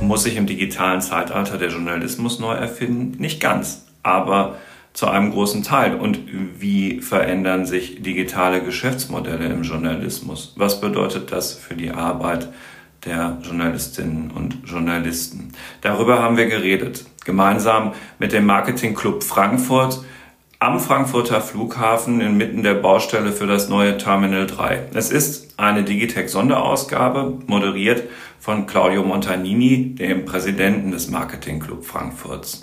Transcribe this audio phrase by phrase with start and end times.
[0.00, 3.20] Muss sich im digitalen Zeitalter der Journalismus neu erfinden?
[3.20, 4.56] Nicht ganz, aber
[4.94, 5.96] zu einem großen Teil.
[5.96, 6.20] Und
[6.58, 10.54] wie verändern sich digitale Geschäftsmodelle im Journalismus?
[10.56, 12.48] Was bedeutet das für die Arbeit
[13.04, 15.52] der Journalistinnen und Journalisten?
[15.82, 20.04] Darüber haben wir geredet, gemeinsam mit dem Marketingclub Frankfurt
[20.60, 24.88] am Frankfurter Flughafen inmitten der Baustelle für das neue Terminal 3.
[24.94, 28.04] Es ist eine Digitech-Sonderausgabe, moderiert
[28.40, 32.60] von Claudio Montanini, dem Präsidenten des Marketingclub Frankfurts.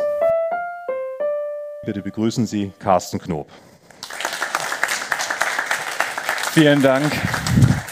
[1.85, 3.47] Bitte begrüßen Sie Carsten Knob.
[6.51, 7.11] Vielen Dank.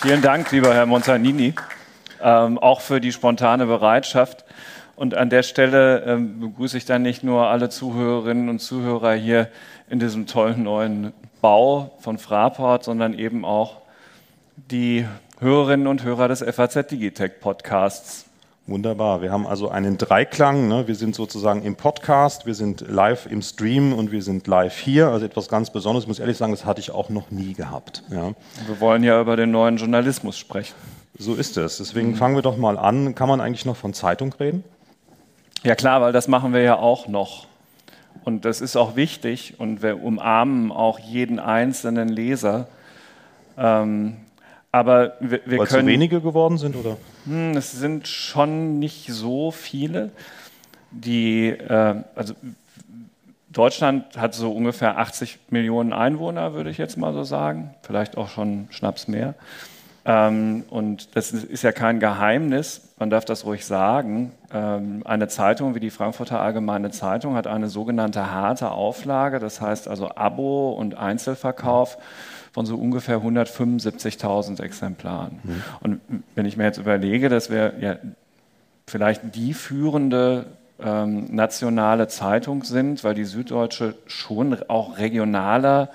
[0.02, 1.54] Vielen Dank, lieber Herr Montanini,
[2.22, 4.46] ähm, auch für die spontane Bereitschaft.
[4.96, 9.48] Und an der Stelle ähm, begrüße ich dann nicht nur alle Zuhörerinnen und Zuhörer hier
[9.90, 13.78] in diesem tollen neuen Bau von Fraport, sondern eben auch
[14.68, 15.06] die
[15.40, 18.26] Hörerinnen und Hörer des FAZ Digitech Podcasts.
[18.68, 19.22] Wunderbar.
[19.22, 20.68] Wir haben also einen Dreiklang.
[20.68, 20.88] Ne?
[20.88, 25.08] Wir sind sozusagen im Podcast, wir sind live im Stream und wir sind live hier.
[25.08, 26.04] Also etwas ganz Besonderes.
[26.04, 28.04] Ich muss ehrlich sagen, das hatte ich auch noch nie gehabt.
[28.12, 28.34] Ja.
[28.68, 30.76] Wir wollen ja über den neuen Journalismus sprechen.
[31.18, 31.78] So ist es.
[31.78, 32.16] Deswegen mhm.
[32.16, 33.16] fangen wir doch mal an.
[33.16, 34.64] Kann man eigentlich noch von Zeitung reden?
[35.64, 37.48] Ja klar, weil das machen wir ja auch noch.
[38.24, 42.68] Und das ist auch wichtig und wir umarmen auch jeden einzelnen Leser.
[43.58, 44.18] Ähm,
[44.72, 45.88] aber wir, wir Weil können.
[45.88, 46.98] Zu wenige geworden sind, oder?
[47.26, 50.12] Hm, es sind schon nicht so viele.
[50.92, 52.34] Die, äh, also
[53.50, 57.74] Deutschland hat so ungefähr 80 Millionen Einwohner, würde ich jetzt mal so sagen.
[57.82, 59.34] Vielleicht auch schon Schnaps mehr.
[60.06, 64.32] Ähm, und das ist ja kein Geheimnis, man darf das ruhig sagen.
[64.54, 69.88] Ähm, eine Zeitung wie die Frankfurter Allgemeine Zeitung hat eine sogenannte harte Auflage, das heißt
[69.88, 71.98] also Abo und Einzelverkauf
[72.60, 75.40] von so ungefähr 175.000 Exemplaren.
[75.44, 75.64] Mhm.
[75.80, 76.02] Und
[76.36, 77.96] wenn ich mir jetzt überlege, dass wir ja
[78.86, 80.46] vielleicht die führende
[80.78, 85.88] ähm, nationale Zeitung sind, weil die Süddeutsche schon auch regionaler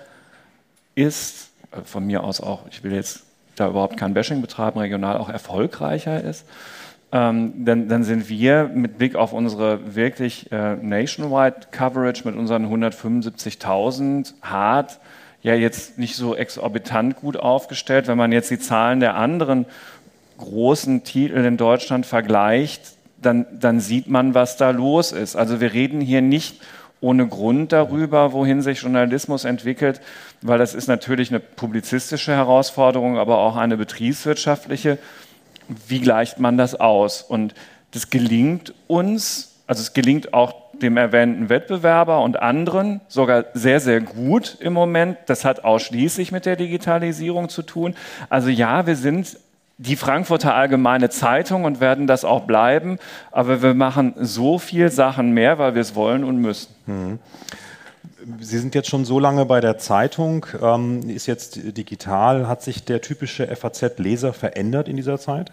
[0.94, 3.24] ist, äh, von mir aus auch, ich will jetzt
[3.56, 6.46] da überhaupt kein Bashing betreiben, regional auch erfolgreicher ist,
[7.12, 12.64] ähm, dann, dann, sind wir mit Blick auf unsere wirklich äh, nationwide Coverage mit unseren
[12.64, 14.98] 175.000 hart
[15.44, 18.08] ja jetzt nicht so exorbitant gut aufgestellt.
[18.08, 19.66] Wenn man jetzt die Zahlen der anderen
[20.38, 25.36] großen Titel in Deutschland vergleicht, dann, dann sieht man, was da los ist.
[25.36, 26.60] Also wir reden hier nicht
[27.00, 30.00] ohne Grund darüber, wohin sich Journalismus entwickelt,
[30.40, 34.98] weil das ist natürlich eine publizistische Herausforderung, aber auch eine betriebswirtschaftliche.
[35.86, 37.20] Wie gleicht man das aus?
[37.20, 37.54] Und
[37.90, 44.00] das gelingt uns, also es gelingt auch dem erwähnten Wettbewerber und anderen sogar sehr, sehr
[44.00, 45.18] gut im Moment.
[45.26, 47.94] Das hat ausschließlich mit der Digitalisierung zu tun.
[48.28, 49.38] Also ja, wir sind
[49.78, 52.98] die Frankfurter Allgemeine Zeitung und werden das auch bleiben.
[53.32, 56.74] Aber wir machen so viel Sachen mehr, weil wir es wollen und müssen.
[56.86, 57.18] Mhm.
[58.40, 62.48] Sie sind jetzt schon so lange bei der Zeitung, ähm, ist jetzt digital.
[62.48, 65.52] Hat sich der typische FAZ-Leser verändert in dieser Zeit?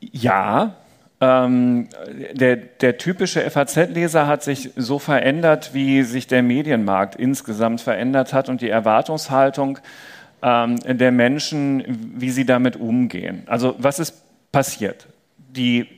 [0.00, 0.76] Ja,
[1.20, 1.88] ähm,
[2.32, 8.48] der, der, typische FAZ-Leser hat sich so verändert, wie sich der Medienmarkt insgesamt verändert hat
[8.48, 9.80] und die Erwartungshaltung
[10.42, 13.42] ähm, der Menschen, wie sie damit umgehen.
[13.46, 15.08] Also was ist passiert?
[15.36, 15.88] Die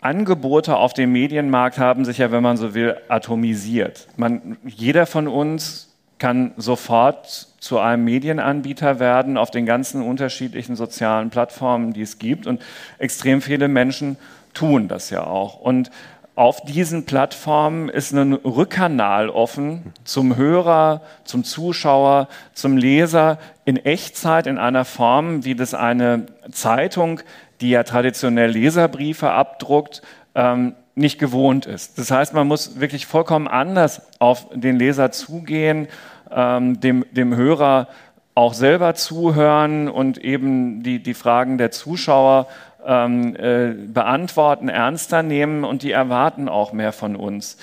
[0.00, 4.08] Angebote auf dem Medienmarkt haben sich ja, wenn man so will, atomisiert.
[4.16, 5.85] Man, jeder von uns
[6.18, 12.46] kann sofort zu einem Medienanbieter werden auf den ganzen unterschiedlichen sozialen Plattformen, die es gibt.
[12.46, 12.62] Und
[12.98, 14.16] extrem viele Menschen
[14.54, 15.60] tun das ja auch.
[15.60, 15.90] Und
[16.36, 24.46] auf diesen Plattformen ist ein Rückkanal offen zum Hörer, zum Zuschauer, zum Leser in Echtzeit
[24.46, 27.20] in einer Form, wie das eine Zeitung,
[27.62, 30.02] die ja traditionell Leserbriefe abdruckt,
[30.34, 31.98] ähm, nicht gewohnt ist.
[31.98, 35.88] Das heißt, man muss wirklich vollkommen anders auf den Leser zugehen,
[36.30, 37.88] ähm, dem, dem Hörer
[38.34, 42.48] auch selber zuhören und eben die, die Fragen der Zuschauer
[42.84, 47.58] ähm, äh, beantworten, ernster nehmen und die erwarten auch mehr von uns.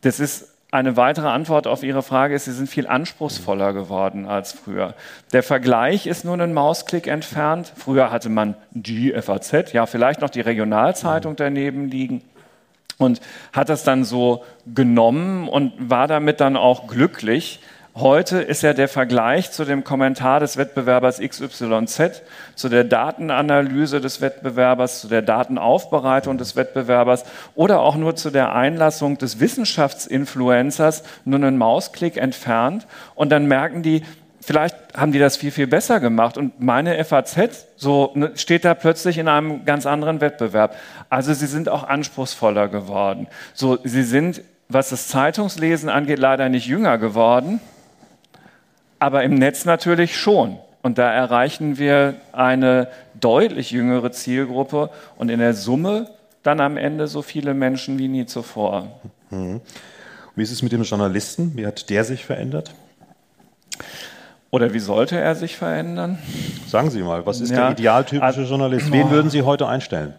[0.00, 4.52] Das ist eine weitere Antwort auf Ihre Frage ist, sie sind viel anspruchsvoller geworden als
[4.52, 4.94] früher.
[5.32, 7.72] Der Vergleich ist nur einen Mausklick entfernt.
[7.74, 12.22] Früher hatte man die FAZ, ja vielleicht noch die Regionalzeitung daneben liegen
[12.98, 13.20] und
[13.52, 17.60] hat das dann so genommen und war damit dann auch glücklich.
[18.00, 22.22] Heute ist ja der Vergleich zu dem Kommentar des Wettbewerbers XYZ,
[22.54, 27.24] zu der Datenanalyse des Wettbewerbers, zu der Datenaufbereitung des Wettbewerbers
[27.56, 32.86] oder auch nur zu der Einlassung des Wissenschaftsinfluencers nur einen Mausklick entfernt.
[33.16, 34.04] Und dann merken die,
[34.40, 36.38] vielleicht haben die das viel, viel besser gemacht.
[36.38, 40.76] Und meine FAZ so, ne, steht da plötzlich in einem ganz anderen Wettbewerb.
[41.10, 43.26] Also sie sind auch anspruchsvoller geworden.
[43.54, 47.60] So, sie sind, was das Zeitungslesen angeht, leider nicht jünger geworden,
[48.98, 50.58] aber im Netz natürlich schon.
[50.82, 52.88] Und da erreichen wir eine
[53.20, 56.08] deutlich jüngere Zielgruppe und in der Summe
[56.42, 59.00] dann am Ende so viele Menschen wie nie zuvor.
[59.30, 59.60] Mhm.
[60.36, 61.52] Wie ist es mit dem Journalisten?
[61.56, 62.72] Wie hat der sich verändert?
[64.50, 66.18] Oder wie sollte er sich verändern?
[66.66, 68.90] Sagen Sie mal, was ist ja, der idealtypische also, Journalist?
[68.92, 70.14] Wen würden Sie heute einstellen?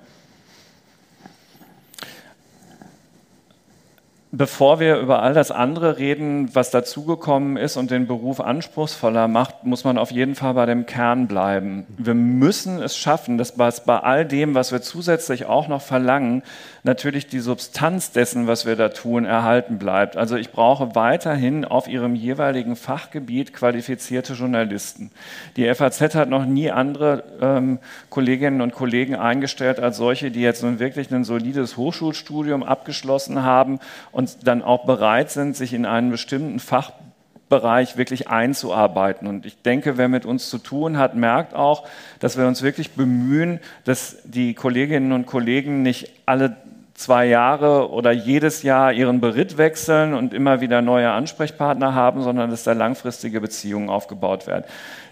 [4.31, 9.63] Bevor wir über all das andere reden, was dazugekommen ist und den Beruf anspruchsvoller macht,
[9.63, 11.87] muss man auf jeden Fall bei dem Kern bleiben.
[11.97, 16.43] Wir müssen es schaffen, dass bei all dem, was wir zusätzlich auch noch verlangen,
[16.83, 20.15] natürlich die Substanz dessen, was wir da tun, erhalten bleibt.
[20.15, 25.09] Also ich brauche weiterhin auf ihrem jeweiligen Fachgebiet qualifizierte Journalisten.
[25.57, 27.79] Die FAZ hat noch nie andere ähm,
[28.11, 33.79] Kolleginnen und Kollegen eingestellt als solche, die jetzt nun wirklich ein solides Hochschulstudium abgeschlossen haben
[34.19, 39.29] und dann auch bereit sind, sich in einen bestimmten Fachbereich wirklich einzuarbeiten.
[39.29, 41.87] Und ich denke, wer mit uns zu tun hat, merkt auch,
[42.19, 46.57] dass wir uns wirklich bemühen, dass die Kolleginnen und Kollegen nicht alle
[46.95, 52.49] zwei Jahre oder jedes Jahr ihren Beritt wechseln und immer wieder neue Ansprechpartner haben, sondern
[52.49, 54.65] dass da langfristige Beziehungen aufgebaut werden.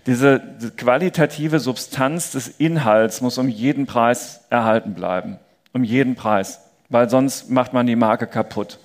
[0.05, 0.41] Diese
[0.75, 5.39] qualitative Substanz des Inhalts muss um jeden Preis erhalten bleiben.
[5.71, 6.59] Um jeden Preis.
[6.89, 8.79] Weil sonst macht man die Marke kaputt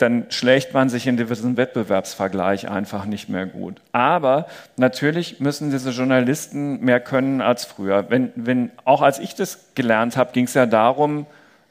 [0.00, 3.82] dann schlägt man sich in diesem Wettbewerbsvergleich einfach nicht mehr gut.
[3.92, 8.08] Aber natürlich müssen diese Journalisten mehr können als früher.
[8.08, 11.26] Wenn, wenn, auch als ich das gelernt habe, ging es ja darum,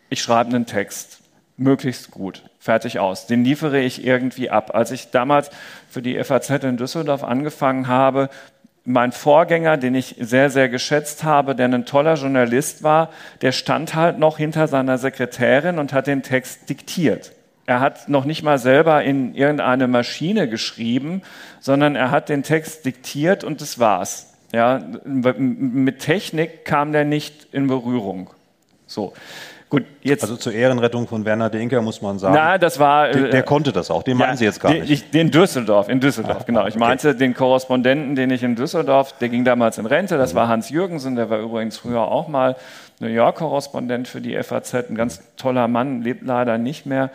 [0.10, 1.22] ich schreibe einen Text,
[1.58, 3.26] möglichst gut, fertig aus.
[3.26, 4.76] Den liefere ich irgendwie ab.
[4.76, 5.50] Als ich damals
[5.90, 8.30] für die FAZ in Düsseldorf angefangen habe,
[8.86, 13.10] mein Vorgänger, den ich sehr, sehr geschätzt habe, der ein toller Journalist war,
[13.42, 17.34] der stand halt noch hinter seiner Sekretärin und hat den Text diktiert.
[17.70, 21.22] Er hat noch nicht mal selber in irgendeine Maschine geschrieben,
[21.60, 24.34] sondern er hat den Text diktiert und das war's.
[24.52, 28.32] Ja, mit Technik kam der nicht in Berührung.
[28.88, 29.14] So.
[29.70, 32.34] Gut, jetzt also zur Ehrenrettung von Werner Denker muss man sagen.
[32.34, 33.10] Na, das war.
[33.10, 34.02] Der, der äh, konnte das auch.
[34.02, 34.90] Den ja, meinen Sie jetzt gar den, nicht.
[34.90, 36.62] Ich, den Düsseldorf, in Düsseldorf, ah, genau.
[36.66, 36.80] Ich okay.
[36.80, 40.18] meinte den Korrespondenten, den ich in Düsseldorf, der ging damals in Rente.
[40.18, 40.38] Das mhm.
[40.38, 42.56] war Hans Jürgensen, der war übrigens früher auch mal
[43.00, 44.74] New York-Korrespondent für die FAZ.
[44.74, 47.12] Ein ganz toller Mann, lebt leider nicht mehr.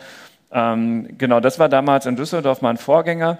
[0.55, 3.39] Ähm, genau, das war damals in Düsseldorf mein Vorgänger.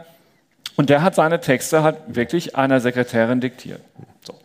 [0.76, 3.80] Und der hat seine Texte halt wirklich einer Sekretärin diktiert.
[4.20, 4.38] So.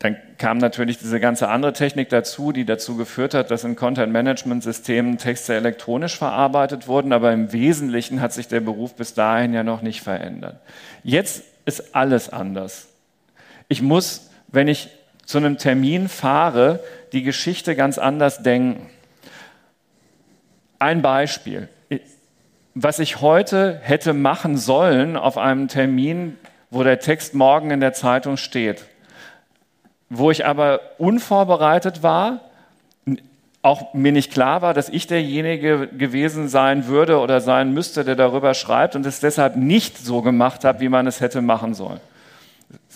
[0.00, 5.18] Dann kam natürlich diese ganze andere Technik dazu, die dazu geführt hat, dass in Content-Management-Systemen
[5.18, 9.82] Texte elektronisch verarbeitet wurden, aber im Wesentlichen hat sich der Beruf bis dahin ja noch
[9.82, 10.56] nicht verändert.
[11.04, 12.88] Jetzt ist alles anders.
[13.68, 14.88] Ich muss, wenn ich
[15.24, 16.80] zu einem Termin fahre,
[17.12, 18.90] die Geschichte ganz anders denken.
[20.82, 21.68] Ein Beispiel.
[22.74, 26.36] Was ich heute hätte machen sollen auf einem Termin,
[26.70, 28.84] wo der Text morgen in der Zeitung steht,
[30.10, 32.40] wo ich aber unvorbereitet war,
[33.62, 38.16] auch mir nicht klar war, dass ich derjenige gewesen sein würde oder sein müsste, der
[38.16, 42.00] darüber schreibt und es deshalb nicht so gemacht habe, wie man es hätte machen sollen.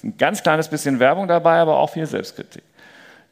[0.02, 2.64] Ein ganz kleines bisschen Werbung dabei, aber auch viel Selbstkritik.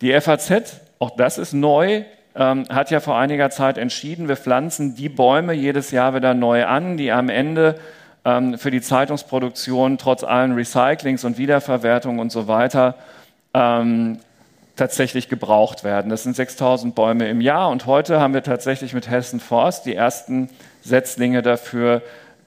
[0.01, 4.97] Die FAZ, auch das ist neu, ähm, hat ja vor einiger Zeit entschieden, wir pflanzen
[4.97, 7.79] die Bäume jedes Jahr wieder neu an, die am Ende
[8.25, 12.97] ähm, für die Zeitungsproduktion trotz allen Recyclings und Wiederverwertung und so weiter
[13.53, 14.19] ähm,
[14.77, 16.11] tatsächlich gebraucht werden.
[16.11, 19.95] Das sind 6000 Bäume im Jahr und heute haben wir tatsächlich mit Hessen Forst die
[19.95, 20.51] ersten
[20.83, 22.03] Setzlinge dafür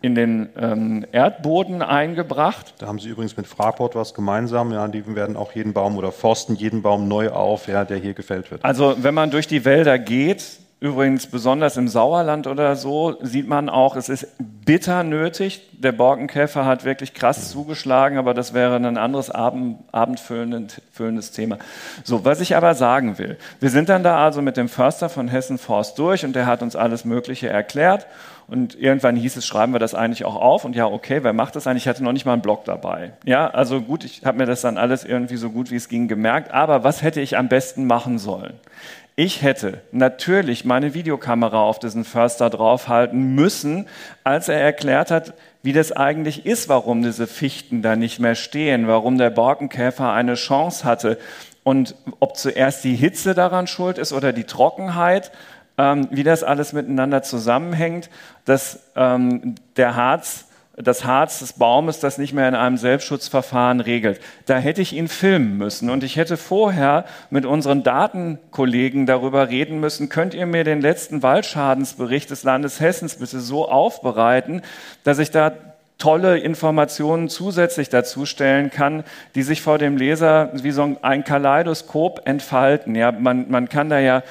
[0.08, 2.74] in den ähm, Erdboden eingebracht.
[2.80, 4.72] Da haben Sie übrigens mit Fraport was gemeinsam.
[4.72, 8.14] Ja, die werden auch jeden Baum oder forsten jeden Baum neu auf, ja, der hier
[8.14, 8.64] gefällt wird.
[8.64, 10.44] Also wenn man durch die Wälder geht,
[10.80, 15.68] Übrigens besonders im Sauerland oder so sieht man auch, es ist bitter nötig.
[15.72, 21.58] Der Borkenkäfer hat wirklich krass zugeschlagen, aber das wäre ein anderes Abend, abendfüllendes Thema.
[22.04, 25.28] So, was ich aber sagen will, wir sind dann da also mit dem Förster von
[25.28, 28.06] Hessen Forst durch und der hat uns alles Mögliche erklärt.
[28.48, 30.64] Und irgendwann hieß es, schreiben wir das eigentlich auch auf.
[30.64, 31.84] Und ja, okay, wer macht das eigentlich?
[31.84, 33.14] Ich hatte noch nicht mal einen Blog dabei.
[33.26, 36.08] Ja, also gut, ich habe mir das dann alles irgendwie so gut wie es ging
[36.08, 36.52] gemerkt.
[36.52, 38.54] Aber was hätte ich am besten machen sollen?
[39.20, 43.88] Ich hätte natürlich meine Videokamera auf diesen Förster draufhalten müssen,
[44.24, 45.34] als er erklärt hat,
[45.64, 50.36] wie das eigentlich ist, warum diese Fichten da nicht mehr stehen, warum der Borkenkäfer eine
[50.36, 51.18] Chance hatte.
[51.64, 55.32] Und ob zuerst die Hitze daran schuld ist oder die Trockenheit,
[55.80, 58.12] ähm, wie das alles miteinander zusammenhängt,
[58.46, 60.47] dass ähm, der Harz
[60.78, 64.22] das Harz des Baumes das nicht mehr in einem Selbstschutzverfahren regelt.
[64.46, 69.80] Da hätte ich ihn filmen müssen und ich hätte vorher mit unseren Datenkollegen darüber reden
[69.80, 74.62] müssen, könnt ihr mir den letzten Waldschadensbericht des Landes Hessens bitte so aufbereiten,
[75.04, 75.54] dass ich da
[75.98, 79.04] tolle Informationen zusätzlich dazu stellen kann,
[79.34, 82.94] die sich vor dem Leser wie so ein Kaleidoskop entfalten.
[82.94, 84.22] Ja, man, man kann da ja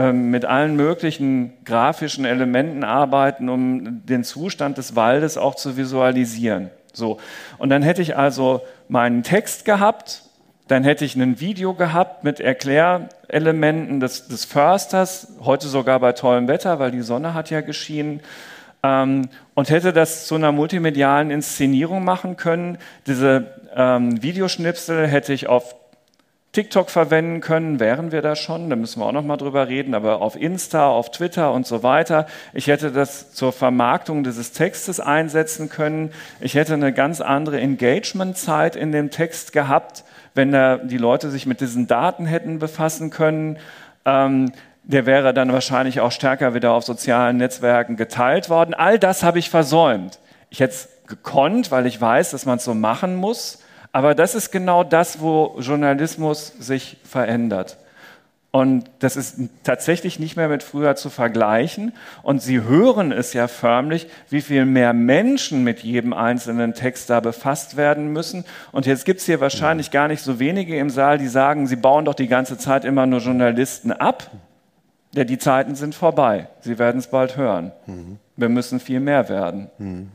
[0.00, 6.70] mit allen möglichen grafischen Elementen arbeiten, um den Zustand des Waldes auch zu visualisieren.
[6.92, 7.18] So.
[7.58, 10.22] Und dann hätte ich also meinen Text gehabt,
[10.68, 16.48] dann hätte ich ein Video gehabt mit Erklärelementen des, des Försters, heute sogar bei tollem
[16.48, 18.20] Wetter, weil die Sonne hat ja geschienen,
[18.82, 22.78] ähm, und hätte das zu einer multimedialen Inszenierung machen können.
[23.06, 25.74] Diese ähm, Videoschnipsel hätte ich auf
[26.52, 29.94] TikTok verwenden können, wären wir da schon, da müssen wir auch noch mal drüber reden,
[29.94, 32.26] aber auf Insta, auf Twitter und so weiter.
[32.52, 36.12] Ich hätte das zur Vermarktung dieses Textes einsetzen können.
[36.40, 40.04] Ich hätte eine ganz andere Engagement-Zeit in dem Text gehabt,
[40.34, 43.58] wenn da die Leute sich mit diesen Daten hätten befassen können.
[44.04, 48.74] Ähm, der wäre dann wahrscheinlich auch stärker wieder auf sozialen Netzwerken geteilt worden.
[48.74, 50.18] All das habe ich versäumt.
[50.50, 53.61] Ich hätte es gekonnt, weil ich weiß, dass man es so machen muss.
[53.92, 57.76] Aber das ist genau das, wo Journalismus sich verändert.
[58.50, 61.94] Und das ist tatsächlich nicht mehr mit früher zu vergleichen.
[62.22, 67.20] Und Sie hören es ja förmlich, wie viel mehr Menschen mit jedem einzelnen Text da
[67.20, 68.44] befasst werden müssen.
[68.70, 71.76] Und jetzt gibt es hier wahrscheinlich gar nicht so wenige im Saal, die sagen, Sie
[71.76, 74.30] bauen doch die ganze Zeit immer nur Journalisten ab.
[75.14, 76.48] Ja, die Zeiten sind vorbei.
[76.60, 77.72] Sie werden es bald hören.
[77.86, 78.18] Mhm.
[78.36, 79.70] Wir müssen viel mehr werden.
[79.78, 80.08] Mhm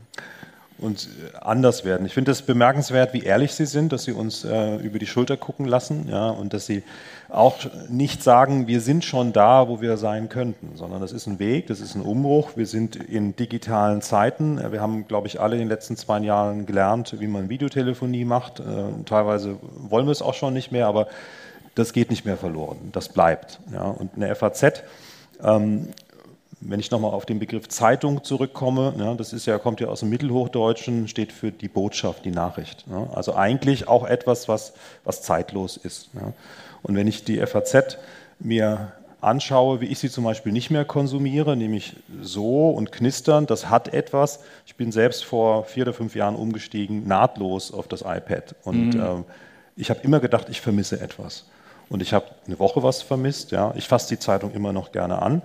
[0.78, 2.06] und äh, anders werden.
[2.06, 5.36] Ich finde es bemerkenswert, wie ehrlich Sie sind, dass Sie uns äh, über die Schulter
[5.36, 6.82] gucken lassen ja, und dass Sie
[7.28, 7.56] auch
[7.88, 11.66] nicht sagen, wir sind schon da, wo wir sein könnten, sondern das ist ein Weg,
[11.66, 12.52] das ist ein Umbruch.
[12.56, 14.58] Wir sind in digitalen Zeiten.
[14.72, 18.60] Wir haben, glaube ich, alle in den letzten zwei Jahren gelernt, wie man Videotelefonie macht.
[18.60, 18.64] Äh,
[19.04, 19.56] teilweise
[19.88, 21.08] wollen wir es auch schon nicht mehr, aber
[21.74, 22.78] das geht nicht mehr verloren.
[22.92, 23.60] Das bleibt.
[23.72, 23.82] Ja.
[23.82, 24.82] Und eine FAZ
[25.42, 25.88] ähm,
[26.60, 30.00] wenn ich nochmal auf den Begriff Zeitung zurückkomme, ja, das ist ja, kommt ja aus
[30.00, 32.84] dem Mittelhochdeutschen, steht für die Botschaft, die Nachricht.
[32.90, 33.08] Ja.
[33.14, 34.72] Also eigentlich auch etwas, was,
[35.04, 36.10] was zeitlos ist.
[36.14, 36.32] Ja.
[36.82, 37.98] Und wenn ich die FAZ
[38.40, 43.68] mir anschaue, wie ich sie zum Beispiel nicht mehr konsumiere, nämlich so und knistern, das
[43.68, 44.40] hat etwas.
[44.66, 48.54] Ich bin selbst vor vier oder fünf Jahren umgestiegen, nahtlos auf das iPad.
[48.64, 49.00] Und mhm.
[49.00, 49.24] ähm,
[49.76, 51.46] ich habe immer gedacht, ich vermisse etwas.
[51.88, 53.50] Und ich habe eine Woche was vermisst.
[53.52, 53.72] Ja.
[53.76, 55.42] Ich fasse die Zeitung immer noch gerne an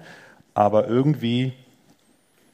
[0.54, 1.54] aber irgendwie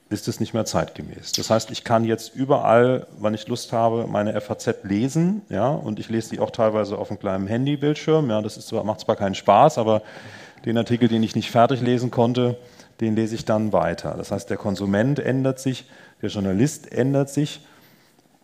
[0.10, 1.34] ist es nicht mehr zeitgemäß.
[1.34, 6.00] Das heißt, ich kann jetzt überall, wann ich Lust habe, meine FAZ lesen, ja, und
[6.00, 8.30] ich lese die auch teilweise auf einem kleinen Handybildschirm.
[8.30, 10.02] Ja, das ist zwar, macht zwar keinen Spaß, aber
[10.66, 12.58] den Artikel, den ich nicht fertig lesen konnte,
[13.02, 14.16] den lese ich dann weiter.
[14.18, 15.86] Das heißt, der Konsument ändert sich,
[16.22, 17.62] der Journalist ändert sich.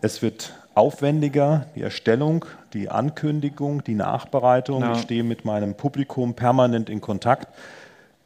[0.02, 4.82] Es wird aufwendiger, die Erstellung, die Ankündigung, die Nachbereitung.
[4.82, 4.94] Ja.
[4.94, 7.48] Ich stehe mit meinem Publikum permanent in Kontakt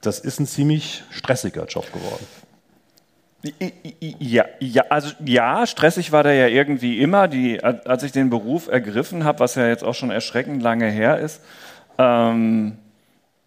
[0.01, 2.25] das ist ein ziemlich stressiger Job geworden.
[4.19, 7.29] Ja, ja, also ja, stressig war der ja irgendwie immer.
[7.29, 11.19] Die, als ich den Beruf ergriffen habe, was ja jetzt auch schon erschreckend lange her
[11.19, 11.41] ist,
[11.97, 12.77] ähm,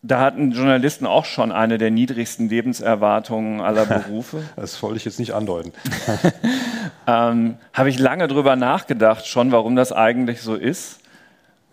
[0.01, 4.43] da hatten Journalisten auch schon eine der niedrigsten Lebenserwartungen aller Berufe.
[4.57, 5.73] das wollte ich jetzt nicht andeuten.
[7.07, 11.01] ähm, habe ich lange drüber nachgedacht, schon, warum das eigentlich so ist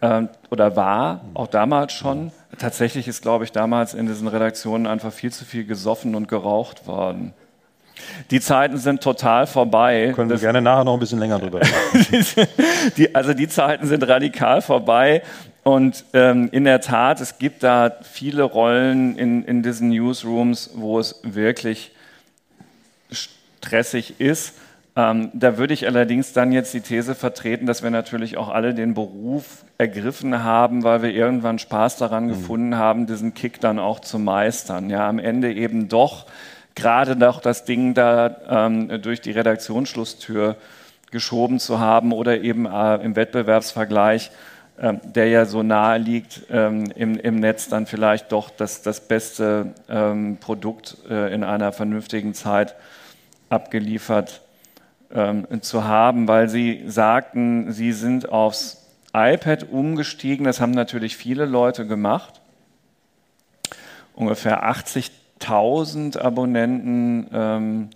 [0.01, 5.11] ähm, oder war, auch damals schon tatsächlich ist, glaube ich, damals in diesen Redaktionen einfach
[5.11, 7.33] viel zu viel gesoffen und geraucht worden.
[8.31, 10.13] Die Zeiten sind total vorbei.
[10.15, 12.25] Können wir das, gerne nachher noch ein bisschen länger drüber reden.
[12.97, 15.21] die, also die Zeiten sind radikal vorbei.
[15.63, 20.99] Und ähm, in der Tat, es gibt da viele Rollen in, in diesen Newsrooms, wo
[20.99, 21.91] es wirklich
[23.11, 24.55] stressig ist.
[24.99, 28.73] Ähm, da würde ich allerdings dann jetzt die These vertreten, dass wir natürlich auch alle
[28.73, 32.29] den Beruf ergriffen haben, weil wir irgendwann Spaß daran mhm.
[32.29, 34.89] gefunden haben, diesen Kick dann auch zu meistern.
[34.89, 36.25] Ja, am Ende eben doch
[36.75, 40.57] gerade noch das Ding da ähm, durch die Redaktionsschlusstür
[41.11, 44.31] geschoben zu haben oder eben äh, im Wettbewerbsvergleich,
[44.77, 48.99] äh, der ja so nahe liegt, ähm, im, im, Netz dann vielleicht doch das, das
[48.99, 52.75] beste ähm, Produkt äh, in einer vernünftigen Zeit
[53.49, 54.41] abgeliefert
[55.13, 60.45] ähm, zu haben, weil Sie sagten, Sie sind aufs iPad umgestiegen.
[60.45, 62.41] Das haben natürlich viele Leute gemacht.
[64.13, 67.89] Ungefähr 80.000 Abonnenten ähm,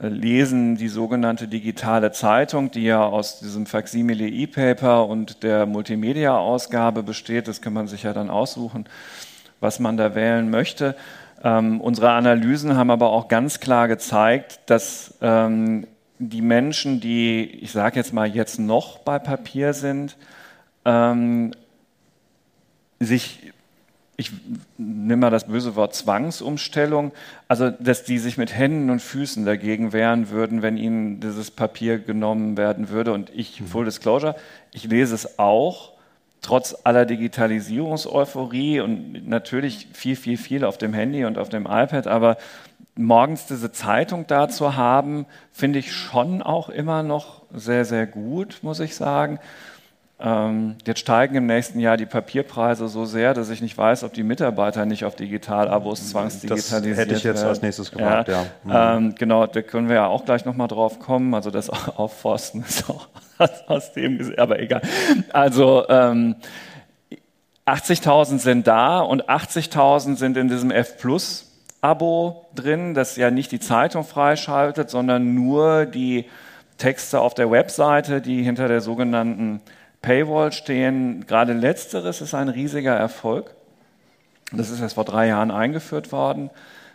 [0.00, 7.48] lesen die sogenannte digitale Zeitung, die ja aus diesem Faximile E-Paper und der Multimedia-Ausgabe besteht.
[7.48, 8.86] Das kann man sich ja dann aussuchen,
[9.60, 10.96] was man da wählen möchte.
[11.42, 15.86] Ähm, unsere Analysen haben aber auch ganz klar gezeigt, dass ähm,
[16.20, 20.16] die Menschen, die, ich sage jetzt mal, jetzt noch bei Papier sind,
[20.84, 21.52] ähm,
[23.00, 23.52] sich,
[24.18, 24.30] ich
[24.76, 27.12] nehme mal das böse Wort Zwangsumstellung,
[27.48, 31.98] also dass die sich mit Händen und Füßen dagegen wehren würden, wenn ihnen dieses Papier
[31.98, 33.14] genommen werden würde.
[33.14, 33.66] Und ich, mhm.
[33.68, 34.36] Full Disclosure,
[34.72, 35.89] ich lese es auch,
[36.42, 42.06] trotz aller Digitalisierungseuphorie und natürlich viel, viel, viel auf dem Handy und auf dem iPad,
[42.06, 42.36] aber
[42.94, 48.58] morgens diese Zeitung da zu haben, finde ich schon auch immer noch sehr, sehr gut,
[48.62, 49.38] muss ich sagen.
[50.22, 54.12] Ähm, jetzt steigen im nächsten Jahr die Papierpreise so sehr, dass ich nicht weiß, ob
[54.12, 56.90] die Mitarbeiter nicht auf Digitalabos zwangsdigitalisiert werden.
[56.90, 57.48] Das hätte ich jetzt werden.
[57.48, 58.44] als nächstes gefragt, ja.
[58.66, 58.98] ja.
[58.98, 59.06] Mhm.
[59.06, 61.34] Ähm, genau, da können wir ja auch gleich nochmal drauf kommen.
[61.34, 63.08] Also das Aufforsten ist auch
[63.66, 64.82] aus dem, aber egal.
[65.32, 66.36] Also ähm,
[67.66, 71.46] 80.000 sind da und 80.000 sind in diesem F Plus
[71.80, 76.26] Abo drin, das ja nicht die Zeitung freischaltet, sondern nur die
[76.76, 79.60] Texte auf der Webseite, die hinter der sogenannten
[80.02, 81.26] Paywall stehen.
[81.26, 83.54] Gerade letzteres ist ein riesiger Erfolg.
[84.52, 86.50] Das ist erst vor drei Jahren eingeführt worden.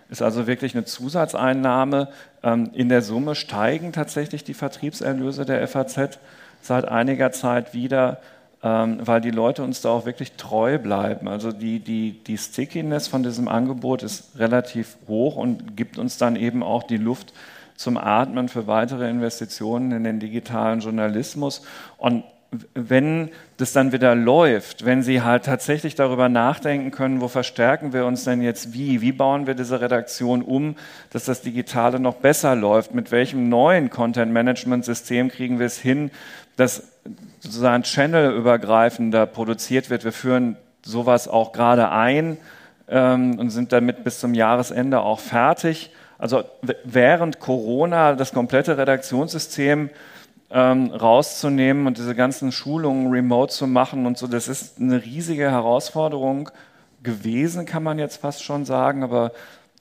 [0.09, 2.09] Ist also wirklich eine Zusatzeinnahme.
[2.43, 6.19] Ähm, in der Summe steigen tatsächlich die Vertriebserlöse der FAZ
[6.61, 8.19] seit einiger Zeit wieder
[8.65, 11.27] ähm, weil die Leute uns da auch wirklich treu bleiben.
[11.27, 16.35] Also die, die, die Stickiness von diesem Angebot ist relativ hoch und gibt uns dann
[16.35, 17.31] eben auch die Luft
[17.75, 21.61] zum Atmen für weitere Investitionen in den digitalen Journalismus.
[21.97, 22.23] Und
[22.73, 28.05] wenn das dann wieder läuft, wenn Sie halt tatsächlich darüber nachdenken können, wo verstärken wir
[28.05, 30.75] uns denn jetzt wie, wie bauen wir diese Redaktion um,
[31.11, 36.11] dass das Digitale noch besser läuft, mit welchem neuen Content-Management-System kriegen wir es hin,
[36.55, 36.83] dass
[37.39, 40.03] sozusagen channelübergreifender produziert wird.
[40.03, 42.37] Wir führen sowas auch gerade ein
[42.87, 45.91] ähm, und sind damit bis zum Jahresende auch fertig.
[46.17, 46.43] Also
[46.83, 49.89] während Corona das komplette Redaktionssystem
[50.51, 55.49] ähm, rauszunehmen und diese ganzen Schulungen remote zu machen und so, das ist eine riesige
[55.49, 56.49] Herausforderung
[57.03, 59.31] gewesen, kann man jetzt fast schon sagen, aber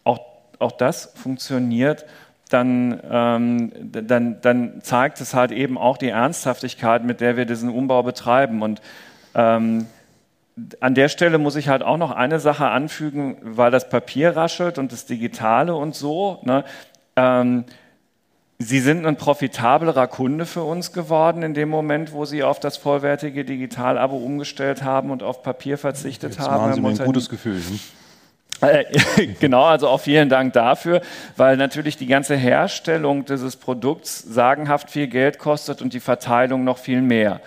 [0.04, 0.20] auch,
[0.58, 2.06] auch das funktioniert
[2.50, 7.70] dann, ähm, dann, dann zeigt es halt eben auch die Ernsthaftigkeit, mit der wir diesen
[7.70, 8.62] Umbau betreiben.
[8.62, 8.80] Und
[9.34, 9.86] ähm,
[10.80, 14.78] an der Stelle muss ich halt auch noch eine Sache anfügen, weil das Papier raschelt
[14.78, 16.38] und das Digitale und so.
[16.42, 16.64] Ne?
[17.16, 17.64] Ähm,
[18.58, 22.76] Sie sind ein profitablerer Kunde für uns geworden in dem Moment, wo Sie auf das
[22.76, 26.62] vollwertige Digital-Abo umgestellt haben und auf Papier verzichtet Jetzt haben.
[26.62, 27.60] Machen Sie mir ein gutes Gefühl.
[27.60, 27.80] Hm?
[28.60, 28.84] Äh,
[29.40, 31.00] genau, also auch vielen Dank dafür,
[31.36, 36.78] weil natürlich die ganze Herstellung dieses Produkts sagenhaft viel Geld kostet und die Verteilung noch
[36.78, 37.40] viel mehr.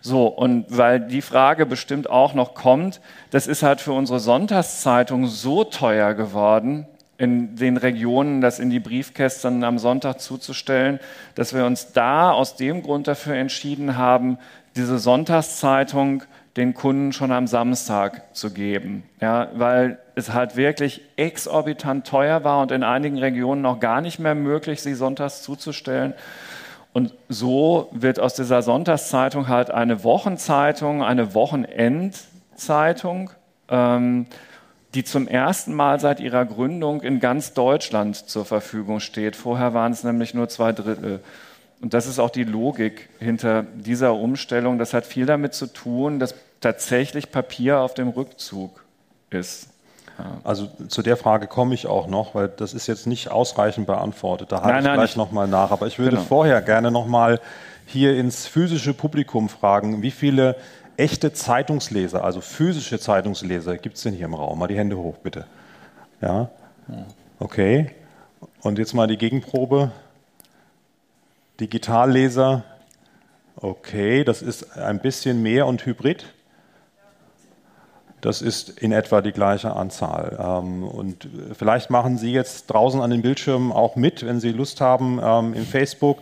[0.00, 3.00] So, und weil die Frage bestimmt auch noch kommt,
[3.30, 6.86] das ist halt für unsere Sonntagszeitung so teuer geworden,
[7.18, 10.98] in den Regionen das in die Briefkästen am Sonntag zuzustellen,
[11.34, 14.38] dass wir uns da aus dem Grund dafür entschieden haben,
[14.76, 16.24] diese Sonntagszeitung
[16.56, 19.04] den Kunden schon am Samstag zu geben.
[19.20, 24.18] Ja, weil es halt wirklich exorbitant teuer war und in einigen Regionen noch gar nicht
[24.18, 26.14] mehr möglich, sie sonntags zuzustellen.
[26.92, 33.30] Und so wird aus dieser Sonntagszeitung halt eine Wochenzeitung, eine Wochenendzeitung,
[33.68, 34.26] ähm,
[34.94, 39.34] die zum ersten Mal seit ihrer Gründung in ganz Deutschland zur Verfügung steht.
[39.36, 41.20] Vorher waren es nämlich nur zwei Drittel.
[41.80, 44.78] Und das ist auch die Logik hinter dieser Umstellung.
[44.78, 48.84] Das hat viel damit zu tun, dass tatsächlich Papier auf dem Rückzug
[49.30, 49.68] ist.
[50.44, 54.52] Also zu der Frage komme ich auch noch, weil das ist jetzt nicht ausreichend beantwortet.
[54.52, 55.72] Da halte ich gleich nochmal nach.
[55.72, 56.22] Aber ich würde genau.
[56.22, 57.40] vorher gerne nochmal
[57.86, 60.56] hier ins physische Publikum fragen, wie viele
[60.96, 64.58] echte Zeitungsleser, also physische Zeitungsleser, gibt es denn hier im Raum?
[64.58, 65.46] Mal die Hände hoch, bitte.
[66.20, 66.50] Ja?
[67.38, 67.90] Okay.
[68.62, 69.90] Und jetzt mal die Gegenprobe.
[71.60, 72.64] Digitalleser,
[73.56, 76.26] okay, das ist ein bisschen mehr und Hybrid.
[78.20, 80.38] Das ist in etwa die gleiche Anzahl.
[80.40, 84.80] Ähm, und vielleicht machen Sie jetzt draußen an den Bildschirmen auch mit, wenn Sie Lust
[84.80, 86.18] haben, ähm, im Facebook.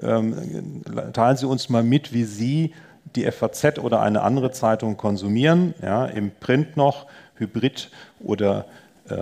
[0.00, 2.74] Ähm, teilen Sie uns mal mit, wie Sie
[3.16, 7.90] die FAZ oder eine andere Zeitung konsumieren, ja, im Print noch, Hybrid
[8.20, 8.66] oder
[9.08, 9.16] äh,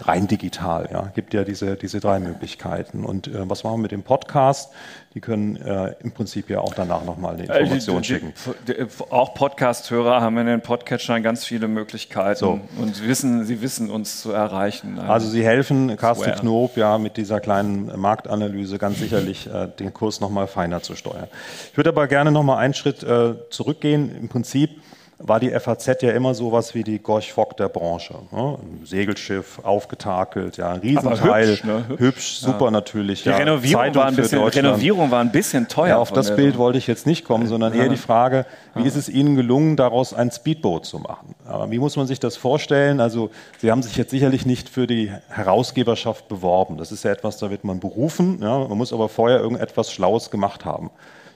[0.00, 0.88] rein digital.
[0.92, 3.04] Ja, gibt ja diese, diese drei Möglichkeiten.
[3.04, 4.72] Und äh, was machen wir mit dem Podcast?
[5.14, 8.32] Die können äh, im Prinzip ja auch danach nochmal eine äh, Information schicken.
[8.66, 12.60] Die, die, auch Podcast-Hörer haben in den Podcatchern ganz viele Möglichkeiten so.
[12.78, 14.98] und sie wissen, sie wissen uns zu erreichen.
[14.98, 20.20] Also Sie helfen Carsten Knob ja mit dieser kleinen Marktanalyse ganz sicherlich äh, den Kurs
[20.20, 21.28] nochmal feiner zu steuern.
[21.70, 24.14] Ich würde aber gerne nochmal einen Schritt äh, zurückgehen.
[24.14, 24.80] Im Prinzip
[25.20, 28.14] war die FAZ ja immer sowas wie die Gorch Fock der Branche.
[28.30, 28.58] Ne?
[28.62, 31.48] Ein Segelschiff, aufgetakelt, ja, ein Riesenteil.
[31.48, 31.84] Hübsch, ne?
[31.88, 32.70] hübsch, hübsch, super ja.
[32.70, 33.24] natürlich.
[33.24, 33.36] Die ja.
[33.36, 35.88] Renovierung, war ein bisschen, Renovierung war ein bisschen teuer.
[35.88, 38.94] Ja, auf das Bild wollte ich jetzt nicht kommen, sondern eher die Frage, wie ist
[38.94, 41.34] es Ihnen gelungen, daraus ein Speedboot zu machen?
[41.44, 43.00] Aber wie muss man sich das vorstellen?
[43.00, 46.76] Also Sie haben sich jetzt sicherlich nicht für die Herausgeberschaft beworben.
[46.76, 48.38] Das ist ja etwas, da wird man berufen.
[48.40, 48.60] Ja?
[48.60, 50.90] Man muss aber vorher irgendetwas Schlaues gemacht haben.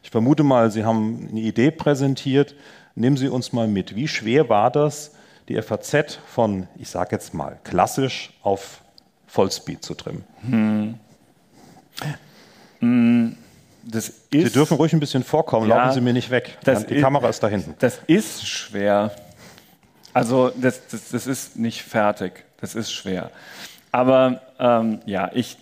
[0.04, 2.54] Ich vermute mal, Sie haben eine Idee präsentiert,
[2.94, 3.96] Nehmen Sie uns mal mit.
[3.96, 5.12] Wie schwer war das,
[5.48, 8.82] die FAZ von, ich sage jetzt mal, klassisch auf
[9.26, 10.24] Vollspeed zu trimmen?
[10.42, 10.94] Hm.
[12.80, 13.36] hm.
[13.90, 16.56] Sie dürfen ruhig ein bisschen vorkommen, ja, laufen Sie mir nicht weg.
[16.64, 17.74] die ist, Kamera ist da hinten.
[17.80, 19.10] Das ist schwer.
[20.12, 22.44] Also das, das, das ist nicht fertig.
[22.60, 23.32] Das ist schwer.
[23.90, 25.56] Aber ähm, ja, ich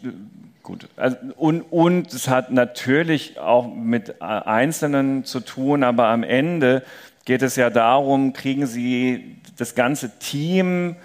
[0.63, 0.89] gut.
[0.97, 6.83] Also, und, und es hat natürlich auch mit Einzelnen zu tun, aber am Ende
[7.25, 10.97] geht es ja darum, kriegen Sie das ganze Team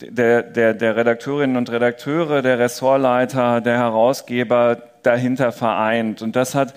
[0.00, 6.22] der, der, der Redakteurinnen und Redakteure, der Ressortleiter, der Herausgeber dahinter vereint.
[6.22, 6.74] Und das hat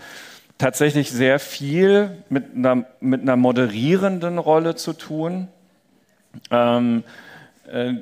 [0.58, 5.48] tatsächlich sehr viel mit einer, mit einer moderierenden Rolle zu tun.
[6.52, 7.04] Ähm,
[7.72, 7.94] äh,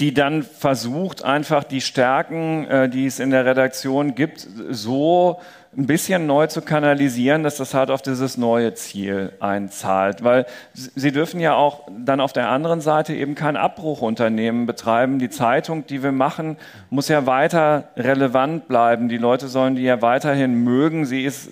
[0.00, 5.40] die dann versucht, einfach die Stärken, äh, die es in der Redaktion gibt, so
[5.74, 10.22] ein bisschen neu zu kanalisieren, dass das halt auf dieses neue Ziel einzahlt.
[10.22, 15.18] Weil sie dürfen ja auch dann auf der anderen Seite eben kein Abbruchunternehmen betreiben.
[15.18, 16.58] Die Zeitung, die wir machen,
[16.90, 19.08] muss ja weiter relevant bleiben.
[19.08, 21.06] Die Leute sollen die ja weiterhin mögen.
[21.06, 21.48] Sie ist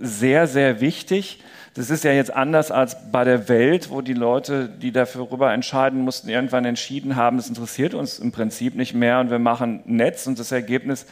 [0.00, 1.40] sehr, sehr wichtig.
[1.74, 6.02] Das ist ja jetzt anders als bei der Welt, wo die Leute, die darüber entscheiden
[6.02, 10.26] mussten, irgendwann entschieden haben, das interessiert uns im Prinzip nicht mehr und wir machen Netz
[10.26, 11.06] und das Ergebnis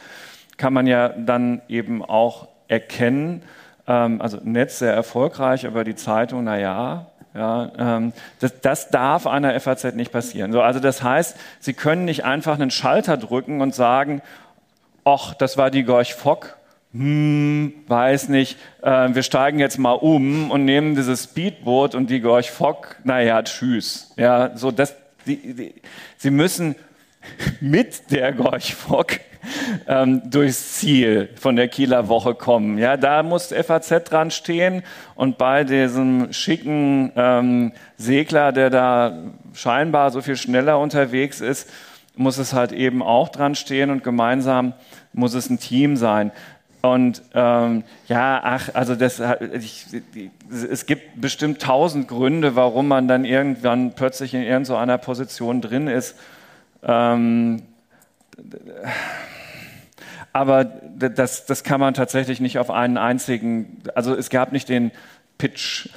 [0.57, 3.43] kann man ja dann eben auch erkennen.
[3.87, 9.57] Ähm, also Netz sehr erfolgreich, aber die Zeitung, naja, ja, ähm, das, das, darf einer
[9.59, 10.51] FAZ nicht passieren.
[10.51, 14.21] So, also das heißt, Sie können nicht einfach einen Schalter drücken und sagen,
[15.05, 16.57] ach, das war die Gorch Fock
[16.93, 22.19] hm, weiß nicht, äh, wir steigen jetzt mal um und nehmen dieses Speedboot und die
[22.19, 24.11] Gorch Fock, naja, tschüss.
[24.17, 25.73] Ja, so das, die, die,
[26.17, 26.75] sie müssen
[27.61, 29.21] mit der Gorch Fock
[29.87, 32.77] ähm, durchs Ziel von der Kieler Woche kommen.
[32.77, 34.83] Ja, da muss FAZ dran stehen
[35.15, 39.17] und bei diesem schicken ähm, Segler, der da
[39.53, 41.69] scheinbar so viel schneller unterwegs ist,
[42.15, 44.73] muss es halt eben auch dran stehen und gemeinsam
[45.13, 46.31] muss es ein Team sein.
[46.81, 49.21] Und ähm, ja, ach, also das,
[49.53, 49.85] ich,
[50.49, 56.15] es gibt bestimmt tausend Gründe, warum man dann irgendwann plötzlich in irgendeiner Position drin ist.
[56.83, 57.61] Ähm,
[60.33, 64.91] aber das, das kann man tatsächlich nicht auf einen einzigen, also es gab nicht den
[65.37, 65.89] Pitch,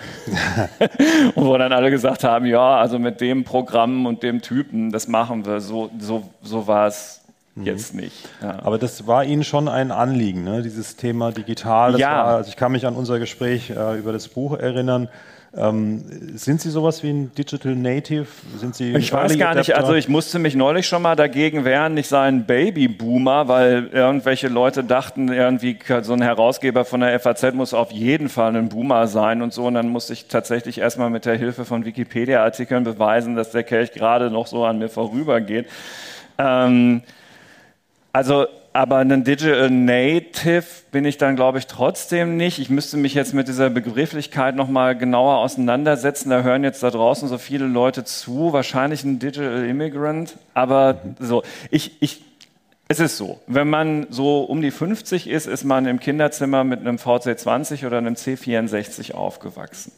[1.34, 5.44] wo dann alle gesagt haben, ja, also mit dem Programm und dem Typen, das machen
[5.44, 7.66] wir, so, so, so war es Mhm.
[7.66, 8.28] Jetzt nicht.
[8.42, 8.58] Ja.
[8.64, 10.62] Aber das war Ihnen schon ein Anliegen, ne?
[10.62, 11.98] dieses Thema digital.
[11.98, 12.10] ja.
[12.10, 15.08] War, also ich kann mich an unser Gespräch äh, über das Buch erinnern.
[15.56, 18.26] Ähm, sind Sie sowas wie ein Digital Native?
[18.58, 19.76] Sind Sie ich weiß gar nicht.
[19.76, 24.48] Also ich musste mich neulich schon mal dagegen wehren, ich sei ein Babyboomer, weil irgendwelche
[24.48, 29.06] Leute dachten, irgendwie so ein Herausgeber von der FAZ muss auf jeden Fall ein Boomer
[29.06, 29.66] sein und so.
[29.66, 33.92] Und dann musste ich tatsächlich erstmal mit der Hilfe von Wikipedia-Artikeln beweisen, dass der Kelch
[33.92, 35.66] gerade noch so an mir vorübergeht.
[36.36, 37.02] Ähm,
[38.12, 42.58] also, aber ein Digital Native bin ich dann, glaube ich, trotzdem nicht.
[42.58, 46.30] Ich müsste mich jetzt mit dieser Begrifflichkeit nochmal genauer auseinandersetzen.
[46.30, 48.52] Da hören jetzt da draußen so viele Leute zu.
[48.52, 50.36] Wahrscheinlich ein Digital Immigrant.
[50.54, 52.24] Aber so, ich, ich,
[52.88, 56.80] es ist so, wenn man so um die 50 ist, ist man im Kinderzimmer mit
[56.80, 59.92] einem VC20 oder einem C64 aufgewachsen.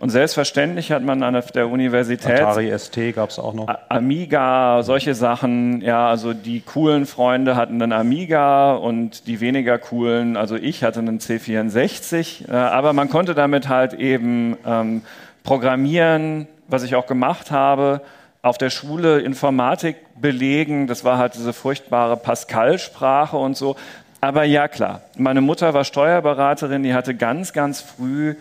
[0.00, 2.40] Und selbstverständlich hat man an der Universität.
[2.40, 3.68] Atari ST gab es auch noch.
[3.90, 5.82] Amiga, solche Sachen.
[5.82, 11.00] Ja, also die coolen Freunde hatten einen Amiga und die weniger coolen, also ich hatte
[11.00, 12.48] einen C64.
[12.48, 15.02] Äh, aber man konnte damit halt eben ähm,
[15.44, 18.00] programmieren, was ich auch gemacht habe.
[18.40, 23.76] Auf der Schule Informatik belegen, das war halt diese furchtbare Pascal-Sprache und so.
[24.22, 28.36] Aber ja, klar, meine Mutter war Steuerberaterin, die hatte ganz, ganz früh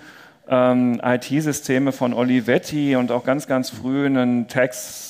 [0.49, 5.09] ähm, IT-Systeme von Olivetti und auch ganz, ganz früh einen Text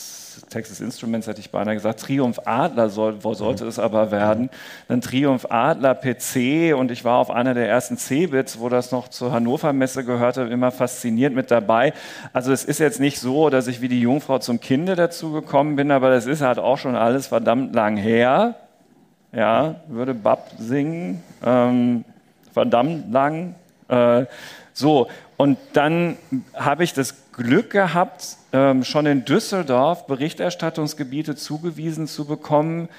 [0.49, 4.49] Texas Instruments hätte ich beinahe gesagt, Triumph Adler soll, wo sollte es aber werden.
[4.87, 9.09] Dann Triumph Adler PC und ich war auf einer der ersten C-Bits, wo das noch
[9.09, 11.93] zur Hannover Messe gehörte, immer fasziniert mit dabei.
[12.33, 15.75] Also es ist jetzt nicht so, dass ich wie die Jungfrau zum Kinde dazu gekommen
[15.75, 18.55] bin, aber das ist halt auch schon alles verdammt lang her.
[19.31, 21.23] Ja, würde Bab singen.
[21.45, 22.03] Ähm,
[22.51, 23.55] verdammt lang.
[23.87, 24.25] Äh,
[24.73, 25.07] so,
[25.39, 26.17] Und dann
[26.53, 32.89] habe ich das Glück gehabt, ähm, schon in Düsseldorf Berichterstattungsgebiete zugewiesen zu bekommen,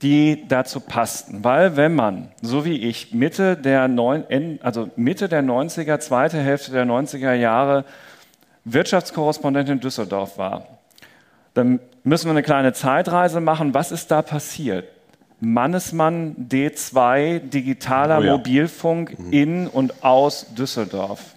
[0.00, 1.44] die dazu passten.
[1.44, 4.24] Weil wenn man, so wie ich, Mitte der, neun,
[4.62, 7.84] also Mitte der 90er, zweite Hälfte der 90er Jahre
[8.64, 10.66] Wirtschaftskorrespondent in Düsseldorf war,
[11.52, 13.74] dann müssen wir eine kleine Zeitreise machen.
[13.74, 14.88] Was ist da passiert?
[15.40, 18.32] Mannesmann D2 digitaler oh ja.
[18.32, 19.30] Mobilfunk mhm.
[19.30, 21.34] in und aus Düsseldorf.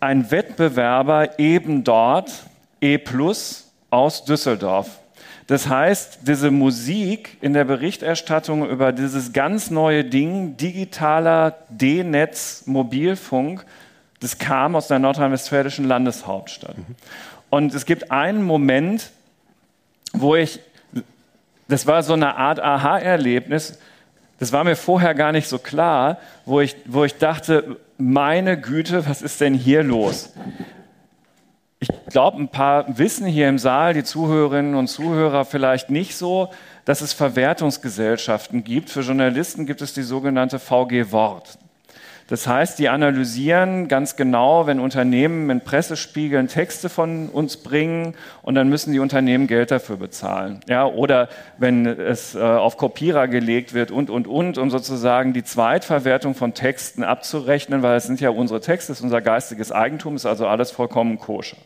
[0.00, 2.44] Ein Wettbewerber eben dort,
[2.80, 4.98] E Plus aus Düsseldorf.
[5.46, 13.64] Das heißt, diese Musik in der Berichterstattung über dieses ganz neue Ding, digitaler D-Netz Mobilfunk,
[14.20, 16.76] das kam aus der nordrhein-westfälischen Landeshauptstadt.
[16.76, 16.96] Mhm.
[17.48, 19.10] Und es gibt einen Moment,
[20.12, 20.58] wo ich,
[21.68, 23.78] das war so eine Art Aha-Erlebnis,
[24.38, 29.06] das war mir vorher gar nicht so klar, wo ich, wo ich dachte, meine Güte,
[29.06, 30.32] was ist denn hier los?
[31.78, 36.50] ich glaube, ein paar wissen hier im Saal, die Zuhörerinnen und Zuhörer vielleicht nicht so,
[36.84, 38.90] dass es Verwertungsgesellschaften gibt.
[38.90, 41.58] Für Journalisten gibt es die sogenannte VG Wort.
[42.28, 48.56] Das heißt, die analysieren ganz genau, wenn Unternehmen in Pressespiegeln Texte von uns bringen und
[48.56, 50.60] dann müssen die Unternehmen Geld dafür bezahlen.
[50.68, 55.44] Ja, oder wenn es äh, auf Kopierer gelegt wird und, und, und, um sozusagen die
[55.44, 60.16] Zweitverwertung von Texten abzurechnen, weil es sind ja unsere Texte, es ist unser geistiges Eigentum,
[60.16, 61.56] ist also alles vollkommen koscher.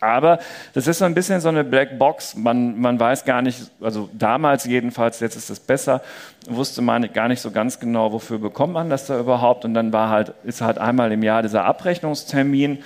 [0.00, 0.38] Aber
[0.74, 2.36] das ist so ein bisschen so eine Black Box.
[2.36, 6.02] Man, man weiß gar nicht, also damals jedenfalls, jetzt ist es besser,
[6.48, 9.64] wusste man gar nicht so ganz genau, wofür bekommt man das da überhaupt.
[9.64, 12.82] Und dann war halt, ist halt einmal im Jahr dieser Abrechnungstermin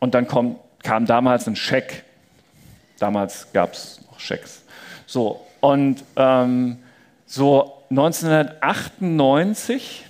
[0.00, 2.04] und dann kommt, kam damals ein Scheck.
[2.98, 4.64] Damals gab es noch Schecks.
[5.06, 6.78] So, und ähm,
[7.26, 10.06] so 1998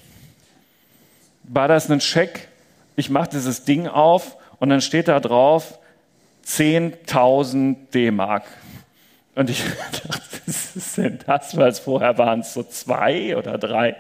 [1.45, 2.49] war das ein Scheck.
[2.97, 5.79] Ich mache dieses Ding auf und dann steht da drauf,
[6.49, 8.45] 10.000 D-Mark.
[9.35, 10.09] Und ich dachte,
[10.47, 11.57] was ist denn das?
[11.57, 13.97] Weil es vorher waren es so zwei oder drei.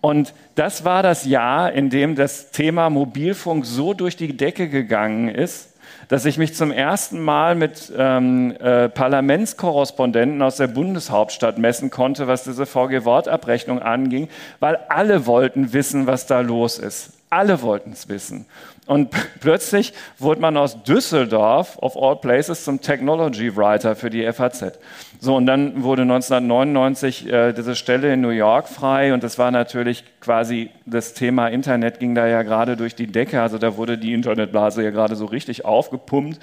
[0.00, 5.28] Und das war das Jahr, in dem das Thema Mobilfunk so durch die Decke gegangen
[5.28, 5.74] ist,
[6.08, 12.26] dass ich mich zum ersten Mal mit ähm, äh, Parlamentskorrespondenten aus der Bundeshauptstadt messen konnte,
[12.26, 14.28] was diese VG-Wortabrechnung anging,
[14.60, 17.12] weil alle wollten wissen, was da los ist.
[17.30, 18.46] Alle wollten es wissen.
[18.88, 24.78] Und plötzlich wurde man aus Düsseldorf, of all places, zum Technology Writer für die FAZ.
[25.20, 29.50] So, und dann wurde 1999 äh, diese Stelle in New York frei und das war
[29.50, 33.98] natürlich quasi, das Thema Internet ging da ja gerade durch die Decke, also da wurde
[33.98, 36.40] die Internetblase ja gerade so richtig aufgepumpt.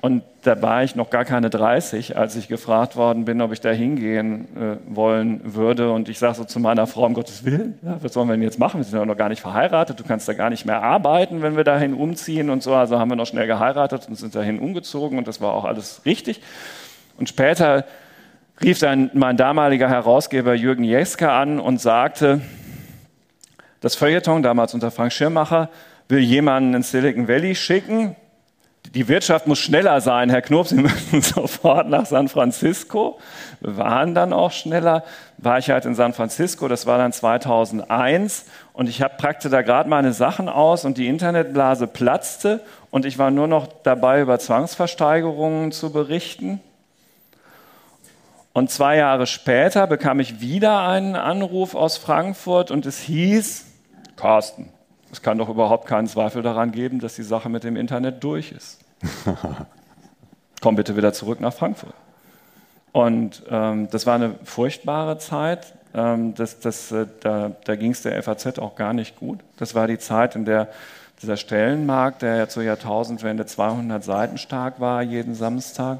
[0.00, 3.60] Und da war ich noch gar keine 30, als ich gefragt worden bin, ob ich
[3.60, 5.92] da hingehen äh, wollen würde.
[5.92, 8.42] Und ich sage so zu meiner Frau, um Gottes Willen, ja, was sollen wir denn
[8.42, 8.80] jetzt machen?
[8.80, 11.56] Wir sind ja noch gar nicht verheiratet, du kannst da gar nicht mehr arbeiten, wenn
[11.56, 12.74] wir dahin umziehen und so.
[12.74, 16.00] Also haben wir noch schnell geheiratet und sind dahin umgezogen und das war auch alles
[16.06, 16.40] richtig.
[17.18, 17.84] Und später
[18.62, 22.40] rief dann mein damaliger Herausgeber Jürgen Jeske an und sagte,
[23.80, 25.68] das Feuilleton, damals unter Frank Schirmacher,
[26.08, 28.16] will jemanden in Silicon Valley schicken,
[28.94, 30.30] die Wirtschaft muss schneller sein.
[30.30, 33.18] Herr Knob, Sie müssen sofort nach San Francisco.
[33.60, 35.04] Wir waren dann auch schneller.
[35.38, 38.46] War ich halt in San Francisco, das war dann 2001.
[38.72, 42.60] Und ich hab, packte da gerade meine Sachen aus und die Internetblase platzte.
[42.90, 46.60] Und ich war nur noch dabei, über Zwangsversteigerungen zu berichten.
[48.52, 53.66] Und zwei Jahre später bekam ich wieder einen Anruf aus Frankfurt und es hieß,
[54.16, 54.68] Carsten,
[55.12, 58.50] es kann doch überhaupt keinen Zweifel daran geben, dass die Sache mit dem Internet durch
[58.50, 58.79] ist.
[60.60, 61.94] Komm bitte wieder zurück nach Frankfurt.
[62.92, 65.74] Und ähm, das war eine furchtbare Zeit.
[65.94, 69.40] Ähm, das, das, äh, da da ging es der FAZ auch gar nicht gut.
[69.56, 70.68] Das war die Zeit, in der
[71.22, 75.98] dieser Stellenmarkt, der ja zur Jahrtausendwende 200 Seiten stark war, jeden Samstag.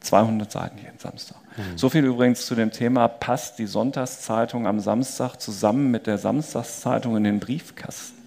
[0.00, 1.38] 200 Seiten jeden Samstag.
[1.56, 1.76] Mhm.
[1.78, 7.16] So viel übrigens zu dem Thema, passt die Sonntagszeitung am Samstag zusammen mit der Samstagszeitung
[7.16, 8.21] in den Briefkasten.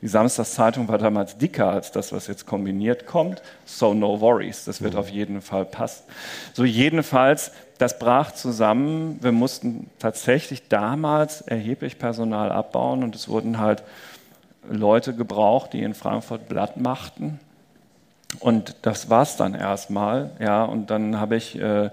[0.00, 3.42] Die Samstagszeitung war damals dicker als das, was jetzt kombiniert kommt.
[3.64, 5.00] So no worries, das wird mhm.
[5.00, 6.04] auf jeden Fall passen.
[6.52, 9.18] So jedenfalls, das brach zusammen.
[9.20, 13.82] Wir mussten tatsächlich damals erheblich Personal abbauen und es wurden halt
[14.68, 17.40] Leute gebraucht, die in Frankfurt Blatt machten.
[18.40, 20.30] Und das war es dann erstmal.
[20.38, 21.90] Ja, und dann habe ich äh,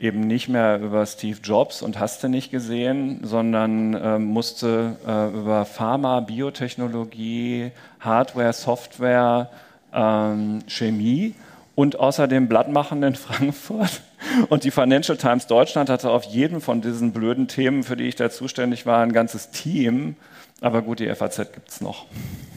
[0.00, 5.28] eben nicht mehr über Steve Jobs und hast du nicht gesehen, sondern äh, musste äh,
[5.28, 9.50] über Pharma, Biotechnologie, Hardware, Software,
[9.92, 11.34] ähm, Chemie
[11.74, 14.00] und außerdem Blattmachen in Frankfurt.
[14.48, 18.16] Und die Financial Times Deutschland hatte auf jedem von diesen blöden Themen, für die ich
[18.16, 20.16] da zuständig war, ein ganzes Team,
[20.60, 22.06] Aber gut, die FAZ gibt es noch.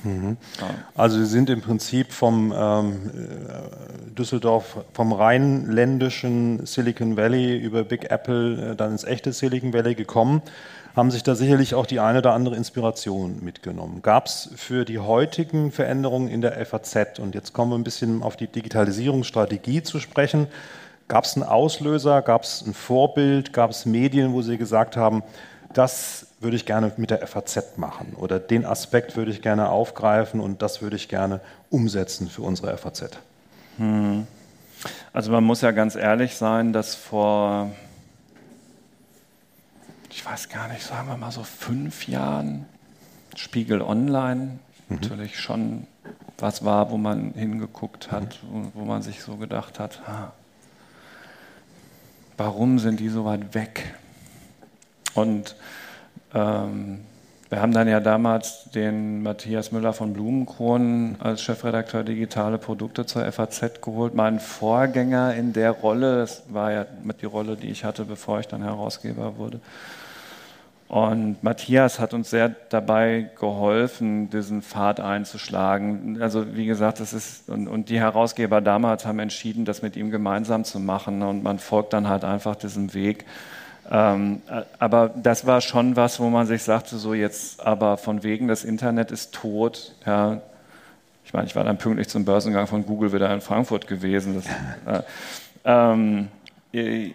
[0.04, 0.38] Mhm.
[0.60, 0.70] Ja.
[0.96, 8.12] Also Sie sind im Prinzip vom ähm, äh, Düsseldorf, vom rheinländischen Silicon Valley über Big
[8.12, 10.42] Apple äh, dann ins echte Silicon Valley gekommen,
[10.96, 14.02] haben sich da sicherlich auch die eine oder andere Inspiration mitgenommen.
[14.02, 18.22] Gab es für die heutigen Veränderungen in der FAZ, und jetzt kommen wir ein bisschen
[18.22, 20.48] auf die Digitalisierungsstrategie zu sprechen,
[21.08, 25.24] gab es einen Auslöser, gab es ein Vorbild, gab es Medien, wo Sie gesagt haben,
[25.74, 30.40] das würde ich gerne mit der FAZ machen oder den Aspekt würde ich gerne aufgreifen
[30.40, 33.18] und das würde ich gerne umsetzen für unsere FAZ?
[33.78, 34.28] Hm.
[35.14, 37.72] Also man muss ja ganz ehrlich sein, dass vor,
[40.10, 42.66] ich weiß gar nicht, sagen wir mal so fünf Jahren
[43.36, 44.96] Spiegel Online mhm.
[44.96, 45.88] natürlich schon
[46.38, 48.72] was war, wo man hingeguckt hat, mhm.
[48.74, 50.32] wo, man sich so gedacht hat, ah,
[52.38, 53.94] warum sind die so weit weg?
[55.14, 55.56] Und
[56.34, 57.00] ähm,
[57.54, 63.32] wir haben dann ja damals den Matthias Müller von Blumenkronen als Chefredakteur digitale Produkte zur
[63.32, 64.16] FAZ geholt.
[64.16, 68.40] Mein Vorgänger in der Rolle, das war ja mit die Rolle, die ich hatte, bevor
[68.40, 69.60] ich dann Herausgeber wurde.
[70.88, 76.22] Und Matthias hat uns sehr dabei geholfen, diesen Pfad einzuschlagen.
[76.24, 80.10] Also wie gesagt, das ist und, und, die Herausgeber damals haben entschieden, das mit ihm
[80.12, 81.22] gemeinsam zu machen.
[81.22, 83.26] Und man folgt dann halt einfach diesem Weg.
[83.92, 84.42] Ähm,
[84.80, 88.64] aber das war schon was, wo man sich sagte, so jetzt aber von wegen, das
[88.64, 89.94] Internet ist tot.
[90.06, 90.42] Ja.
[91.26, 94.42] Ich meine, ich war dann pünktlich zum Börsengang von Google wieder in Frankfurt gewesen.
[94.86, 95.04] Das,
[95.66, 96.24] äh,
[96.74, 97.12] ähm,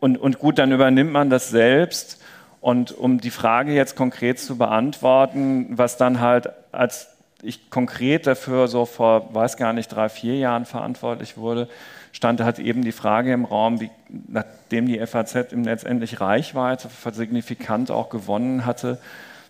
[0.00, 2.20] und, und gut, dann übernimmt man das selbst.
[2.60, 7.08] Und um die Frage jetzt konkret zu beantworten, was dann halt als
[7.42, 11.68] ich konkret dafür so vor, weiß gar nicht, drei, vier Jahren verantwortlich wurde,
[12.12, 13.90] stand halt eben die Frage im Raum, wie,
[14.28, 18.98] nachdem die FAZ letztendlich Reichweite signifikant auch gewonnen hatte,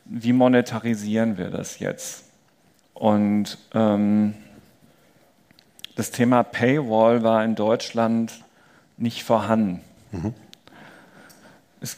[0.04, 2.24] wie monetarisieren wir das jetzt?
[2.94, 4.34] Und ähm,
[5.96, 8.42] das Thema Paywall war in Deutschland
[8.96, 9.80] nicht vorhanden.
[10.12, 10.34] Mhm.
[11.80, 11.96] Es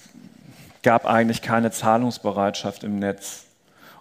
[0.83, 3.45] gab eigentlich keine Zahlungsbereitschaft im Netz.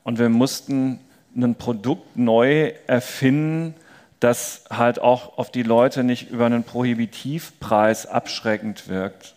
[0.04, 1.00] Und wir mussten
[1.36, 3.76] ein Produkt neu erfinden,
[4.24, 9.36] das halt auch auf die Leute nicht über einen Prohibitivpreis abschreckend wirkt.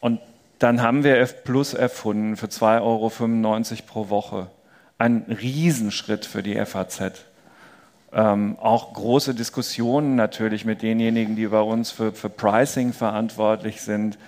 [0.00, 0.20] Und
[0.58, 3.10] dann haben wir F Plus erfunden für 2,95 Euro
[3.86, 4.50] pro Woche.
[4.98, 7.24] Ein Riesenschritt für die FAZ.
[8.12, 14.18] Ähm, auch große Diskussionen natürlich mit denjenigen, die bei uns für, für Pricing verantwortlich sind.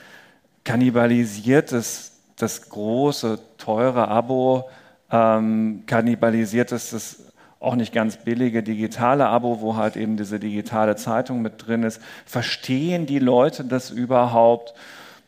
[0.64, 4.70] Kannibalisiert es das große, teure Abo,
[5.10, 7.29] ähm, kannibalisiert es das
[7.60, 12.00] auch nicht ganz billige digitale Abo, wo halt eben diese digitale Zeitung mit drin ist.
[12.24, 14.74] Verstehen die Leute das überhaupt?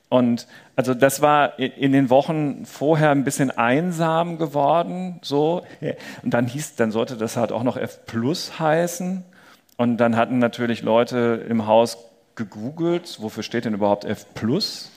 [0.08, 5.62] Und also das war in den Wochen vorher ein bisschen einsam geworden, so.
[6.22, 9.24] Und dann hieß, dann sollte das halt auch noch F Plus heißen.
[9.76, 11.98] Und dann hatten natürlich Leute im Haus
[12.34, 14.90] gegoogelt, wofür steht denn überhaupt F Plus?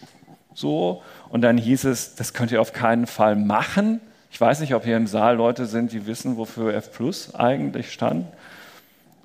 [0.54, 1.02] So.
[1.30, 4.00] Und dann hieß es, das könnt ihr auf keinen Fall machen.
[4.36, 7.94] Ich weiß nicht, ob hier im Saal Leute sind, die wissen, wofür F Plus eigentlich
[7.94, 8.28] stand.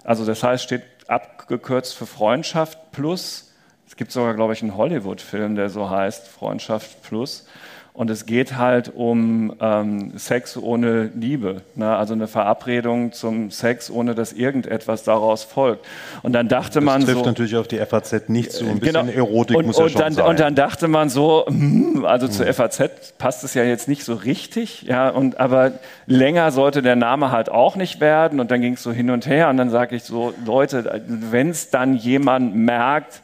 [0.04, 3.52] Also das heißt, steht abgekürzt für Freundschaft Plus.
[3.88, 7.48] Es gibt sogar, glaube ich, einen Hollywood-Film, der so heißt, Freundschaft Plus.
[7.92, 11.96] Und es geht halt um ähm, Sex ohne Liebe, ne?
[11.96, 15.84] also eine Verabredung zum Sex, ohne dass irgendetwas daraus folgt.
[16.22, 18.64] Und dann dachte das man trifft so, natürlich auf die FAZ nicht zu.
[18.64, 20.26] Ein genau, bisschen Erotik und, muss ja und schon dann, sein.
[20.26, 22.32] Und dann dachte man so, hm, also hm.
[22.32, 25.72] zur FAZ passt es ja jetzt nicht so richtig, ja, und aber
[26.06, 28.38] länger sollte der Name halt auch nicht werden.
[28.38, 29.48] Und dann ging es so hin und her.
[29.48, 33.22] Und dann sage ich so, Leute, wenn es dann jemand merkt,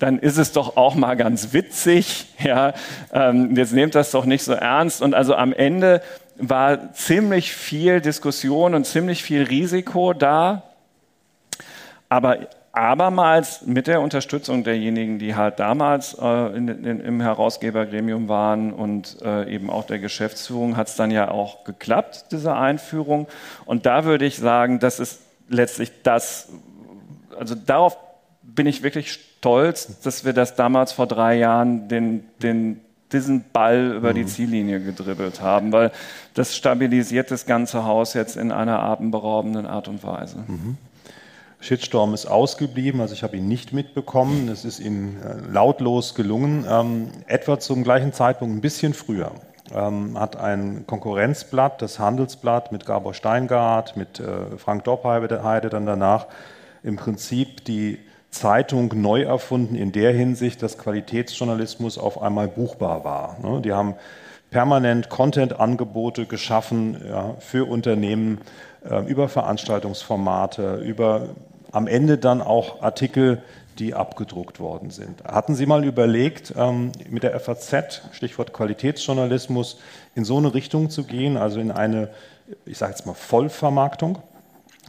[0.00, 2.26] dann ist es doch auch mal ganz witzig.
[2.42, 2.72] Ja,
[3.12, 5.02] ähm, jetzt nehmt das doch nicht so ernst.
[5.02, 6.00] Und also am Ende
[6.38, 10.62] war ziemlich viel Diskussion und ziemlich viel Risiko da.
[12.08, 18.72] Aber abermals mit der Unterstützung derjenigen, die halt damals äh, in, in, im Herausgebergremium waren
[18.72, 23.28] und äh, eben auch der Geschäftsführung, hat es dann ja auch geklappt, diese Einführung.
[23.66, 26.48] Und da würde ich sagen, das ist letztlich das,
[27.38, 27.98] also darauf
[28.42, 32.80] bin ich wirklich stolz, dass wir das damals vor drei Jahren den, den,
[33.12, 34.28] diesen Ball über die mhm.
[34.28, 35.92] Ziellinie gedribbelt haben, weil
[36.34, 40.44] das stabilisiert das ganze Haus jetzt in einer atemberaubenden Art und Weise.
[40.46, 40.76] Mhm.
[41.60, 44.48] Shitstorm ist ausgeblieben, also ich habe ihn nicht mitbekommen.
[44.48, 46.64] Es ist ihm äh, lautlos gelungen.
[46.66, 49.32] Ähm, etwa zum gleichen Zeitpunkt, ein bisschen früher,
[49.74, 56.28] ähm, hat ein Konkurrenzblatt, das Handelsblatt mit Gabor Steingart, mit äh, Frank Doppheide dann danach,
[56.82, 57.98] im Prinzip die
[58.30, 63.36] Zeitung neu erfunden in der Hinsicht, dass Qualitätsjournalismus auf einmal buchbar war.
[63.42, 63.60] Ne?
[63.60, 63.94] Die haben
[64.50, 68.40] permanent Content-Angebote geschaffen ja, für Unternehmen
[68.88, 71.30] äh, über Veranstaltungsformate, über
[71.72, 73.42] am Ende dann auch Artikel,
[73.78, 75.24] die abgedruckt worden sind.
[75.24, 79.78] Hatten Sie mal überlegt, ähm, mit der FAZ, Stichwort Qualitätsjournalismus,
[80.14, 82.10] in so eine Richtung zu gehen, also in eine,
[82.66, 84.18] ich sage jetzt mal, Vollvermarktung?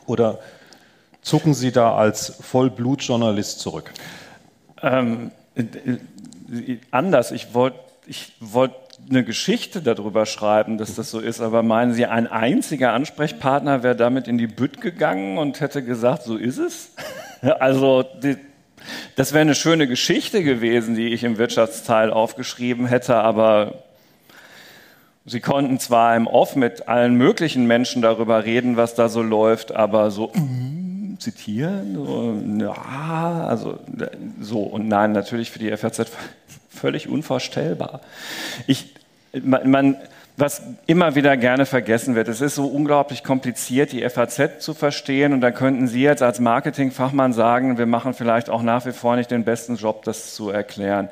[0.07, 0.39] Oder
[1.21, 3.91] zucken Sie da als Vollblutjournalist zurück?
[4.81, 7.31] Ähm, äh, äh, anders.
[7.31, 8.73] Ich wollte ich wollt
[9.09, 13.95] eine Geschichte darüber schreiben, dass das so ist, aber meinen Sie, ein einziger Ansprechpartner wäre
[13.95, 16.91] damit in die Bütt gegangen und hätte gesagt, so ist es?
[17.59, 18.37] also die,
[19.15, 23.83] das wäre eine schöne Geschichte gewesen, die ich im Wirtschaftsteil aufgeschrieben hätte, aber
[25.23, 29.71] Sie konnten zwar im Off mit allen möglichen Menschen darüber reden, was da so läuft,
[29.71, 30.90] aber so mm,
[31.21, 33.79] zitieren, ja, also
[34.39, 36.07] so und nein, natürlich für die FAZ
[36.69, 38.01] völlig unvorstellbar.
[38.65, 38.95] Ich,
[39.33, 39.97] man, man,
[40.37, 45.33] was immer wieder gerne vergessen wird, es ist so unglaublich kompliziert, die FAZ zu verstehen
[45.33, 49.15] und da könnten Sie jetzt als Marketingfachmann sagen, wir machen vielleicht auch nach wie vor
[49.15, 51.09] nicht den besten Job, das zu erklären.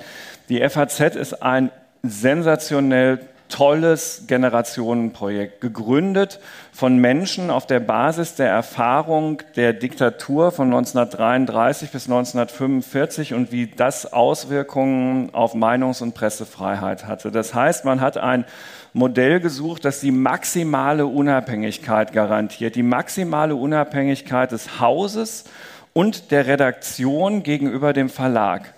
[0.49, 1.69] Die FAZ ist ein
[2.01, 3.19] sensationell
[3.49, 6.39] tolles Generationenprojekt, gegründet
[6.71, 13.67] von Menschen auf der Basis der Erfahrung der Diktatur von 1933 bis 1945 und wie
[13.67, 17.31] das Auswirkungen auf Meinungs- und Pressefreiheit hatte.
[17.31, 18.45] Das heißt, man hat ein
[18.93, 25.45] Modell gesucht, das die maximale Unabhängigkeit garantiert, die maximale Unabhängigkeit des Hauses
[25.93, 28.73] und der Redaktion gegenüber dem Verlag.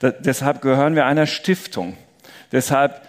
[0.00, 1.96] Da, deshalb gehören wir einer Stiftung.
[2.52, 3.00] Deshalb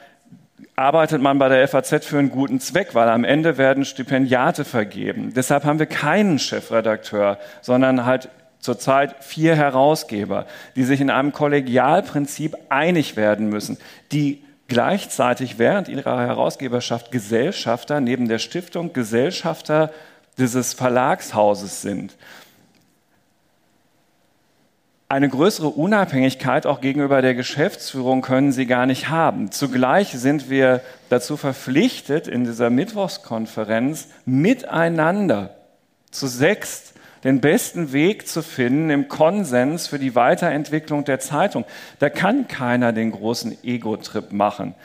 [0.80, 5.34] arbeitet man bei der FAZ für einen guten Zweck, weil am Ende werden Stipendiate vergeben.
[5.36, 12.55] Deshalb haben wir keinen Chefredakteur, sondern halt zurzeit vier Herausgeber, die sich in einem Kollegialprinzip
[12.69, 13.77] einig werden müssen,
[14.11, 19.91] die gleichzeitig während ihrer Herausgeberschaft Gesellschafter neben der Stiftung Gesellschafter
[20.38, 22.15] dieses Verlagshauses sind
[25.10, 29.51] eine größere Unabhängigkeit auch gegenüber der Geschäftsführung können sie gar nicht haben.
[29.51, 35.55] Zugleich sind wir dazu verpflichtet, in dieser Mittwochskonferenz miteinander
[36.12, 36.93] zu sechst
[37.24, 41.66] den besten Weg zu finden im Konsens für die Weiterentwicklung der Zeitung.
[41.97, 44.76] Da kann keiner den großen Ego-Trip machen,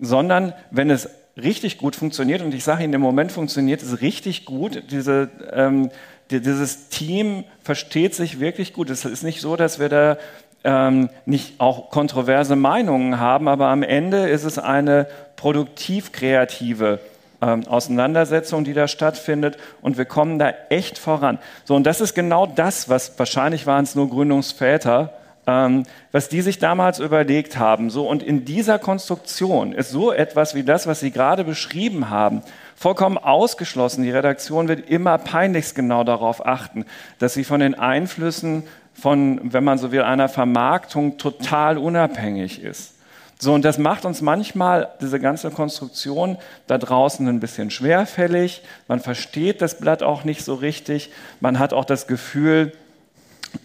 [0.00, 4.44] sondern wenn es richtig gut funktioniert, und ich sage Ihnen, im Moment funktioniert es richtig
[4.44, 5.90] gut, diese ähm,
[6.30, 8.90] dieses Team versteht sich wirklich gut.
[8.90, 10.18] Es ist nicht so, dass wir da
[10.64, 15.06] ähm, nicht auch kontroverse Meinungen haben, aber am Ende ist es eine
[15.36, 17.00] produktiv-kreative
[17.40, 21.38] ähm, Auseinandersetzung, die da stattfindet und wir kommen da echt voran.
[21.64, 25.12] So, und das ist genau das, was wahrscheinlich waren es nur Gründungsväter,
[25.46, 27.90] ähm, was die sich damals überlegt haben.
[27.90, 32.42] So, und in dieser Konstruktion ist so etwas wie das, was Sie gerade beschrieben haben,
[32.78, 34.04] vollkommen ausgeschlossen.
[34.04, 36.86] Die Redaktion wird immer peinlichst genau darauf achten,
[37.18, 38.62] dass sie von den Einflüssen
[38.94, 42.94] von, wenn man so will, einer Vermarktung total unabhängig ist.
[43.40, 48.62] So, und das macht uns manchmal diese ganze Konstruktion da draußen ein bisschen schwerfällig.
[48.86, 51.10] Man versteht das Blatt auch nicht so richtig.
[51.40, 52.72] Man hat auch das Gefühl,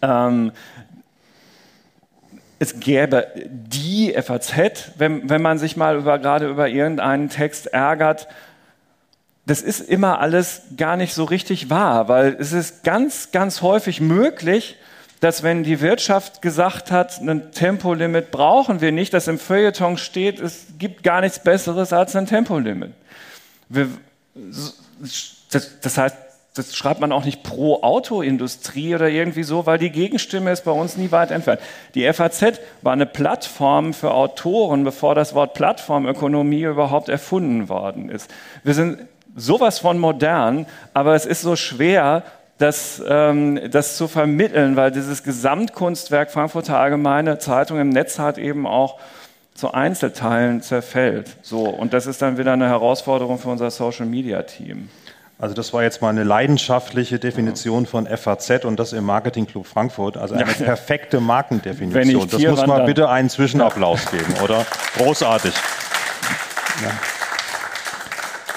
[0.02, 0.52] ähm,
[2.58, 4.54] es gäbe die FAZ,
[4.98, 8.28] wenn, wenn man sich mal über, gerade über irgendeinen Text ärgert,
[9.46, 14.00] das ist immer alles gar nicht so richtig wahr, weil es ist ganz, ganz häufig
[14.00, 14.78] möglich,
[15.20, 20.40] dass wenn die Wirtschaft gesagt hat, ein Tempolimit brauchen wir nicht, dass im Feuilleton steht,
[20.40, 22.92] es gibt gar nichts Besseres als ein Tempolimit.
[23.70, 23.90] Wir,
[25.50, 26.16] das, das heißt,
[26.56, 30.72] das schreibt man auch nicht pro Autoindustrie oder irgendwie so, weil die Gegenstimme ist bei
[30.72, 31.62] uns nie weit entfernt.
[31.96, 38.30] Die FAZ war eine Plattform für Autoren, bevor das Wort Plattformökonomie überhaupt erfunden worden ist.
[38.64, 39.00] Wir sind
[39.36, 42.24] sowas von modern, aber es ist so schwer,
[42.58, 48.68] das, ähm, das zu vermitteln, weil dieses Gesamtkunstwerk Frankfurter Allgemeine Zeitung im Netz hat eben
[48.68, 49.00] auch
[49.56, 51.38] zu Einzelteilen zerfällt.
[51.42, 54.90] So, und das ist dann wieder eine Herausforderung für unser Social Media Team.
[55.40, 59.66] Also das war jetzt mal eine leidenschaftliche Definition von FAZ und das im Marketing Club
[59.66, 60.16] Frankfurt.
[60.16, 62.30] Also eine perfekte Markendefinition.
[62.30, 64.66] Das muss mal bitte einen Zwischenapplaus geben, oder?
[64.96, 65.54] Großartig.
[66.82, 66.92] Ja.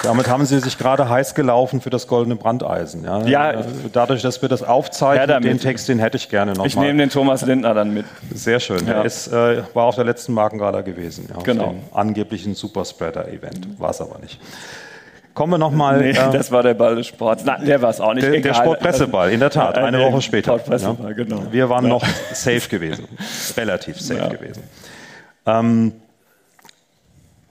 [0.03, 3.03] Damit haben Sie sich gerade heiß gelaufen für das goldene Brandeisen.
[3.03, 3.25] Ja?
[3.25, 6.75] ja äh, Dadurch, dass wir das aufzeichnen, den Text, den hätte ich gerne noch Ich
[6.75, 6.83] mal.
[6.85, 8.05] nehme den Thomas Lindner dann mit.
[8.33, 8.85] Sehr schön.
[8.85, 8.93] Ja.
[8.93, 11.27] Er ist, äh, war auf der letzten Markengala gewesen.
[11.29, 11.75] Ja, genau.
[11.93, 13.79] angeblichen Superspreader-Event.
[13.79, 14.39] War es aber nicht.
[15.33, 15.99] Kommen wir nochmal.
[15.99, 17.43] Nee, äh, das war der Ball des Sports.
[17.43, 18.25] Nein, der war es auch nicht.
[18.25, 19.77] Der, der Sportpresseball, in der Tat.
[19.77, 20.53] Eine Woche später.
[20.53, 21.15] Sportpresseball, ja.
[21.15, 21.43] genau.
[21.51, 23.07] Wir waren noch safe gewesen.
[23.57, 24.63] Relativ safe gewesen.
[25.45, 25.93] Ähm,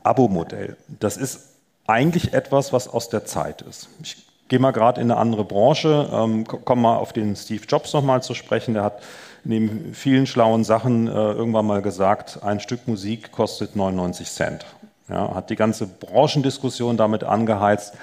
[0.03, 1.56] Abo-Modell, das ist
[1.87, 3.89] eigentlich etwas, was aus der Zeit ist.
[4.03, 4.17] Ich
[4.49, 8.23] gehe mal gerade in eine andere Branche, ähm, komme mal auf den Steve Jobs nochmal
[8.23, 8.75] zu sprechen.
[8.75, 9.03] Der hat
[9.45, 14.67] neben vielen schlauen Sachen äh, irgendwann mal gesagt, ein Stück Musik kostet 99 Cent.
[15.09, 17.95] Ja, hat die ganze Branchendiskussion damit angeheizt.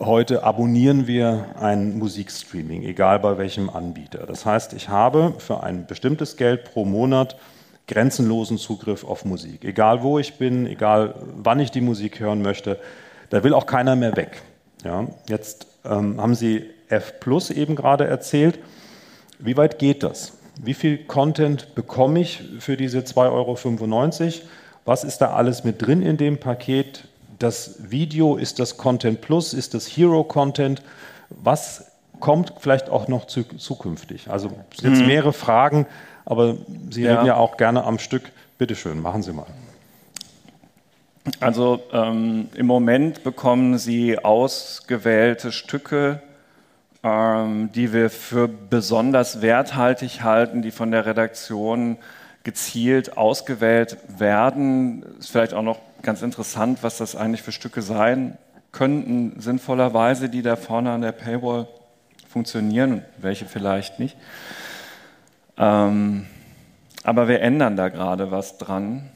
[0.00, 4.26] Heute abonnieren wir ein Musikstreaming, egal bei welchem Anbieter.
[4.26, 7.36] Das heißt, ich habe für ein bestimmtes Geld pro Monat
[7.88, 9.64] grenzenlosen Zugriff auf Musik.
[9.64, 12.78] Egal wo ich bin, egal wann ich die Musik hören möchte,
[13.30, 14.42] da will auch keiner mehr weg.
[14.84, 18.58] Ja, jetzt ähm, haben Sie F Plus eben gerade erzählt.
[19.38, 20.32] Wie weit geht das?
[20.60, 24.48] Wie viel Content bekomme ich für diese 2,95 Euro?
[24.84, 27.04] Was ist da alles mit drin in dem Paket?
[27.38, 30.82] Das Video, ist das Content Plus, ist das Hero Content?
[31.30, 34.28] Was kommt vielleicht auch noch zu, zukünftig?
[34.28, 35.06] Also es sind jetzt mhm.
[35.06, 35.86] mehrere Fragen,
[36.24, 36.56] aber
[36.90, 37.14] Sie ja.
[37.14, 38.32] reden ja auch gerne am Stück.
[38.56, 39.46] Bitte schön, machen Sie mal.
[41.40, 46.22] Also ähm, im Moment bekommen Sie ausgewählte Stücke,
[47.02, 51.98] ähm, die wir für besonders werthaltig halten, die von der Redaktion
[52.44, 55.04] gezielt ausgewählt werden.
[55.18, 58.38] Ist vielleicht auch noch ganz interessant, was das eigentlich für Stücke sein
[58.72, 61.68] könnten, sinnvollerweise, die da vorne an der Paywall
[62.28, 64.16] funktionieren und welche vielleicht nicht.
[65.56, 66.26] Ähm,
[67.04, 69.10] aber wir ändern da gerade was dran.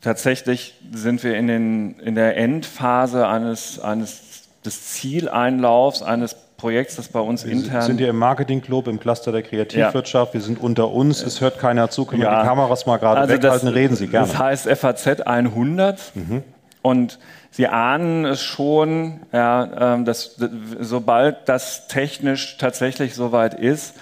[0.00, 7.08] Tatsächlich sind wir in, den, in der Endphase eines, eines des Zieleinlaufs eines Projekts, das
[7.08, 7.82] bei uns wir intern.
[7.82, 10.32] sind ja im Marketing-Club, im Cluster der Kreativwirtschaft.
[10.32, 10.40] Ja.
[10.40, 11.22] Wir sind unter uns.
[11.22, 12.06] Es hört keiner zu.
[12.06, 12.30] Können ja.
[12.30, 13.66] wir die Kameras mal gerade also weghalten?
[13.66, 14.26] Das, reden Sie gerne.
[14.26, 16.12] Das heißt FAZ 100.
[16.14, 16.42] Mhm.
[16.80, 17.18] Und
[17.50, 20.36] Sie ahnen es schon, ja, ähm, dass,
[20.80, 23.94] sobald das technisch tatsächlich soweit ist,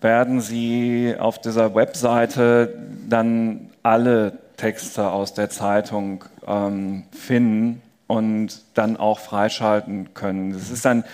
[0.00, 2.74] werden Sie auf dieser Webseite
[3.08, 10.52] dann alle Texte aus der Zeitung ähm, finden und dann auch freischalten können.
[10.52, 11.04] Das ist dann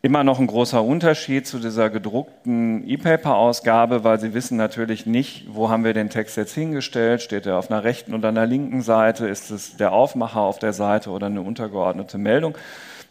[0.00, 5.70] immer noch ein großer Unterschied zu dieser gedruckten E-Paper-Ausgabe, weil Sie wissen natürlich nicht, wo
[5.70, 7.20] haben wir den Text jetzt hingestellt.
[7.20, 9.26] Steht er auf einer rechten oder einer linken Seite?
[9.26, 12.56] Ist es der Aufmacher auf der Seite oder eine untergeordnete Meldung?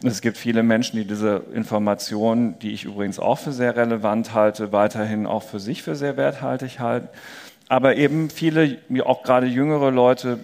[0.04, 4.72] Es gibt viele Menschen, die diese Informationen, die ich übrigens auch für sehr relevant halte,
[4.72, 7.10] weiterhin auch für sich für sehr werthaltig halten.
[7.70, 10.40] Aber eben viele, auch gerade jüngere Leute,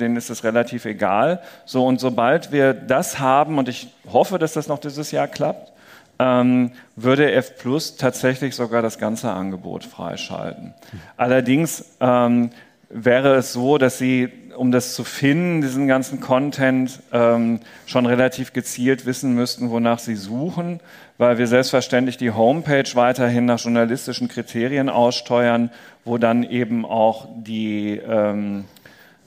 [0.00, 1.40] denen ist es relativ egal.
[1.64, 5.72] So, und sobald wir das haben, und ich hoffe, dass das noch dieses Jahr klappt,
[6.18, 10.74] ähm, würde F Plus tatsächlich sogar das ganze Angebot freischalten.
[11.16, 12.50] Allerdings ähm,
[12.88, 14.28] wäre es so, dass Sie,
[14.60, 20.16] um das zu finden, diesen ganzen Content, ähm, schon relativ gezielt wissen müssten, wonach Sie
[20.16, 20.80] suchen,
[21.16, 25.70] weil wir selbstverständlich die Homepage weiterhin nach journalistischen Kriterien aussteuern,
[26.04, 28.66] wo dann eben auch die ähm,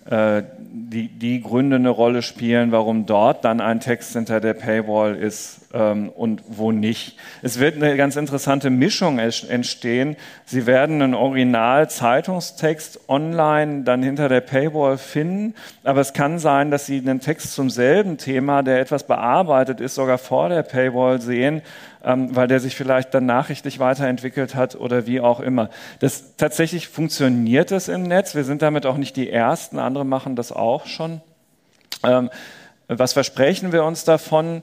[0.06, 5.16] äh, die, die Gründe eine Rolle spielen, warum dort dann ein Text hinter der Paywall
[5.16, 7.18] ist ähm, und wo nicht.
[7.42, 10.16] Es wird eine ganz interessante Mischung entstehen.
[10.46, 16.86] Sie werden einen Original-Zeitungstext online dann hinter der Paywall finden, aber es kann sein, dass
[16.86, 21.62] Sie einen Text zum selben Thema, der etwas bearbeitet ist, sogar vor der Paywall sehen,
[22.04, 25.70] ähm, weil der sich vielleicht dann nachrichtlich weiterentwickelt hat oder wie auch immer.
[26.00, 28.36] Das, tatsächlich funktioniert es im Netz.
[28.36, 31.22] Wir sind damit auch nicht die Ersten, andere machen das auch schon.
[32.04, 32.30] Ähm,
[32.88, 34.62] was versprechen wir uns davon?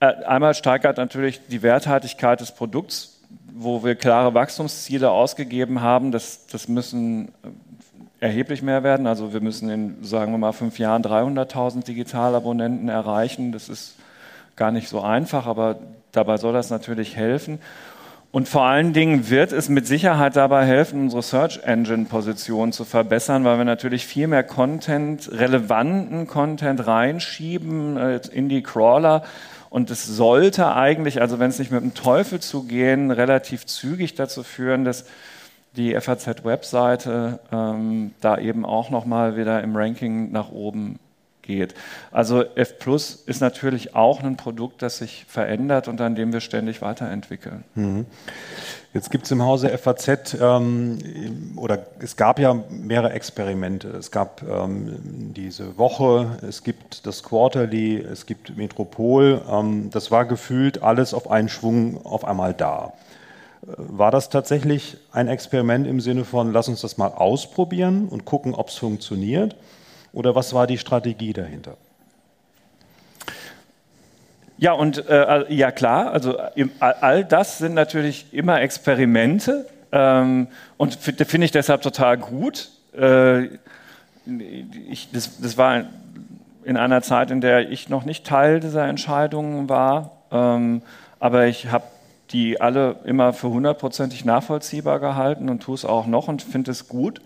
[0.00, 3.20] Äh, einmal steigert natürlich die Werthaltigkeit des Produkts,
[3.52, 6.12] wo wir klare Wachstumsziele ausgegeben haben.
[6.12, 9.06] Das, das müssen äh, erheblich mehr werden.
[9.06, 13.52] Also wir müssen in, sagen wir mal, fünf Jahren 300.000 Digitalabonnenten erreichen.
[13.52, 13.96] Das ist
[14.56, 15.78] gar nicht so einfach, aber
[16.12, 17.58] Dabei soll das natürlich helfen.
[18.30, 22.84] Und vor allen Dingen wird es mit Sicherheit dabei helfen, unsere Search Engine Position zu
[22.84, 29.22] verbessern, weil wir natürlich viel mehr Content, relevanten Content reinschieben äh, in die Crawler.
[29.70, 34.42] Und es sollte eigentlich, also wenn es nicht mit dem Teufel zugehen, relativ zügig dazu
[34.42, 35.04] führen, dass
[35.76, 40.98] die FAZ-Webseite ähm, da eben auch nochmal wieder im Ranking nach oben
[41.48, 41.74] geht.
[42.12, 46.40] Also F Plus ist natürlich auch ein Produkt, das sich verändert und an dem wir
[46.40, 47.64] ständig weiterentwickeln.
[47.74, 48.06] Mhm.
[48.94, 50.98] Jetzt gibt es im Hause FAZ ähm,
[51.56, 53.88] oder es gab ja mehrere Experimente.
[53.88, 59.40] Es gab ähm, diese Woche, es gibt das Quarterly, es gibt Metropol.
[59.50, 62.92] Ähm, das war gefühlt alles auf einen Schwung auf einmal da.
[63.62, 68.54] War das tatsächlich ein Experiment im Sinne von, lass uns das mal ausprobieren und gucken,
[68.54, 69.56] ob es funktioniert?
[70.12, 71.76] Oder was war die Strategie dahinter?
[74.56, 76.36] Ja, und äh, ja klar, also
[76.80, 82.70] all das sind natürlich immer Experimente ähm, und finde ich deshalb total gut.
[82.96, 83.50] Äh,
[84.90, 85.84] ich, das, das, war
[86.64, 90.10] in einer Zeit, in der ich noch nicht Teil dieser Entscheidungen war.
[90.32, 90.82] Ähm,
[91.20, 91.84] aber ich habe
[92.30, 96.88] die alle immer für hundertprozentig nachvollziehbar gehalten und tue es auch noch und finde es
[96.88, 97.20] gut,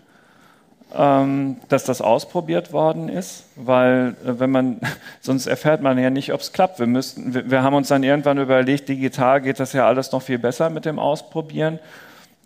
[0.95, 4.80] ähm, dass das ausprobiert worden ist, weil äh, wenn man,
[5.20, 6.78] sonst erfährt man ja nicht, ob es klappt.
[6.78, 10.22] Wir, müssten, wir, wir haben uns dann irgendwann überlegt, digital geht das ja alles noch
[10.22, 11.78] viel besser mit dem Ausprobieren.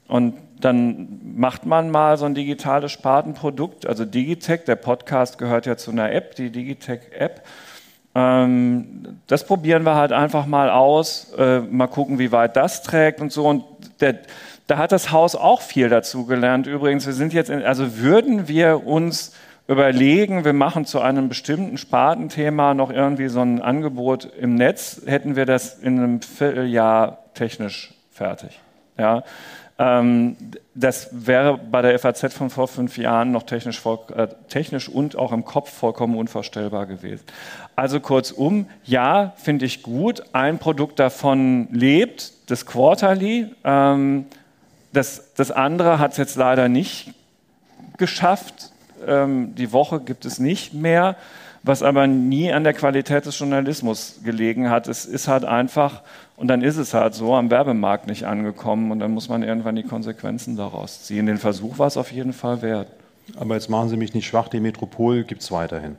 [0.08, 5.76] Und dann macht man mal so ein digitales Spartenprodukt, also Digitech, der Podcast gehört ja
[5.76, 7.42] zu einer App, die Digitech-App.
[8.14, 13.20] Ähm, das probieren wir halt einfach mal aus, äh, mal gucken, wie weit das trägt
[13.20, 13.46] und so.
[13.46, 13.64] Und
[14.00, 14.20] der,
[14.66, 16.66] da hat das Haus auch viel dazu gelernt.
[16.66, 19.32] Übrigens, wir sind jetzt, in, also würden wir uns
[19.68, 25.36] überlegen, wir machen zu einem bestimmten Spartenthema noch irgendwie so ein Angebot im Netz, hätten
[25.36, 28.60] wir das in einem Vierteljahr technisch fertig.
[28.98, 29.24] Ja,
[29.78, 30.36] ähm,
[30.74, 35.32] das wäre bei der FAZ von vor fünf Jahren noch technisch, äh, technisch und auch
[35.32, 37.24] im Kopf vollkommen unvorstellbar gewesen.
[37.74, 40.22] Also kurzum, ja, finde ich gut.
[40.32, 43.48] Ein Produkt davon lebt, das Quarterly.
[43.64, 44.26] Ähm,
[44.96, 47.12] das, das andere hat es jetzt leider nicht
[47.98, 48.72] geschafft.
[49.06, 51.16] Ähm, die Woche gibt es nicht mehr,
[51.62, 54.88] was aber nie an der Qualität des Journalismus gelegen hat.
[54.88, 56.02] Es ist halt einfach
[56.36, 59.76] und dann ist es halt so am Werbemarkt nicht angekommen und dann muss man irgendwann
[59.76, 61.26] die Konsequenzen daraus ziehen.
[61.26, 62.88] Den Versuch war es auf jeden Fall wert.
[63.36, 65.96] Aber jetzt machen Sie mich nicht schwach, die Metropol gibt es weiterhin.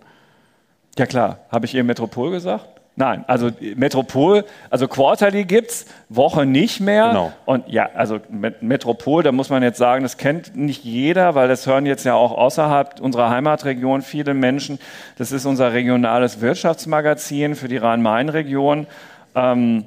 [0.98, 2.77] Ja klar, habe ich eben Metropol gesagt?
[3.00, 7.10] Nein, also Metropol, also Quarterly gibt es, Woche nicht mehr.
[7.10, 7.32] Genau.
[7.46, 8.20] Und ja, also
[8.60, 12.16] Metropol, da muss man jetzt sagen, das kennt nicht jeder, weil das hören jetzt ja
[12.16, 14.80] auch außerhalb unserer Heimatregion viele Menschen.
[15.20, 18.88] Das ist unser regionales Wirtschaftsmagazin für die Rhein-Main-Region.
[19.36, 19.86] Ähm,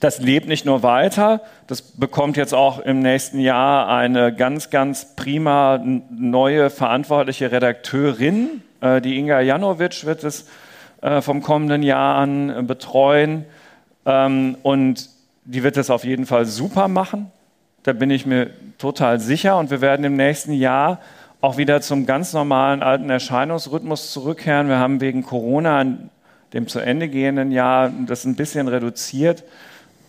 [0.00, 5.16] das lebt nicht nur weiter, das bekommt jetzt auch im nächsten Jahr eine ganz, ganz
[5.16, 8.62] prima neue verantwortliche Redakteurin.
[8.82, 10.46] Äh, die Inga Janowitsch wird es
[11.02, 13.44] äh, vom kommenden Jahr an äh, betreuen.
[14.06, 15.10] Ähm, und
[15.44, 17.30] die wird es auf jeden Fall super machen.
[17.82, 19.58] Da bin ich mir total sicher.
[19.58, 20.98] Und wir werden im nächsten Jahr
[21.40, 24.68] auch wieder zum ganz normalen alten Erscheinungsrhythmus zurückkehren.
[24.68, 26.10] Wir haben wegen Corona in
[26.54, 29.44] dem zu Ende gehenden Jahr das ein bisschen reduziert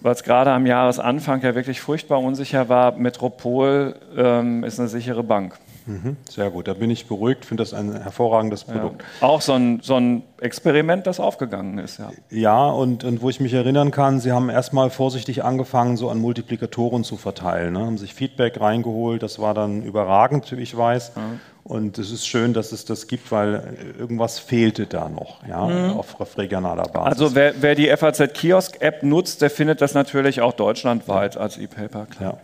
[0.03, 5.23] weil es gerade am Jahresanfang ja wirklich furchtbar unsicher war, Metropol ähm, ist eine sichere
[5.23, 5.57] Bank.
[5.86, 9.03] Mhm, sehr gut, da bin ich beruhigt, finde das ein hervorragendes Produkt.
[9.21, 11.99] Ja, auch so ein, so ein Experiment, das aufgegangen ist.
[11.99, 16.09] Ja, ja und, und wo ich mich erinnern kann, Sie haben erstmal vorsichtig angefangen, so
[16.09, 17.73] an Multiplikatoren zu verteilen.
[17.73, 17.79] Ne?
[17.79, 21.13] Haben sich Feedback reingeholt, das war dann überragend, wie ich weiß.
[21.15, 21.21] Ja.
[21.63, 25.97] Und es ist schön, dass es das gibt, weil irgendwas fehlte da noch, ja, mhm.
[25.97, 27.21] auf, auf, regionaler Basis.
[27.21, 31.57] Also wer, wer die FAZ Kiosk App nutzt, der findet das natürlich auch deutschlandweit als
[31.57, 32.07] E-Paper.
[32.19, 32.25] Ja.
[32.25, 32.38] ja.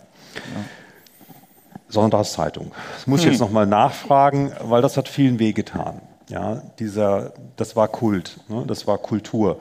[1.89, 2.71] Sonntagszeitung.
[2.95, 3.31] Das muss ich hm.
[3.33, 6.01] jetzt nochmal nachfragen, weil das hat vielen wehgetan.
[6.29, 8.63] Ja, dieser, das war Kult, ne?
[8.67, 9.59] das war Kultur.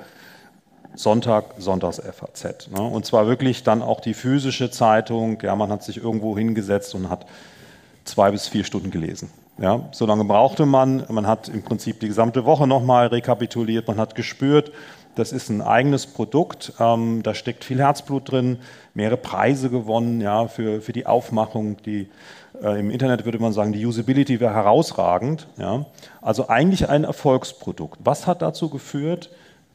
[0.95, 2.71] Sonntag, Sonntags FAZ.
[2.71, 2.81] Ne?
[2.81, 5.39] Und zwar wirklich dann auch die physische Zeitung.
[5.43, 7.25] Ja, man hat sich irgendwo hingesetzt und hat
[8.05, 9.31] zwei bis vier Stunden gelesen.
[9.59, 11.05] Ja, so lange brauchte man.
[11.09, 13.89] Man hat im Prinzip die gesamte Woche nochmal rekapituliert.
[13.89, 14.73] Man hat gespürt,
[15.19, 16.73] das ist ein eigenes Produkt.
[16.79, 18.59] Ähm, da steckt viel Herzblut drin,
[18.95, 21.77] mehrere Preise gewonnen ja, für, für die Aufmachung.
[21.85, 22.09] Die,
[22.63, 25.49] äh, Im Internet würde man sagen, die Usability wäre herausragend.
[25.59, 25.87] Ja.
[26.23, 27.99] Also eigentlich ein Erfolgsprodukt.
[28.05, 29.31] Was hat dazu geführt,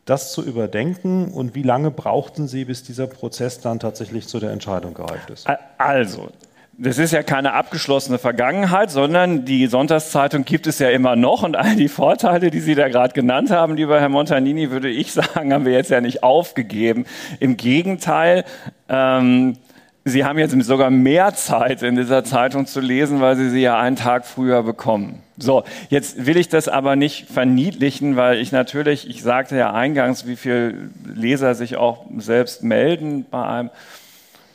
[0.05, 4.51] das zu überdenken und wie lange brauchten Sie, bis dieser Prozess dann tatsächlich zu der
[4.51, 5.47] Entscheidung gereift ist?
[5.77, 6.29] Also,
[6.77, 11.55] das ist ja keine abgeschlossene Vergangenheit, sondern die Sonntagszeitung gibt es ja immer noch und
[11.55, 15.53] all die Vorteile, die Sie da gerade genannt haben, lieber Herr Montanini, würde ich sagen,
[15.53, 17.05] haben wir jetzt ja nicht aufgegeben.
[17.39, 18.43] Im Gegenteil,
[18.89, 19.57] ähm,
[20.05, 23.79] Sie haben jetzt sogar mehr Zeit in dieser Zeitung zu lesen, weil Sie sie ja
[23.79, 25.23] einen Tag früher bekommen.
[25.37, 30.27] So, jetzt will ich das aber nicht verniedlichen, weil ich natürlich, ich sagte ja eingangs,
[30.27, 33.69] wie viele Leser sich auch selbst melden bei einem.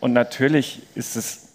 [0.01, 1.47] Und natürlich ist es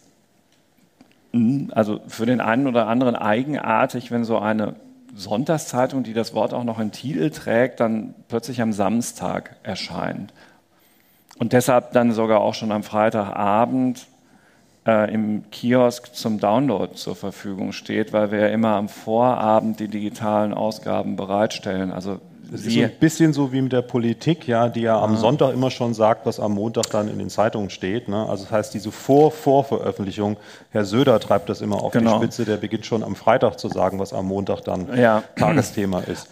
[1.71, 4.75] also für den einen oder anderen eigenartig, wenn so eine
[5.15, 10.34] Sonntagszeitung, die das Wort auch noch in Titel trägt, dann plötzlich am Samstag erscheint.
[11.39, 14.07] Und deshalb dann sogar auch schon am Freitagabend
[14.86, 19.88] äh, im Kiosk zum Download zur Verfügung steht, weil wir ja immer am Vorabend die
[19.88, 21.91] digitalen Ausgaben bereitstellen.
[21.91, 22.19] Also
[22.53, 25.55] das ist so ein bisschen so wie mit der Politik, ja, die ja am Sonntag
[25.55, 28.07] immer schon sagt, was am Montag dann in den Zeitungen steht.
[28.07, 28.29] Ne?
[28.29, 30.37] Also das heißt, diese Vor-Vorveröffentlichung,
[30.69, 32.19] Herr Söder treibt das immer auf genau.
[32.19, 35.23] die Spitze, der beginnt schon am Freitag zu sagen, was am Montag dann ja.
[35.35, 36.27] Tagesthema ist.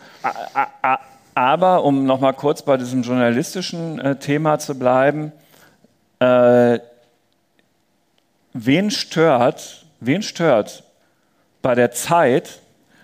[1.34, 5.32] Aber um nochmal kurz bei diesem journalistischen äh, Thema zu bleiben,
[6.19, 6.78] äh,
[8.53, 10.84] wen stört, wen stört
[11.63, 12.59] bei der Zeit,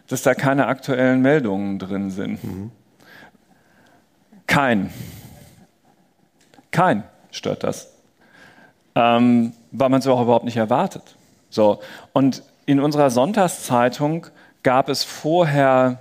[0.08, 2.44] dass da keine aktuellen Meldungen drin sind.
[2.44, 2.72] Mhm.
[4.48, 4.92] Kein.
[6.72, 7.94] Kein stört das.
[8.96, 11.16] Ähm, weil man es auch überhaupt nicht erwartet.
[11.50, 11.82] So.
[12.14, 14.28] Und in unserer Sonntagszeitung
[14.64, 16.00] gab es vorher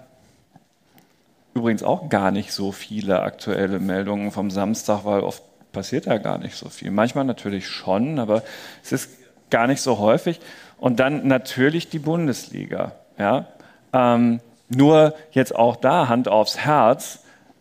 [1.55, 5.42] übrigens auch gar nicht so viele aktuelle Meldungen vom Samstag, weil oft
[5.72, 6.90] passiert ja gar nicht so viel.
[6.90, 8.42] Manchmal natürlich schon, aber
[8.82, 9.11] es ist
[9.51, 10.40] gar nicht so häufig.
[10.78, 12.92] Und dann natürlich die Bundesliga.
[13.18, 13.47] Ja?
[13.92, 17.20] Ähm, nur jetzt auch da, Hand aufs Herz,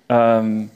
[0.09, 0.71] ähm,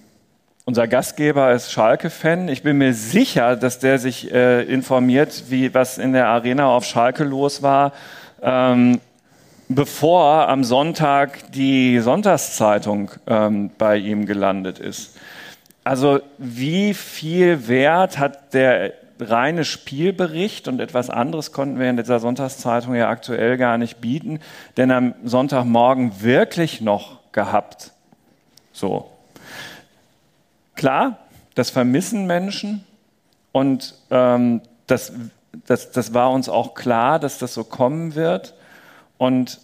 [0.69, 2.47] unser Gastgeber ist Schalke-Fan.
[2.47, 6.85] Ich bin mir sicher, dass der sich äh, informiert, wie was in der Arena auf
[6.85, 7.91] Schalke los war,
[8.43, 8.99] ähm,
[9.67, 15.17] bevor am Sonntag die Sonntagszeitung ähm, bei ihm gelandet ist.
[15.83, 22.19] Also wie viel Wert hat der reine Spielbericht und etwas anderes konnten wir in dieser
[22.19, 24.39] Sonntagszeitung ja aktuell gar nicht bieten,
[24.77, 27.91] denn am Sonntagmorgen wirklich noch gehabt.
[28.71, 29.09] So.
[30.79, 31.17] Klar,
[31.55, 32.85] das vermissen Menschen
[33.51, 35.11] und ähm, das,
[35.65, 38.53] das, das war uns auch klar, dass das so kommen wird.
[39.17, 39.59] Und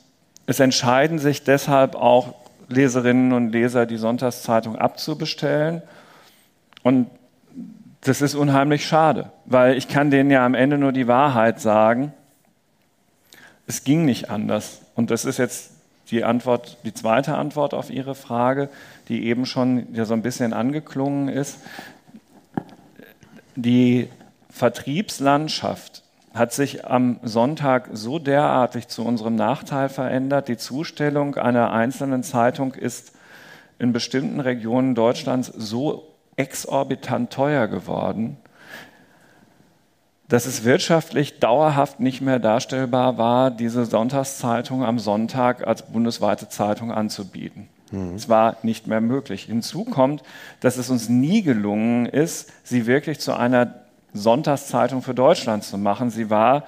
[0.45, 2.35] es entscheiden sich deshalb auch
[2.67, 5.83] Leserinnen und Leser, die Sonntagszeitung abzubestellen.
[6.83, 7.07] Und
[8.01, 12.11] das ist unheimlich schade, weil ich kann denen ja am Ende nur die Wahrheit sagen.
[13.67, 14.81] Es ging nicht anders.
[14.95, 15.74] Und das ist jetzt
[16.11, 18.69] die Antwort, die zweite Antwort auf Ihre Frage,
[19.07, 21.59] die eben schon ja so ein bisschen angeklungen ist.
[23.55, 24.09] Die
[24.49, 26.03] Vertriebslandschaft
[26.33, 30.49] hat sich am Sonntag so derartig zu unserem Nachteil verändert.
[30.49, 33.13] Die Zustellung einer einzelnen Zeitung ist
[33.79, 38.37] in bestimmten Regionen Deutschlands so exorbitant teuer geworden,
[40.27, 46.91] dass es wirtschaftlich dauerhaft nicht mehr darstellbar war, diese Sonntagszeitung am Sonntag als bundesweite Zeitung
[46.91, 47.67] anzubieten.
[47.91, 48.15] Mhm.
[48.15, 49.43] Es war nicht mehr möglich.
[49.43, 50.23] Hinzu kommt,
[50.59, 53.75] dass es uns nie gelungen ist, sie wirklich zu einer
[54.13, 56.09] Sonntagszeitung für Deutschland zu machen.
[56.09, 56.63] Sie war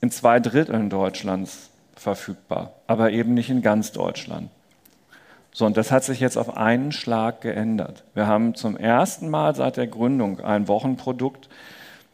[0.00, 4.50] in zwei Dritteln Deutschlands verfügbar, aber eben nicht in ganz Deutschland.
[5.52, 8.04] So, und das hat sich jetzt auf einen Schlag geändert.
[8.14, 11.48] Wir haben zum ersten Mal seit der Gründung ein Wochenprodukt,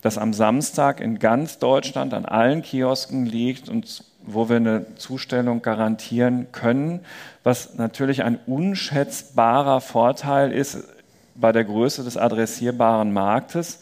[0.04, 5.62] das am Samstag in ganz Deutschland an allen Kiosken liegt und wo wir eine Zustellung
[5.62, 7.00] garantieren können,
[7.42, 10.84] was natürlich ein unschätzbarer Vorteil ist
[11.34, 13.80] bei der Größe des adressierbaren Marktes.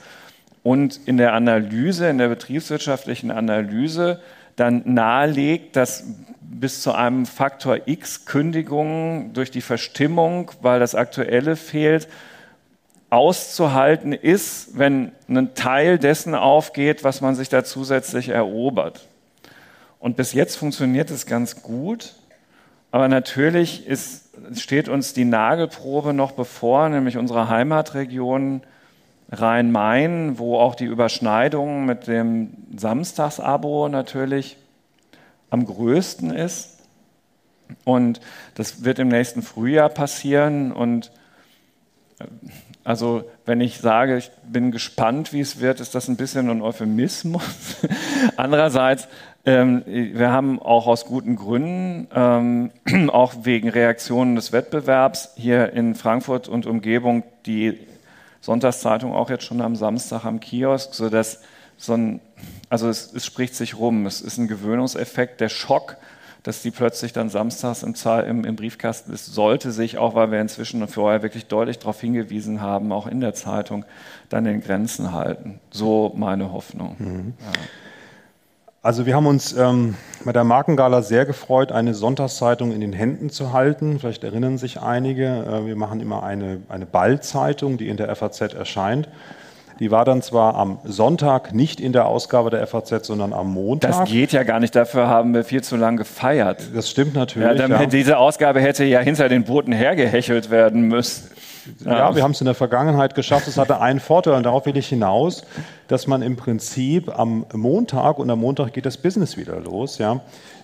[0.62, 4.20] Und in der Analyse, in der betriebswirtschaftlichen Analyse
[4.54, 6.04] dann nahelegt, dass
[6.40, 12.06] bis zu einem Faktor X Kündigungen durch die Verstimmung, weil das Aktuelle fehlt,
[13.12, 19.06] auszuhalten ist, wenn ein Teil dessen aufgeht, was man sich da zusätzlich erobert.
[19.98, 22.14] Und bis jetzt funktioniert es ganz gut,
[22.90, 28.62] aber natürlich ist, steht uns die Nagelprobe noch bevor, nämlich unsere Heimatregion
[29.30, 34.56] Rhein-Main, wo auch die Überschneidung mit dem Samstagsabo natürlich
[35.50, 36.78] am größten ist.
[37.84, 38.22] Und
[38.54, 40.72] das wird im nächsten Frühjahr passieren.
[40.72, 41.12] Und
[42.18, 42.24] äh,
[42.84, 46.62] also wenn ich sage, ich bin gespannt, wie es wird, ist das ein bisschen ein
[46.62, 47.76] Euphemismus.
[48.36, 49.08] Andererseits,
[49.44, 52.70] ähm, wir haben auch aus guten Gründen, ähm,
[53.10, 57.78] auch wegen Reaktionen des Wettbewerbs hier in Frankfurt und Umgebung die
[58.40, 61.42] Sonntagszeitung auch jetzt schon am Samstag am Kiosk, sodass
[61.76, 62.20] so ein
[62.68, 64.06] also es, es, spricht sich rum.
[64.06, 65.40] Es ist ein Gewöhnungseffekt.
[65.40, 65.96] Der Schock,
[66.42, 67.94] dass die plötzlich dann samstags im,
[68.26, 72.60] im, im, Briefkasten ist, sollte sich, auch weil wir inzwischen vorher wirklich deutlich darauf hingewiesen
[72.60, 73.84] haben, auch in der Zeitung,
[74.28, 75.60] dann in Grenzen halten.
[75.70, 76.96] So meine Hoffnung.
[76.98, 77.34] Mhm.
[77.38, 77.60] Ja.
[78.84, 83.30] Also wir haben uns ähm, bei der Markengala sehr gefreut, eine Sonntagszeitung in den Händen
[83.30, 84.00] zu halten.
[84.00, 85.26] Vielleicht erinnern sich einige.
[85.26, 89.08] Äh, wir machen immer eine, eine Ballzeitung, die in der FAZ erscheint.
[89.78, 93.90] Die war dann zwar am Sonntag nicht in der Ausgabe der FAZ, sondern am Montag.
[93.90, 96.62] Das geht ja gar nicht, dafür haben wir viel zu lange gefeiert.
[96.74, 97.58] Das stimmt natürlich.
[97.58, 97.86] Ja, ja.
[97.86, 101.30] Diese Ausgabe hätte ja hinter den Booten hergehechelt werden müssen.
[101.84, 103.46] Ja, ja, wir haben es in der Vergangenheit geschafft.
[103.46, 105.44] Es hatte einen Vorteil und darauf will ich hinaus,
[105.88, 110.20] dass man im Prinzip am Montag und am Montag geht das Business wieder los, ja,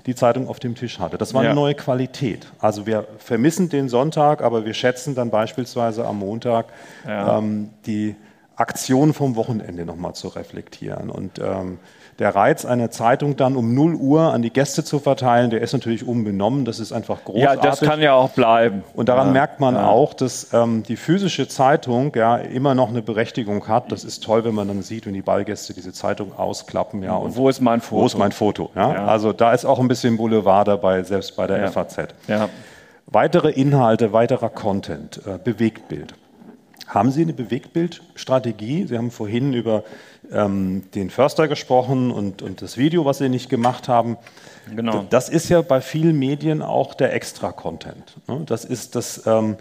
[0.07, 1.19] die Zeitung auf dem Tisch hatte.
[1.19, 1.55] Das war eine ja.
[1.55, 2.47] neue Qualität.
[2.59, 6.67] Also wir vermissen den Sonntag, aber wir schätzen dann beispielsweise am Montag
[7.07, 7.39] ja.
[7.39, 8.17] ähm, die
[8.59, 11.11] Aktion vom Wochenende nochmal zu reflektieren.
[11.11, 11.79] Und ähm,
[12.19, 15.73] der Reiz, eine Zeitung dann um 0 Uhr an die Gäste zu verteilen, der ist
[15.73, 16.65] natürlich unbenommen.
[16.65, 17.63] Das ist einfach großartig.
[17.63, 18.83] Ja, das kann ja auch bleiben.
[18.95, 19.87] Und daran ja, merkt man ja.
[19.87, 23.93] auch, dass ähm, die physische Zeitung ja immer noch eine Berechtigung hat.
[23.93, 27.05] Das ist toll, wenn man dann sieht, wenn die Ballgäste diese Zeitung ausklappen.
[27.05, 28.03] Ja, und wo ist mein Foto?
[28.03, 28.71] Wo ist mein Foto?
[28.75, 28.95] Ja?
[28.95, 29.07] ja.
[29.07, 32.09] Also da ist auch ein bisschen Boulevard dabei, selbst bei der FAZ.
[32.27, 32.49] Ja.
[33.07, 36.15] Weitere Inhalte, weiterer Content, äh, Bewegtbild.
[36.89, 38.87] Haben Sie eine Bewegtbildstrategie?
[38.87, 39.85] Sie haben vorhin über
[40.33, 44.17] ähm, den Förster gesprochen und, und das Video, was Sie nicht gemacht haben.
[44.75, 45.05] Genau.
[45.11, 48.17] Das ist ja bei vielen Medien auch der Extra-Content.
[48.27, 48.43] Ne?
[48.47, 49.57] Das ist das, ähm,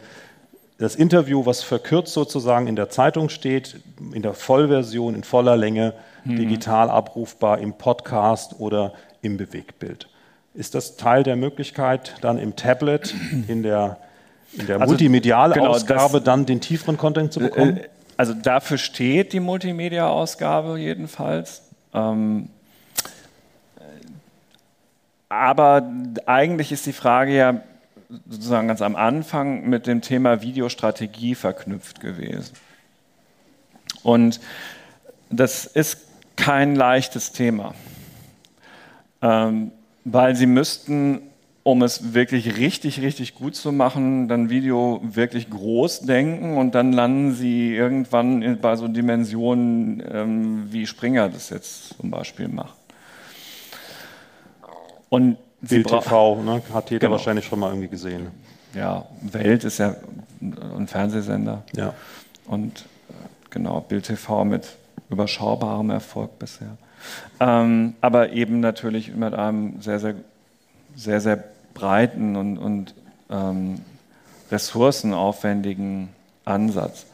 [0.77, 3.81] das Interview, was verkürzt sozusagen in der Zeitung steht,
[4.13, 6.37] in der Vollversion, in voller Länge, mhm.
[6.37, 10.07] digital abrufbar im Podcast oder im Bewegtbild.
[10.53, 13.13] Ist das Teil der Möglichkeit, dann im Tablet,
[13.49, 13.97] in der
[14.57, 17.77] in der also, Multimedialausgabe genau, dann den tieferen Content zu bekommen?
[17.77, 21.61] Äh, also dafür steht die Multimedia-Ausgabe jedenfalls.
[21.93, 22.49] Ähm,
[25.29, 25.89] aber
[26.25, 27.61] eigentlich ist die Frage ja
[28.29, 32.53] sozusagen ganz am Anfang mit dem Thema Videostrategie verknüpft gewesen.
[34.03, 34.39] Und
[35.29, 35.99] das ist
[36.37, 37.73] kein leichtes Thema,
[39.21, 39.71] ähm,
[40.05, 41.21] weil Sie müssten
[41.67, 46.93] um es wirklich richtig, richtig gut zu machen, dann Video wirklich groß denken und dann
[46.93, 52.73] landen sie irgendwann bei so Dimensionen, ähm, wie Springer das jetzt zum Beispiel macht.
[55.09, 56.61] Und Bild TV, ne?
[56.73, 57.11] hat jeder genau.
[57.11, 58.27] wahrscheinlich schon mal irgendwie gesehen.
[58.73, 59.97] Ja, Welt ist ja
[60.39, 61.63] ein Fernsehsender.
[61.75, 61.93] Ja.
[62.45, 63.13] Und äh,
[63.49, 64.77] genau, Bild TV mit
[65.09, 66.77] überschaubarem Erfolg bisher.
[67.41, 70.15] Ähm, aber eben natürlich mit einem sehr, sehr,
[70.95, 72.95] sehr, sehr breiten und, und
[73.29, 73.81] ähm,
[74.51, 76.09] ressourcenaufwendigen
[76.43, 77.05] Ansatz.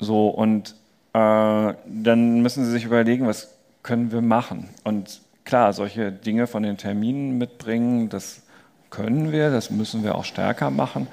[0.00, 0.74] So, und
[1.12, 4.68] äh, dann müssen Sie sich überlegen, was können wir machen?
[4.84, 8.42] Und klar, solche Dinge von den Terminen mitbringen, das
[8.90, 11.06] können wir, das müssen wir auch stärker machen.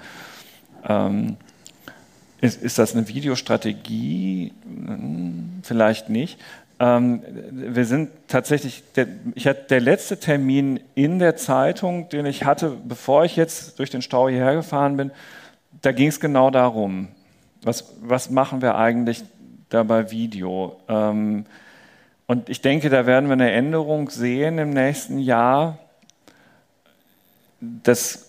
[0.87, 1.37] Ähm,
[2.41, 4.53] ist, ist, das eine Videostrategie?
[4.63, 6.39] Hm, vielleicht nicht.
[6.79, 7.21] Ähm,
[7.51, 12.77] wir sind tatsächlich, der, ich hatte der letzte Termin in der Zeitung, den ich hatte,
[12.83, 15.11] bevor ich jetzt durch den Stau hierher gefahren bin,
[15.81, 17.09] da ging es genau darum,
[17.63, 19.23] was, was machen wir eigentlich
[19.69, 20.79] da bei Video?
[20.87, 21.45] Ähm,
[22.27, 25.77] und ich denke, da werden wir eine Änderung sehen im nächsten Jahr,
[27.61, 28.24] dass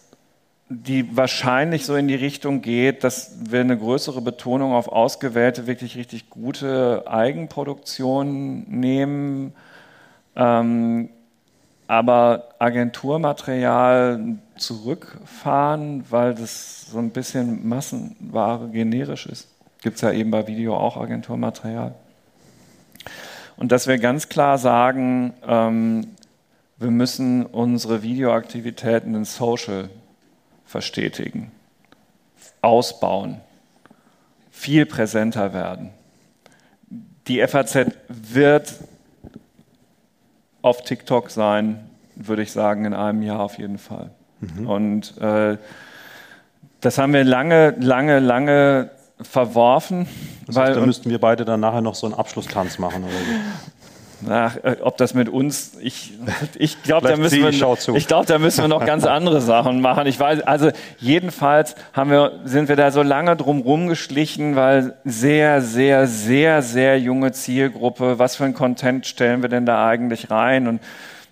[0.69, 5.97] die wahrscheinlich so in die Richtung geht, dass wir eine größere Betonung auf ausgewählte, wirklich
[5.97, 9.55] richtig gute Eigenproduktion nehmen,
[10.35, 11.09] ähm,
[11.87, 19.49] aber Agenturmaterial zurückfahren, weil das so ein bisschen Massenware generisch ist.
[19.83, 21.95] Gibt es ja eben bei Video auch Agenturmaterial.
[23.57, 26.09] Und dass wir ganz klar sagen, ähm,
[26.77, 29.89] wir müssen unsere Videoaktivitäten in Social
[30.67, 31.53] verstetigen,
[32.61, 33.41] ausbauen,
[34.51, 35.91] viel präsenter werden.
[37.29, 38.75] Die FAZ wird
[40.63, 44.11] auf TikTok sein, würde ich sagen, in einem Jahr auf jeden Fall.
[44.41, 44.67] Mhm.
[44.67, 45.57] Und äh,
[46.81, 48.91] das haben wir lange, lange, lange
[49.21, 50.07] verworfen.
[50.47, 53.13] Das heißt, weil, da müssten wir beide dann nachher noch so einen Abschlusstanz machen oder
[53.13, 53.17] so.
[54.29, 56.15] Ach, äh, ob das mit uns, ich,
[56.59, 60.07] ich glaube, da, müssen wir, ich glaub, da müssen wir noch ganz andere Sachen machen.
[60.07, 65.61] Ich weiß, also jedenfalls haben wir, sind wir da so lange drum rumgeschlichen, weil sehr,
[65.61, 70.67] sehr, sehr, sehr junge Zielgruppe, was für ein Content stellen wir denn da eigentlich rein?
[70.67, 70.81] Und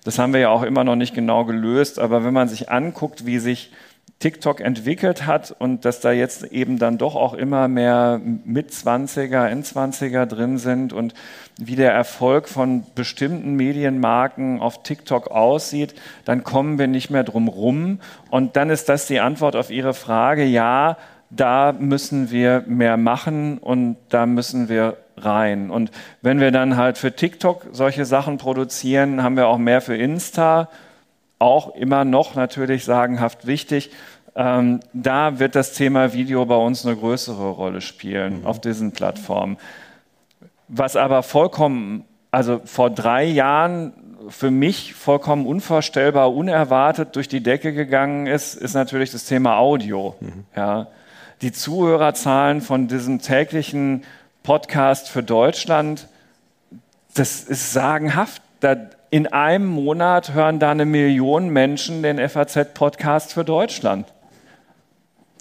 [0.04, 1.98] das haben wir ja auch immer noch nicht genau gelöst.
[1.98, 3.70] Aber wenn man sich anguckt, wie sich
[4.18, 10.26] TikTok entwickelt hat und dass da jetzt eben dann doch auch immer mehr Mit-20er, End-20er
[10.26, 11.14] drin sind und
[11.58, 15.94] wie der Erfolg von bestimmten Medienmarken auf TikTok aussieht,
[16.24, 18.00] dann kommen wir nicht mehr drum rum.
[18.30, 20.96] Und dann ist das die Antwort auf Ihre Frage, ja,
[21.30, 25.70] da müssen wir mehr machen und da müssen wir rein.
[25.70, 25.90] Und
[26.22, 30.68] wenn wir dann halt für TikTok solche Sachen produzieren, haben wir auch mehr für Insta
[31.38, 33.90] auch immer noch natürlich sagenhaft wichtig.
[34.36, 38.46] Ähm, da wird das Thema Video bei uns eine größere Rolle spielen mhm.
[38.46, 39.58] auf diesen Plattformen.
[40.68, 43.92] Was aber vollkommen, also vor drei Jahren
[44.28, 50.16] für mich vollkommen unvorstellbar, unerwartet durch die Decke gegangen ist, ist natürlich das Thema Audio.
[50.20, 50.44] Mhm.
[50.56, 50.86] Ja.
[51.42, 54.04] Die Zuhörerzahlen von diesem täglichen
[54.42, 56.08] Podcast für Deutschland,
[57.14, 58.42] das ist sagenhaft.
[58.60, 58.76] Da,
[59.10, 64.06] in einem Monat hören da eine Million Menschen den FAZ-Podcast für Deutschland.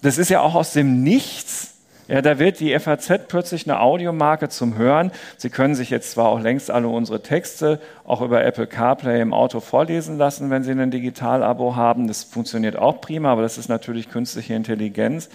[0.02, 1.73] Das ist ja auch aus dem Nichts
[2.06, 5.10] Ja, da wird die FAZ plötzlich eine Audiomarke zum Hören.
[5.38, 9.32] Sie können sich jetzt zwar auch längst alle unsere Texte auch über Apple CarPlay im
[9.32, 12.06] Auto vorlesen lassen, wenn Sie ein Digital-Abo haben.
[12.06, 15.30] Das funktioniert auch prima, aber das ist natürlich künstliche Intelligenz.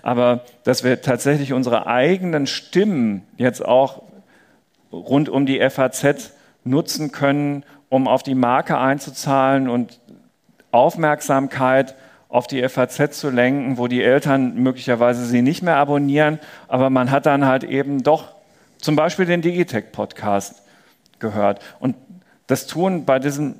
[0.00, 4.00] Aber dass wir tatsächlich unsere eigenen Stimmen jetzt auch
[4.92, 6.32] rund um die FAZ
[6.64, 10.00] nutzen können, um auf die Marke einzuzahlen und
[10.70, 11.94] Aufmerksamkeit
[12.34, 17.12] auf die FAZ zu lenken, wo die Eltern möglicherweise sie nicht mehr abonnieren, aber man
[17.12, 18.24] hat dann halt eben doch
[18.78, 20.60] zum Beispiel den Digitech-Podcast
[21.20, 21.60] gehört.
[21.78, 21.94] Und
[22.48, 23.54] das tun bei diesem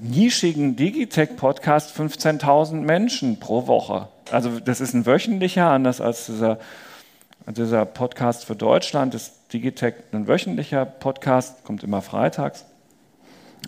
[0.00, 4.08] nischigen Digitech-Podcast 15.000 Menschen pro Woche.
[4.30, 6.60] Also das ist ein wöchentlicher, anders als dieser,
[7.46, 12.64] dieser Podcast für Deutschland, das Digitech ein wöchentlicher Podcast, kommt immer freitags.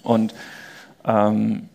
[0.03, 0.35] Und
[1.05, 1.69] ähm,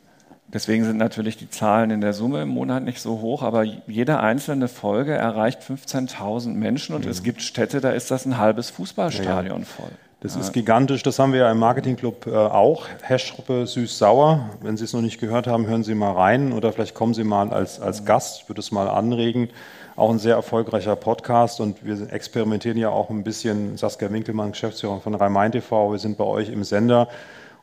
[0.53, 4.19] deswegen sind natürlich die Zahlen in der Summe im Monat nicht so hoch, aber jede
[4.19, 7.11] einzelne Folge erreicht 15.000 Menschen und mhm.
[7.11, 9.65] es gibt Städte, da ist das ein halbes Fußballstadion ja.
[9.65, 9.91] voll.
[10.21, 12.87] Das ist gigantisch, das haben wir ja im Marketingclub äh, auch.
[13.03, 14.49] Hashruppe süß-sauer.
[14.61, 17.23] Wenn Sie es noch nicht gehört haben, hören Sie mal rein oder vielleicht kommen Sie
[17.23, 18.41] mal als, als Gast.
[18.41, 19.47] Ich würde es mal anregen.
[19.95, 23.77] Auch ein sehr erfolgreicher Podcast und wir experimentieren ja auch ein bisschen.
[23.77, 27.07] Saskia Winkelmann, Geschäftsführer von Rhein-Main TV, wir sind bei euch im Sender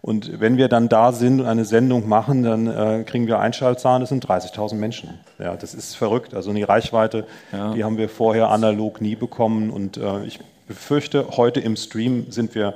[0.02, 4.00] und wenn wir dann da sind und eine Sendung machen, dann äh, kriegen wir Einschaltzahlen,
[4.00, 5.18] das sind 30.000 Menschen.
[5.38, 6.34] Ja, das ist verrückt.
[6.34, 7.74] Also die Reichweite, ja.
[7.74, 9.70] die haben wir vorher analog nie bekommen.
[9.70, 10.38] Und äh, ich
[10.68, 12.74] befürchte, heute im Stream sind wir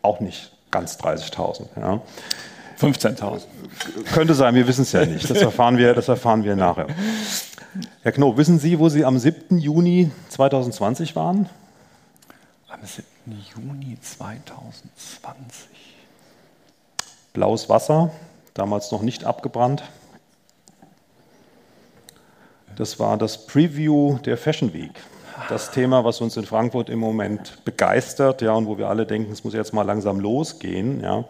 [0.00, 1.66] auch nicht ganz 30.000.
[1.76, 2.00] Ja.
[2.80, 3.42] 15.000.
[4.12, 5.28] Könnte sein, wir wissen es ja nicht.
[5.28, 6.86] Das erfahren wir, das erfahren wir nachher.
[8.02, 9.58] Herr Knob, wissen Sie, wo Sie am 7.
[9.58, 11.48] Juni 2020 waren?
[12.68, 13.04] Am 7.
[13.54, 15.71] Juni 2020
[17.32, 18.10] blaues Wasser,
[18.54, 19.82] damals noch nicht abgebrannt.
[22.76, 24.92] Das war das Preview der Fashion Week.
[25.48, 29.32] Das Thema, was uns in Frankfurt im Moment begeistert, ja, und wo wir alle denken,
[29.32, 31.24] es muss jetzt mal langsam losgehen, ja.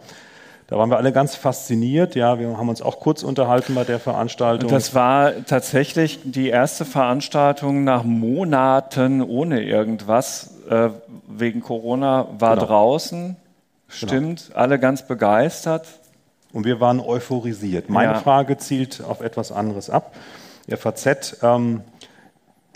[0.67, 2.15] Da waren wir alle ganz fasziniert.
[2.15, 4.69] Ja, wir haben uns auch kurz unterhalten bei der Veranstaltung.
[4.71, 10.89] Das war tatsächlich die erste Veranstaltung nach Monaten ohne irgendwas äh,
[11.27, 12.27] wegen Corona.
[12.39, 12.67] War genau.
[12.67, 13.35] draußen,
[13.93, 14.59] Stimmt, genau.
[14.59, 15.87] alle ganz begeistert.
[16.51, 17.89] Und wir waren euphorisiert.
[17.89, 18.19] Meine ja.
[18.19, 20.15] Frage zielt auf etwas anderes ab.
[20.69, 21.81] FAZ ähm,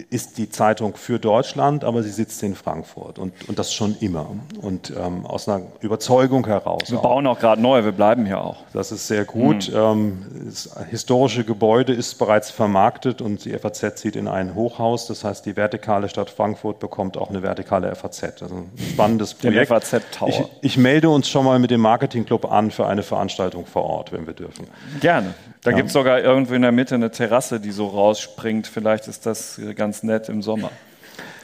[0.10, 4.28] ist die Zeitung für Deutschland, aber sie sitzt in Frankfurt und, und das schon immer.
[4.62, 6.84] Und ähm, aus einer Überzeugung heraus.
[6.90, 7.04] Wir auch.
[7.04, 8.58] bauen auch gerade neu, wir bleiben hier auch.
[8.74, 9.70] Das ist sehr gut.
[9.70, 9.78] Mhm.
[9.78, 15.08] Ähm, das historische Gebäude ist bereits vermarktet und die FAZ zieht in ein Hochhaus.
[15.08, 18.44] Das heißt, die vertikale Stadt Frankfurt bekommt auch eine vertikale FAZ.
[18.44, 19.70] Also ein spannendes Projekt.
[19.70, 20.30] Der FAZ Tower.
[20.30, 24.12] Ich, ich melde uns schon mal mit dem Marketingclub an für eine Veranstaltung vor Ort,
[24.12, 24.68] wenn wir dürfen.
[25.02, 25.34] Gerne.
[25.64, 25.78] Da ja.
[25.78, 28.68] gibt es sogar irgendwo in der Mitte eine Terrasse, die so rausspringt.
[28.68, 30.72] Vielleicht ist das ganz nett im Sommer.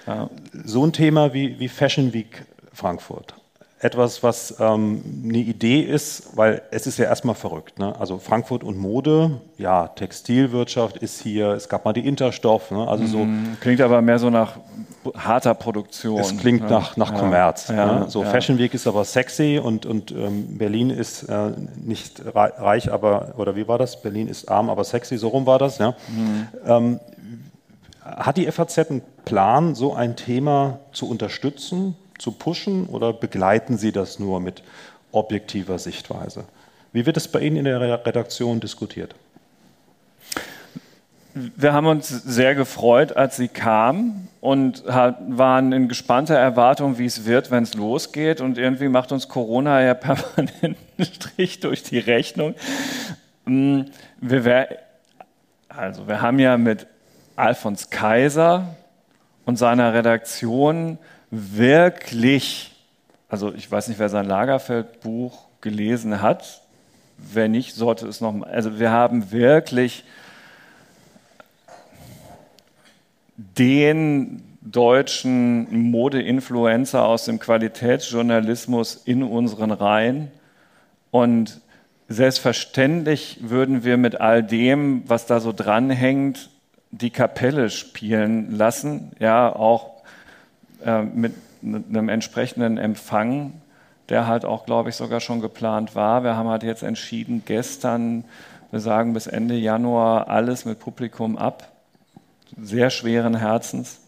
[0.05, 0.29] Ja.
[0.65, 3.35] So ein Thema wie, wie Fashion Week Frankfurt
[3.83, 7.79] etwas, was ähm, eine Idee ist, weil es ist ja erstmal verrückt.
[7.79, 7.93] Ne?
[7.99, 12.87] Also Frankfurt und Mode, ja, Textilwirtschaft ist hier, es gab mal die Interstoff, ne?
[12.87, 13.17] also so.
[13.19, 13.57] Mhm.
[13.59, 14.57] Klingt aber mehr so nach
[15.15, 16.19] harter Produktion.
[16.19, 16.69] Es klingt ne?
[16.69, 17.19] nach, nach ja.
[17.19, 17.67] Kommerz.
[17.67, 18.09] Ja, ne?
[18.09, 18.23] So.
[18.23, 23.57] Fashion Week ist aber sexy und, und ähm, Berlin ist äh, nicht reich, aber, oder
[23.57, 24.01] wie war das?
[24.01, 25.77] Berlin ist arm, aber sexy, so rum war das.
[25.79, 25.93] Ja?
[26.07, 26.47] Mhm.
[26.65, 26.99] Ähm,
[28.03, 31.95] hat die FAZ einen Plan, so ein Thema zu unterstützen?
[32.23, 34.63] zu pushen oder begleiten Sie das nur mit
[35.11, 36.45] objektiver Sichtweise?
[36.91, 39.15] Wie wird es bei Ihnen in der Redaktion diskutiert?
[41.33, 47.25] Wir haben uns sehr gefreut, als sie kam und waren in gespannter Erwartung, wie es
[47.25, 48.39] wird, wenn es losgeht.
[48.39, 52.53] Und irgendwie macht uns Corona ja permanent einen Strich durch die Rechnung.
[53.45, 53.81] Mm,
[54.21, 54.77] wir,
[55.69, 56.85] also wir haben ja mit
[57.35, 58.75] Alfons Kaiser
[59.45, 60.97] und seiner Redaktion
[61.31, 62.71] wirklich,
[63.29, 66.61] also ich weiß nicht, wer sein Lagerfeldbuch gelesen hat.
[67.17, 68.41] Wer nicht, sollte es noch.
[68.43, 70.03] Also wir haben wirklich
[73.35, 80.31] den deutschen Mode-Influencer aus dem Qualitätsjournalismus in unseren Reihen.
[81.11, 81.61] Und
[82.07, 86.49] selbstverständlich würden wir mit all dem, was da so dranhängt,
[86.93, 89.11] die Kapelle spielen lassen.
[89.19, 90.03] Ja, auch
[90.85, 91.33] äh, mit
[91.63, 93.53] einem entsprechenden Empfang,
[94.09, 96.23] der halt auch, glaube ich, sogar schon geplant war.
[96.23, 98.25] Wir haben halt jetzt entschieden, gestern,
[98.69, 101.71] wir sagen bis Ende Januar alles mit Publikum ab.
[102.61, 104.01] Sehr schweren Herzens.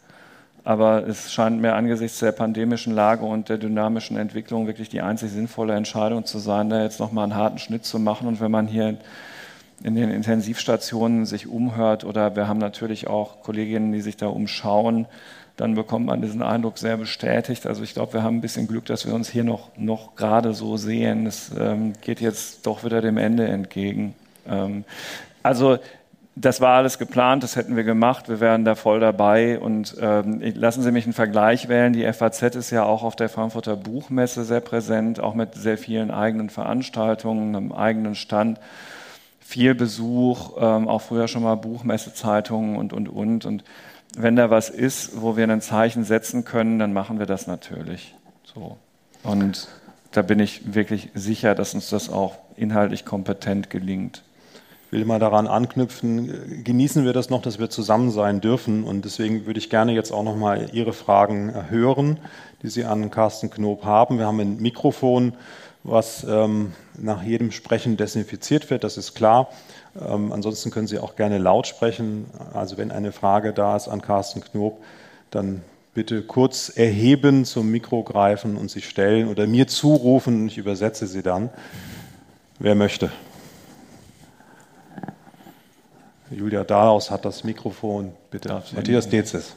[0.64, 5.32] Aber es scheint mir angesichts der pandemischen Lage und der dynamischen Entwicklung wirklich die einzig
[5.32, 8.28] sinnvolle Entscheidung zu sein, da jetzt nochmal einen harten Schnitt zu machen.
[8.28, 8.98] Und wenn man hier
[9.84, 15.08] in den Intensivstationen sich umhört oder wir haben natürlich auch Kolleginnen, die sich da umschauen,
[15.58, 17.66] dann bekommt man diesen Eindruck sehr bestätigt.
[17.66, 20.54] Also ich glaube, wir haben ein bisschen Glück, dass wir uns hier noch, noch gerade
[20.54, 21.26] so sehen.
[21.26, 24.16] Es ähm, geht jetzt doch wieder dem Ende entgegen.
[24.48, 24.84] Ähm,
[25.44, 25.78] also
[26.38, 29.58] das war alles geplant, das hätten wir gemacht, wir wären da voll dabei.
[29.58, 31.94] Und ähm, lassen Sie mich einen Vergleich wählen.
[31.94, 36.12] Die FAZ ist ja auch auf der Frankfurter Buchmesse sehr präsent, auch mit sehr vielen
[36.12, 38.60] eigenen Veranstaltungen, einem eigenen Stand,
[39.46, 43.46] viel Besuch, ähm, auch früher schon mal Buchmessezeitungen und, und, und.
[43.46, 43.64] Und
[44.18, 48.16] wenn da was ist, wo wir ein Zeichen setzen können, dann machen wir das natürlich.
[48.44, 48.78] So.
[49.24, 49.68] Und
[50.12, 54.24] da bin ich wirklich sicher, dass uns das auch inhaltlich kompetent gelingt
[54.96, 58.86] will mal daran anknüpfen, genießen wir das noch, dass wir zusammen sein dürfen.
[58.86, 62.20] Und deswegen würde ich gerne jetzt auch noch mal Ihre Fragen hören,
[62.62, 64.18] die Sie an Carsten Knob haben.
[64.18, 65.34] Wir haben ein Mikrofon,
[65.86, 69.50] was ähm, nach jedem Sprechen desinfiziert wird, das ist klar.
[70.00, 72.26] Ähm, ansonsten können Sie auch gerne laut sprechen.
[72.54, 74.82] Also wenn eine Frage da ist an Carsten Knob,
[75.30, 75.62] dann
[75.94, 81.08] bitte kurz erheben, zum Mikro greifen und sich stellen oder mir zurufen und ich übersetze
[81.08, 81.50] sie dann.
[82.60, 83.12] Wer möchte?
[86.32, 88.12] Julia Daraus hat das Mikrofon.
[88.32, 89.56] Bitte, Darf Matthias Dezes.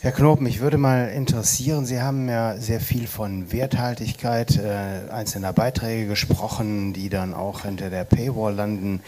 [0.00, 5.52] Herr Knob, mich würde mal interessieren, Sie haben ja sehr viel von Werthaltigkeit äh, einzelner
[5.52, 9.00] Beiträge gesprochen, die dann auch hinter der Paywall landen.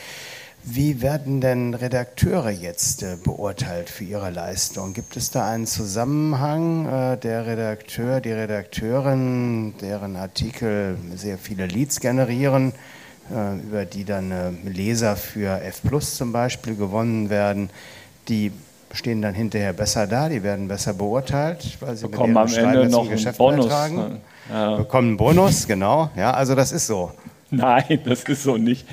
[0.64, 4.92] Wie werden denn Redakteure jetzt äh, beurteilt für ihre Leistung?
[4.92, 12.00] Gibt es da einen Zusammenhang äh, der Redakteur, die Redakteurin, deren Artikel sehr viele Leads
[12.00, 12.72] generieren?
[13.32, 17.70] Äh, über die dann äh, Leser für F Plus zum Beispiel gewonnen werden,
[18.26, 18.50] die
[18.92, 23.08] stehen dann hinterher besser da, die werden besser beurteilt, weil sie bekommen am Ende noch
[23.08, 23.90] einen Bonus.
[23.90, 24.20] Ne?
[24.52, 24.76] Ja.
[24.76, 26.10] Bekommen einen Bonus, genau.
[26.16, 27.12] Ja, also das ist so.
[27.50, 28.86] Nein, das ist so nicht.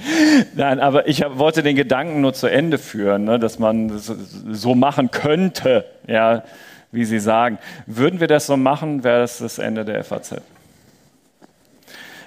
[0.55, 4.11] Nein, aber ich wollte den Gedanken nur zu Ende führen, ne, dass man das
[4.51, 6.43] so machen könnte, ja,
[6.91, 7.59] wie Sie sagen.
[7.85, 10.41] Würden wir das so machen, wäre das das Ende der FAZ.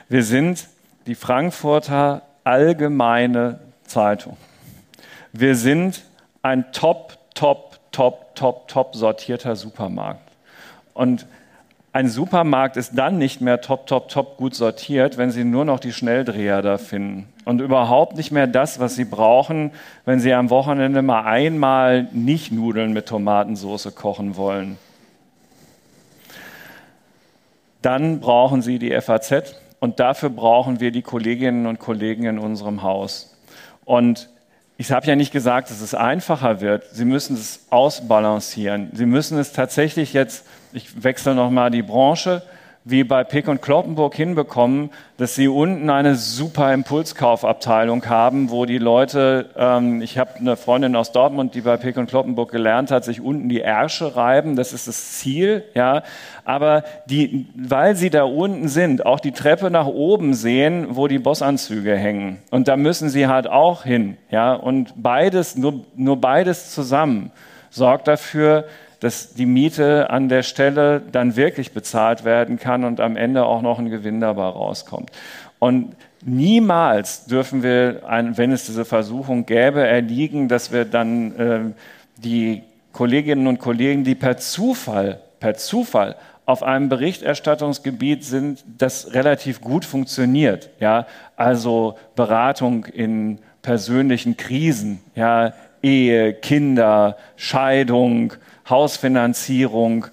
[0.08, 0.68] Wir sind
[1.06, 4.36] die Frankfurter Allgemeine Zeitung.
[5.32, 6.02] Wir sind
[6.42, 10.20] ein top, top, top, top, top sortierter Supermarkt.
[10.92, 11.26] Und
[11.92, 15.80] ein Supermarkt ist dann nicht mehr top, top, top gut sortiert, wenn Sie nur noch
[15.80, 17.32] die Schnelldreher da finden.
[17.46, 19.72] Und überhaupt nicht mehr das, was Sie brauchen,
[20.04, 24.76] wenn Sie am Wochenende mal einmal nicht Nudeln mit Tomatensauce kochen wollen.
[27.80, 32.82] Dann brauchen Sie die FAZ, und dafür brauchen wir die Kolleginnen und Kollegen in unserem
[32.82, 33.34] Haus.
[33.86, 34.28] Und
[34.80, 36.86] ich habe ja nicht gesagt, dass es einfacher wird.
[36.92, 38.88] Sie müssen es ausbalancieren.
[38.94, 42.42] Sie müssen es tatsächlich jetzt, ich wechsle nochmal die Branche,
[42.84, 48.78] wie bei Pick und Kloppenburg hinbekommen, dass sie unten eine super Impulskaufabteilung haben, wo die
[48.78, 53.04] Leute, ähm, ich habe eine Freundin aus Dortmund, die bei Pick und Kloppenburg gelernt hat,
[53.04, 56.02] sich unten die Ärsche reiben, das ist das Ziel, ja,
[56.46, 61.18] aber die, weil sie da unten sind, auch die Treppe nach oben sehen, wo die
[61.18, 62.38] Bossanzüge hängen.
[62.50, 67.30] Und da müssen sie halt auch hin, ja, und beides, nur, nur beides zusammen
[67.68, 68.64] sorgt dafür,
[69.00, 73.62] dass die Miete an der Stelle dann wirklich bezahlt werden kann und am Ende auch
[73.62, 75.10] noch ein Gewinn dabei rauskommt.
[75.58, 78.02] Und niemals dürfen wir,
[78.36, 81.60] wenn es diese Versuchung gäbe, erliegen, dass wir dann äh,
[82.16, 89.60] die Kolleginnen und Kollegen, die per Zufall, per Zufall auf einem Berichterstattungsgebiet sind, das relativ
[89.60, 90.70] gut funktioniert.
[90.80, 91.06] Ja?
[91.36, 95.52] Also Beratung in persönlichen Krisen, ja?
[95.82, 98.34] Ehe, Kinder, Scheidung,
[98.70, 100.06] Hausfinanzierung,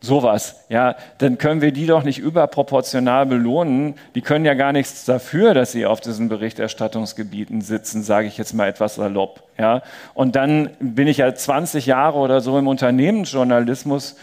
[0.00, 3.94] sowas, ja, dann können wir die doch nicht überproportional belohnen.
[4.14, 8.54] Die können ja gar nichts dafür, dass sie auf diesen Berichterstattungsgebieten sitzen, sage ich jetzt
[8.54, 9.82] mal etwas salopp, ja.
[10.14, 14.16] Und dann bin ich ja 20 Jahre oder so im Unternehmensjournalismus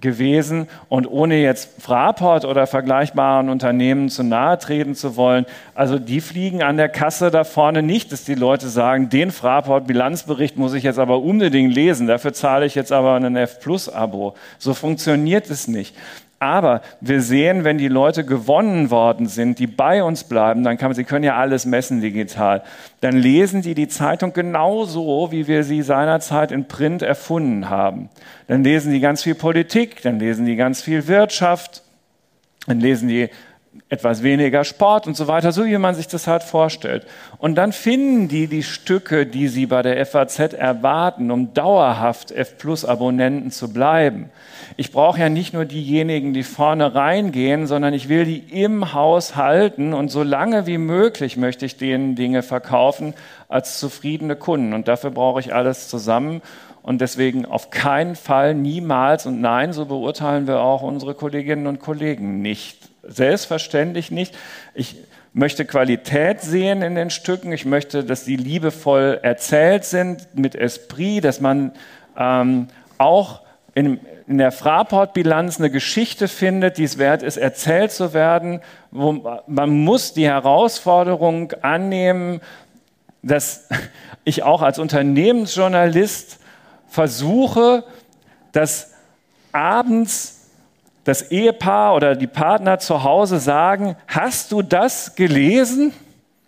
[0.00, 6.20] gewesen und ohne jetzt Fraport oder vergleichbaren Unternehmen zu nahe treten zu wollen, also die
[6.20, 10.74] fliegen an der Kasse da vorne nicht, dass die Leute sagen, den Fraport Bilanzbericht muss
[10.74, 14.34] ich jetzt aber unbedingt lesen, dafür zahle ich jetzt aber ein F Plus Abo.
[14.58, 15.94] So funktioniert es nicht.
[16.42, 20.88] Aber wir sehen, wenn die Leute gewonnen worden sind, die bei uns bleiben, dann kann
[20.88, 22.64] man, sie können ja alles messen digital,
[23.00, 28.08] dann lesen die die Zeitung genauso, wie wir sie seinerzeit in Print erfunden haben.
[28.48, 31.84] Dann lesen die ganz viel Politik, dann lesen die ganz viel Wirtschaft,
[32.66, 33.28] dann lesen die
[33.88, 37.06] etwas weniger Sport und so weiter, so wie man sich das halt vorstellt.
[37.38, 43.50] Und dann finden die die Stücke, die sie bei der FAZ erwarten, um dauerhaft F-Plus-Abonnenten
[43.50, 44.30] zu bleiben.
[44.78, 49.36] Ich brauche ja nicht nur diejenigen, die vorne reingehen, sondern ich will die im Haus
[49.36, 53.12] halten und so lange wie möglich möchte ich denen Dinge verkaufen
[53.48, 54.72] als zufriedene Kunden.
[54.72, 56.40] Und dafür brauche ich alles zusammen.
[56.82, 61.78] und deswegen auf keinen Fall, niemals und nein, so beurteilen wir auch unsere Kolleginnen und
[61.78, 62.91] Kollegen nicht.
[63.02, 64.36] Selbstverständlich nicht.
[64.74, 64.96] Ich
[65.32, 67.52] möchte Qualität sehen in den Stücken.
[67.52, 71.72] Ich möchte, dass die liebevoll erzählt sind, mit Esprit, dass man
[72.16, 72.68] ähm,
[72.98, 73.40] auch
[73.74, 78.60] in, in der Fraport-Bilanz eine Geschichte findet, die es wert ist, erzählt zu werden.
[78.90, 82.40] Wo, man muss die Herausforderung annehmen,
[83.22, 83.68] dass
[84.24, 86.38] ich auch als Unternehmensjournalist
[86.86, 87.84] versuche,
[88.52, 88.92] dass
[89.52, 90.41] abends
[91.04, 95.92] das Ehepaar oder die Partner zu Hause sagen, hast du das gelesen?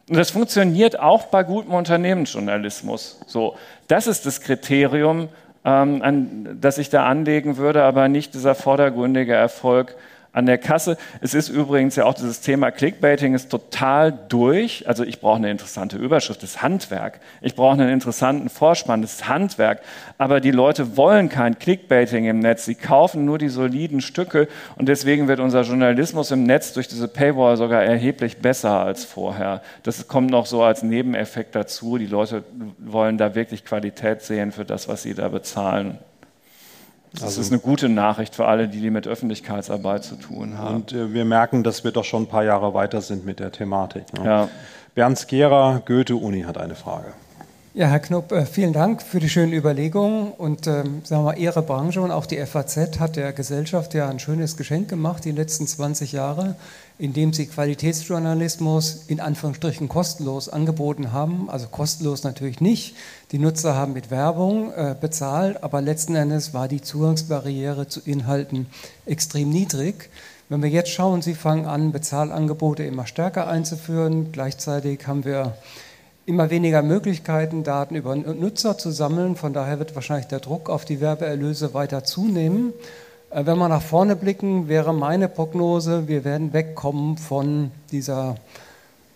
[0.08, 3.20] Und das funktioniert auch bei gutem Unternehmensjournalismus.
[3.26, 3.56] So,
[3.88, 5.28] das ist das Kriterium,
[5.64, 9.96] ähm, an, das ich da anlegen würde, aber nicht dieser vordergründige Erfolg
[10.34, 10.98] an der Kasse.
[11.20, 14.86] Es ist übrigens ja auch dieses Thema Clickbaiting ist total durch.
[14.86, 17.20] Also ich brauche eine interessante Überschrift, das Handwerk.
[17.40, 19.80] Ich brauche einen interessanten Vorspann, das Handwerk.
[20.18, 22.64] Aber die Leute wollen kein Clickbaiting im Netz.
[22.66, 27.06] Sie kaufen nur die soliden Stücke und deswegen wird unser Journalismus im Netz durch diese
[27.06, 29.62] Paywall sogar erheblich besser als vorher.
[29.84, 31.96] Das kommt noch so als Nebeneffekt dazu.
[31.96, 32.42] Die Leute
[32.78, 35.98] wollen da wirklich Qualität sehen für das, was sie da bezahlen.
[37.14, 40.76] Das also, ist eine gute Nachricht für alle, die, die mit Öffentlichkeitsarbeit zu tun haben.
[40.76, 43.52] Und äh, wir merken, dass wir doch schon ein paar Jahre weiter sind mit der
[43.52, 44.12] Thematik.
[44.18, 44.24] Ne?
[44.24, 44.48] Ja.
[44.94, 47.12] Bernd Skera, Goethe-Uni, hat eine Frage.
[47.72, 50.32] Ja, Herr Knopp, äh, vielen Dank für die schönen Überlegungen.
[50.32, 54.08] Und ähm, sagen wir mal, Ihre Branche und auch die FAZ hat der Gesellschaft ja
[54.08, 56.56] ein schönes Geschenk gemacht die letzten 20 Jahre,
[56.98, 61.50] indem sie Qualitätsjournalismus in Anführungsstrichen kostenlos angeboten haben.
[61.50, 62.94] Also kostenlos natürlich nicht.
[63.32, 68.66] Die Nutzer haben mit Werbung äh, bezahlt, aber letzten Endes war die Zugangsbarriere zu Inhalten
[69.06, 70.10] extrem niedrig.
[70.48, 74.30] Wenn wir jetzt schauen, Sie fangen an, Bezahlangebote immer stärker einzuführen.
[74.30, 75.56] Gleichzeitig haben wir
[76.26, 79.36] immer weniger Möglichkeiten, Daten über Nutzer zu sammeln.
[79.36, 82.72] Von daher wird wahrscheinlich der Druck auf die Werbeerlöse weiter zunehmen.
[83.34, 88.36] Äh, wenn wir nach vorne blicken, wäre meine Prognose, wir werden wegkommen von dieser,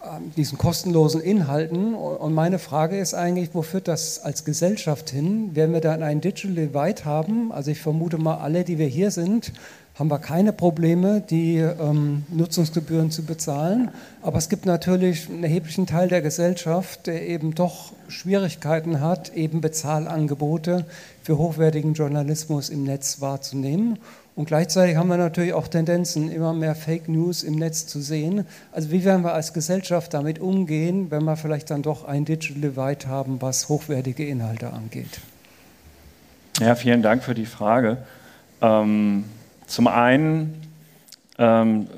[0.03, 1.95] ähm, diesen kostenlosen Inhalten.
[1.95, 5.55] Und meine Frage ist eigentlich, wo führt das als Gesellschaft hin?
[5.55, 7.53] Werden wir dann ein Digital Divide haben?
[7.53, 9.53] Also ich vermute mal, alle, die wir hier sind,
[9.99, 13.91] haben wir keine Probleme, die ähm, Nutzungsgebühren zu bezahlen.
[14.23, 19.61] Aber es gibt natürlich einen erheblichen Teil der Gesellschaft, der eben doch Schwierigkeiten hat, eben
[19.61, 20.85] Bezahlangebote
[21.23, 23.99] für hochwertigen Journalismus im Netz wahrzunehmen.
[24.37, 28.47] Und gleichzeitig haben wir natürlich auch Tendenzen, immer mehr Fake News im Netz zu sehen.
[28.71, 32.61] Also wie werden wir als Gesellschaft damit umgehen, wenn wir vielleicht dann doch ein Digital
[32.61, 35.19] Divide haben, was hochwertige Inhalte angeht?
[36.61, 37.99] Ja, vielen Dank für die Frage.
[38.63, 39.25] Ähm
[39.69, 40.61] zum einen
[41.39, 41.89] ähm,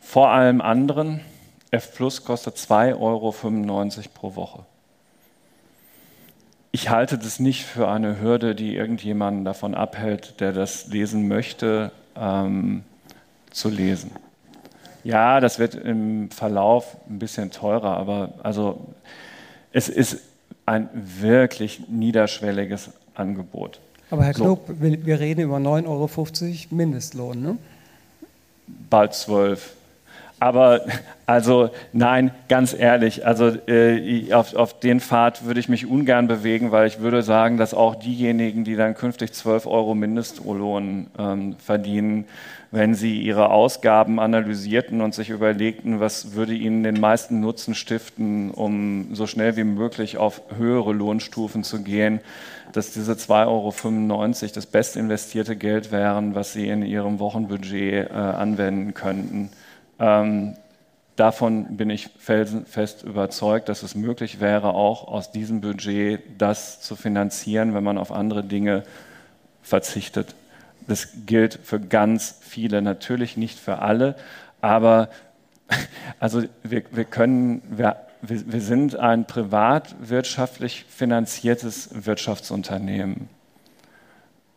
[0.00, 1.20] vor allem anderen,
[1.70, 3.34] F Plus kostet 2,95 Euro
[4.14, 4.64] pro Woche.
[6.72, 11.92] Ich halte das nicht für eine Hürde, die irgendjemanden davon abhält, der das lesen möchte,
[12.16, 12.84] ähm,
[13.50, 14.10] zu lesen.
[15.04, 18.86] Ja, das wird im Verlauf ein bisschen teurer, aber also
[19.72, 20.18] es ist
[20.66, 23.80] ein wirklich niederschwelliges Angebot.
[24.10, 24.74] Aber Herr Knob, so.
[24.80, 26.08] wir reden über 9,50 Euro
[26.70, 27.58] Mindestlohn, ne?
[28.90, 29.74] Bald 12.
[30.38, 30.82] Aber
[31.24, 36.72] also nein, ganz ehrlich, also äh, auf, auf den Pfad würde ich mich ungern bewegen,
[36.72, 42.26] weil ich würde sagen, dass auch diejenigen, die dann künftig 12 Euro Mindestlohn ähm, verdienen,
[42.70, 48.50] wenn sie ihre Ausgaben analysierten und sich überlegten, was würde ihnen den meisten Nutzen stiften,
[48.50, 52.20] um so schnell wie möglich auf höhere Lohnstufen zu gehen,
[52.72, 58.12] dass diese 2,95 Euro das best investierte Geld wären, was sie in ihrem Wochenbudget äh,
[58.12, 59.50] anwenden könnten.
[59.98, 60.56] Ähm,
[61.14, 66.96] davon bin ich felsenfest überzeugt, dass es möglich wäre, auch aus diesem Budget das zu
[66.96, 68.82] finanzieren, wenn man auf andere Dinge
[69.62, 70.34] verzichtet.
[70.86, 74.16] Das gilt für ganz viele, natürlich nicht für alle,
[74.60, 75.08] aber
[76.20, 83.28] also wir, wir können, wir, wir sind ein privatwirtschaftlich finanziertes Wirtschaftsunternehmen.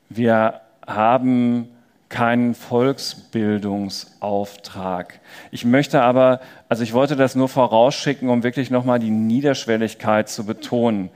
[0.10, 1.70] Wir haben
[2.10, 5.20] keinen Volksbildungsauftrag.
[5.52, 10.46] Ich möchte aber, also ich wollte das nur vorausschicken, um wirklich nochmal die Niederschwelligkeit zu
[10.46, 11.10] betonen,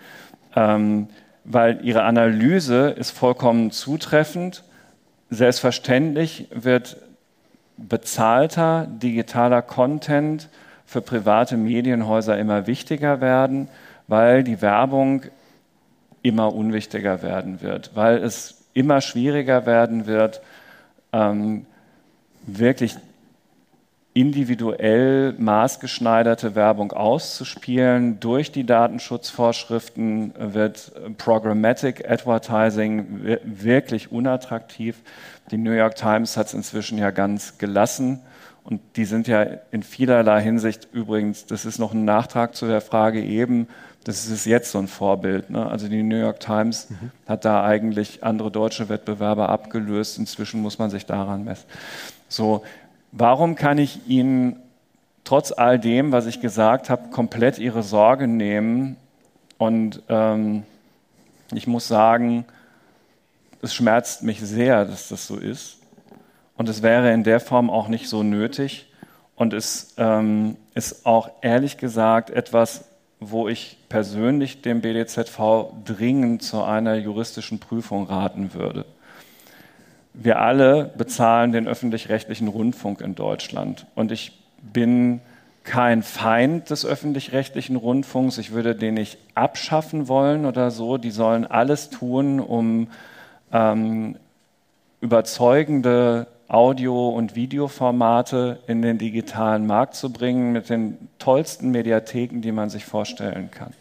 [0.56, 1.10] ähm,
[1.44, 4.64] weil Ihre Analyse ist vollkommen zutreffend.
[5.34, 6.98] Selbstverständlich wird
[7.78, 10.48] bezahlter digitaler Content
[10.86, 13.68] für private Medienhäuser immer wichtiger werden,
[14.08, 15.24] weil die Werbung
[16.22, 20.42] immer unwichtiger werden wird, weil es immer schwieriger werden wird,
[21.12, 21.66] ähm,
[22.46, 22.96] wirklich
[24.14, 28.20] individuell maßgeschneiderte Werbung auszuspielen.
[28.20, 34.98] Durch die Datenschutzvorschriften wird Programmatic Advertising wirklich unattraktiv.
[35.50, 38.22] Die New York Times hat es inzwischen ja ganz gelassen.
[38.64, 42.80] Und die sind ja in vielerlei Hinsicht übrigens, das ist noch ein Nachtrag zu der
[42.80, 43.68] Frage eben,
[44.06, 45.50] das ist jetzt so ein Vorbild.
[45.50, 45.66] Ne?
[45.66, 47.12] Also die New York Times mhm.
[47.28, 50.18] hat da eigentlich andere deutsche Wettbewerber abgelöst.
[50.18, 51.66] Inzwischen muss man sich daran messen.
[52.28, 52.64] So,
[53.14, 54.58] warum kann ich Ihnen
[55.24, 58.98] trotz all dem, was ich gesagt habe, komplett Ihre Sorge nehmen?
[59.58, 60.64] Und ähm,
[61.54, 62.46] ich muss sagen,
[63.62, 65.78] es schmerzt mich sehr, dass das so ist.
[66.58, 68.92] Und es wäre in der Form auch nicht so nötig.
[69.36, 72.86] Und es ähm, ist auch ehrlich gesagt etwas,
[73.20, 78.86] wo ich persönlich dem BDZV dringend zu einer juristischen Prüfung raten würde.
[80.14, 83.88] Wir alle bezahlen den öffentlich-rechtlichen Rundfunk in Deutschland.
[83.96, 85.22] Und ich bin
[85.64, 88.38] kein Feind des öffentlich-rechtlichen Rundfunks.
[88.38, 90.98] Ich würde den nicht abschaffen wollen oder so.
[90.98, 92.90] Die sollen alles tun, um
[93.52, 94.18] ähm,
[95.02, 102.52] überzeugende Audio- und Videoformate in den digitalen Markt zu bringen mit den tollsten Mediatheken, die
[102.52, 103.74] man sich vorstellen kann.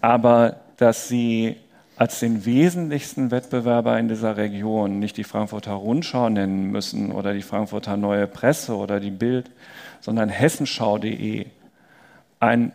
[0.00, 1.56] Aber dass sie
[1.96, 7.42] als den wesentlichsten Wettbewerber in dieser Region nicht die Frankfurter Rundschau nennen müssen oder die
[7.42, 9.50] Frankfurter Neue Presse oder die Bild,
[10.00, 11.46] sondern hessenschau.de.
[12.40, 12.72] Ein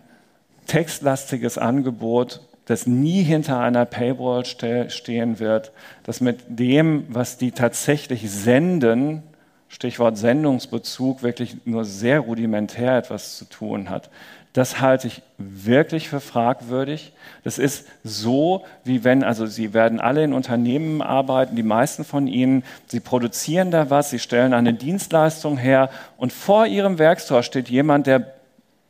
[0.68, 5.72] textlastiges Angebot, das nie hinter einer Paywall stehen wird,
[6.04, 9.24] das mit dem, was die tatsächlich senden,
[9.70, 14.10] Stichwort Sendungsbezug, wirklich nur sehr rudimentär etwas zu tun hat.
[14.52, 17.14] Das halte ich wirklich für fragwürdig.
[17.44, 22.26] Das ist so, wie wenn, also Sie werden alle in Unternehmen arbeiten, die meisten von
[22.26, 27.70] Ihnen, Sie produzieren da was, Sie stellen eine Dienstleistung her und vor Ihrem Werkstor steht
[27.70, 28.34] jemand, der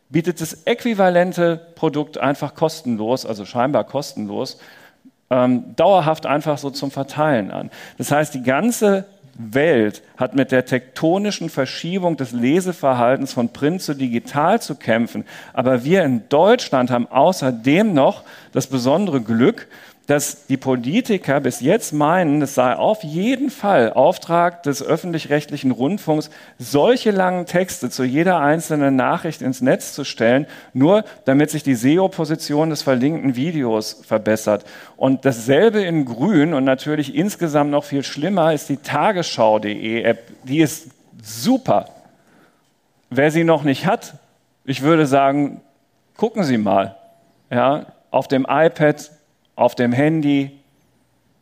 [0.08, 4.60] bietet das äquivalente Produkt einfach kostenlos, also scheinbar kostenlos,
[5.30, 7.70] ähm, dauerhaft einfach so zum Verteilen an.
[7.98, 9.06] Das heißt, die ganze
[9.40, 15.24] Welt hat mit der tektonischen Verschiebung des Leseverhaltens von Print zu digital zu kämpfen.
[15.54, 19.68] Aber wir in Deutschland haben außerdem noch das besondere Glück,
[20.10, 26.32] dass die Politiker bis jetzt meinen, es sei auf jeden Fall Auftrag des öffentlich-rechtlichen Rundfunks,
[26.58, 31.76] solche langen Texte zu jeder einzelnen Nachricht ins Netz zu stellen, nur damit sich die
[31.76, 34.66] SEO-Position des verlinkten Videos verbessert.
[34.98, 40.24] Und dasselbe in Grün und natürlich insgesamt noch viel schlimmer ist die Tagesschau.de App.
[40.44, 40.88] Die ist
[41.22, 41.86] super.
[43.12, 44.16] Wer sie noch nicht hat,
[44.66, 45.62] ich würde sagen,
[46.18, 46.96] gucken Sie mal.
[47.52, 49.12] Ja, auf dem iPad
[49.60, 50.52] auf dem Handy,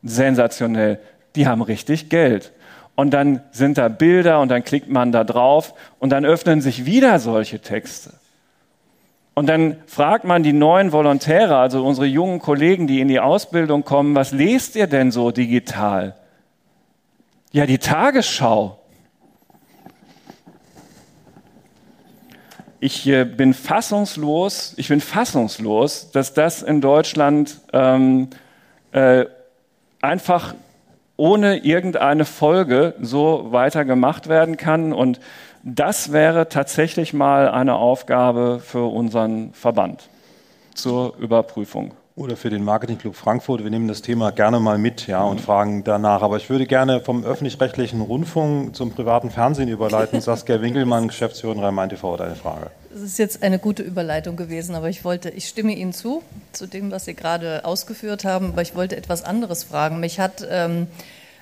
[0.02, 1.00] sensationell.
[1.36, 2.52] Die haben richtig Geld.
[2.96, 6.86] Und dann sind da Bilder und dann klickt man da drauf und dann öffnen sich
[6.86, 8.14] wieder solche Texte.
[9.36, 13.84] Und dann fragt man die neuen Volontäre, also unsere jungen Kollegen, die in die Ausbildung
[13.84, 16.16] kommen, was lest ihr denn so digital?
[17.52, 18.80] Ja, die Tagesschau.
[22.80, 28.30] Ich äh, bin fassungslos, ich bin fassungslos, dass das in Deutschland ähm,
[28.92, 29.26] äh,
[30.02, 30.54] einfach
[31.16, 34.94] ohne irgendeine Folge so weiter gemacht werden kann.
[34.94, 35.20] Und
[35.64, 40.10] das wäre tatsächlich mal eine Aufgabe für unseren Verband
[40.76, 41.94] zur Überprüfung.
[42.18, 43.64] Oder für den Marketingclub Frankfurt.
[43.64, 46.24] Wir nehmen das Thema gerne mal mit ja, und fragen danach.
[46.24, 50.20] Aber ich würde gerne vom öffentlich-rechtlichen Rundfunk zum privaten Fernsehen überleiten.
[50.22, 52.72] Saskia Winkelmann, Geschäftsführerin Rhein-Main-TV, hat eine Frage.
[52.92, 56.24] Das ist jetzt eine gute Überleitung gewesen, aber ich wollte, ich stimme Ihnen zu,
[56.54, 60.00] zu dem, was Sie gerade ausgeführt haben, aber ich wollte etwas anderes fragen.
[60.00, 60.88] Mich hat ähm,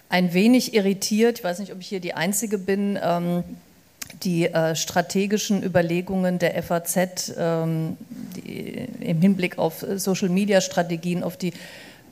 [0.09, 3.45] ein wenig irritiert, ich weiß nicht, ob ich hier die Einzige bin, ähm,
[4.23, 7.97] die äh, strategischen Überlegungen der FAZ ähm,
[8.35, 11.53] die, im Hinblick auf Social-Media-Strategien, auf die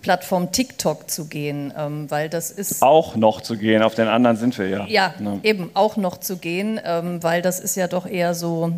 [0.01, 3.81] Plattform TikTok zu gehen, ähm, weil das ist auch noch zu gehen.
[3.81, 4.85] Auf den anderen sind wir ja.
[4.87, 5.39] Ja, ja.
[5.43, 8.73] eben auch noch zu gehen, ähm, weil das ist ja doch eher so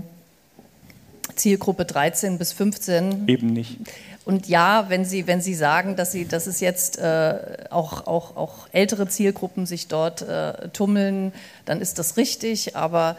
[1.36, 3.28] Zielgruppe 13 bis 15.
[3.28, 3.78] Eben nicht.
[4.26, 8.36] Und ja, wenn Sie, wenn Sie sagen, dass, Sie, dass es jetzt äh, auch, auch,
[8.36, 11.32] auch ältere Zielgruppen sich dort äh, tummeln,
[11.66, 12.76] dann ist das richtig.
[12.76, 13.18] Aber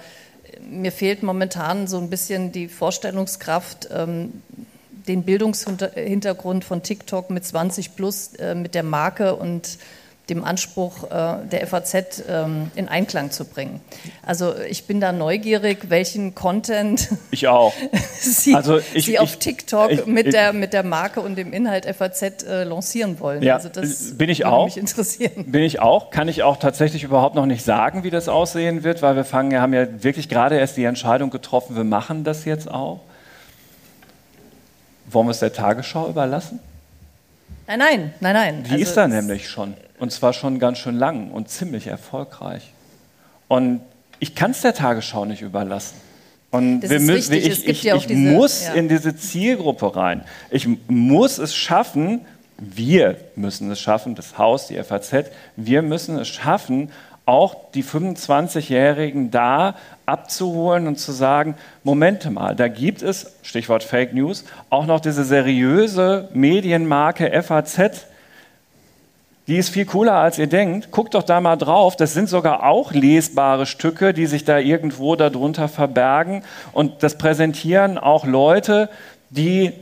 [0.68, 4.42] mir fehlt momentan so ein bisschen die Vorstellungskraft, ähm,
[5.06, 9.78] den Bildungshintergrund von TikTok mit 20 plus, äh, mit der Marke und
[10.28, 13.80] dem Anspruch äh, der FAZ ähm, in Einklang zu bringen.
[14.24, 17.72] Also ich bin da neugierig, welchen Content ich auch.
[18.18, 21.52] Sie, also ich, Sie auf ich, TikTok ich, mit, der, mit der Marke und dem
[21.52, 23.42] Inhalt FAZ äh, lancieren wollen.
[23.42, 24.64] Ja, also das bin ich auch.
[24.64, 25.44] Mich interessieren.
[25.46, 26.10] Bin ich auch.
[26.10, 29.52] Kann ich auch tatsächlich überhaupt noch nicht sagen, wie das aussehen wird, weil wir fangen,
[29.52, 33.00] wir haben ja wirklich gerade erst die Entscheidung getroffen, wir machen das jetzt auch.
[35.08, 36.58] Wollen wir es der Tagesschau überlassen?
[37.66, 38.64] Nein, nein, nein, nein.
[38.64, 39.74] Die also ist da nämlich schon.
[39.98, 42.72] Und zwar schon ganz schön lang und ziemlich erfolgreich.
[43.48, 43.80] Und
[44.18, 45.96] ich kann es der Tagesschau nicht überlassen.
[46.50, 48.74] Und wir müssen, ich, ich, ja ich diese, muss ja.
[48.74, 50.24] in diese Zielgruppe rein.
[50.50, 52.24] Ich muss es schaffen,
[52.58, 55.26] wir müssen es schaffen, das Haus, die FAZ,
[55.56, 56.90] wir müssen es schaffen,
[57.26, 59.74] auch die 25-Jährigen da
[60.06, 65.24] abzuholen und zu sagen, Momente mal, da gibt es, Stichwort Fake News, auch noch diese
[65.24, 68.06] seriöse Medienmarke FAZ,
[69.48, 70.90] die ist viel cooler, als ihr denkt.
[70.90, 71.94] Guckt doch da mal drauf.
[71.94, 76.42] Das sind sogar auch lesbare Stücke, die sich da irgendwo darunter verbergen.
[76.72, 78.90] Und das präsentieren auch Leute,
[79.30, 79.72] die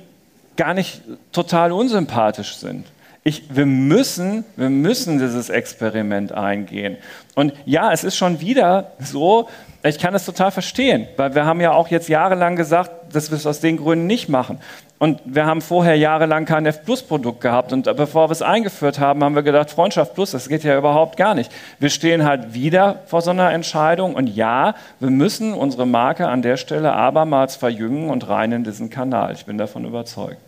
[0.57, 1.01] gar nicht
[1.33, 2.87] total unsympathisch sind.
[3.27, 6.99] Ich, wir, müssen, wir müssen dieses Experiment eingehen.
[7.35, 9.49] Und ja, es ist schon wieder so,
[9.83, 13.37] ich kann es total verstehen, weil wir haben ja auch jetzt jahrelang gesagt, dass wir
[13.37, 14.61] es aus den Gründen nicht machen.
[14.99, 17.73] Und wir haben vorher jahrelang kein F-Plus-Produkt gehabt.
[17.73, 21.17] Und bevor wir es eingeführt haben, haben wir gedacht, Freundschaft Plus, das geht ja überhaupt
[21.17, 21.51] gar nicht.
[21.79, 24.15] Wir stehen halt wieder vor so einer Entscheidung.
[24.15, 28.91] Und ja, wir müssen unsere Marke an der Stelle abermals verjüngen und rein in diesen
[28.91, 29.33] Kanal.
[29.33, 30.39] Ich bin davon überzeugt.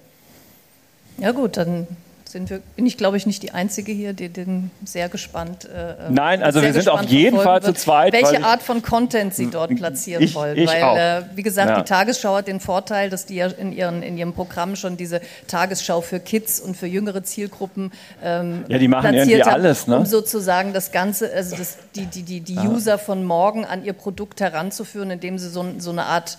[1.19, 1.86] Ja gut, dann
[2.28, 5.65] sind wir, bin ich, glaube ich, nicht die Einzige hier, die den sehr gespannt.
[5.65, 8.12] Äh, Nein, also wir sind auf jeden Fall zu zweit.
[8.12, 10.57] Welche Art von Content Sie dort platzieren ich, wollen.
[10.57, 10.97] Ich weil, auch.
[10.97, 11.77] Äh, wie gesagt, ja.
[11.78, 15.20] die Tagesschau hat den Vorteil, dass die ja in, ihren, in ihrem Programm schon diese
[15.47, 17.93] Tagesschau für Kids und für jüngere Zielgruppen
[18.23, 19.97] ähm, ja, die machen haben, alles, ne?
[19.97, 23.93] um sozusagen das Ganze, also das, die, die, die, die User von morgen an ihr
[23.93, 26.39] Produkt heranzuführen, indem sie so, so eine Art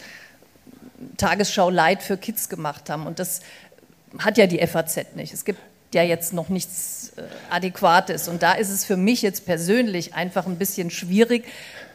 [1.17, 3.07] Tagesschau Light für Kids gemacht haben.
[3.07, 3.41] Und das
[4.19, 5.33] hat ja die FAZ nicht.
[5.33, 5.59] Es gibt
[5.93, 8.27] ja jetzt noch nichts äh, Adäquates.
[8.27, 11.45] Und da ist es für mich jetzt persönlich einfach ein bisschen schwierig,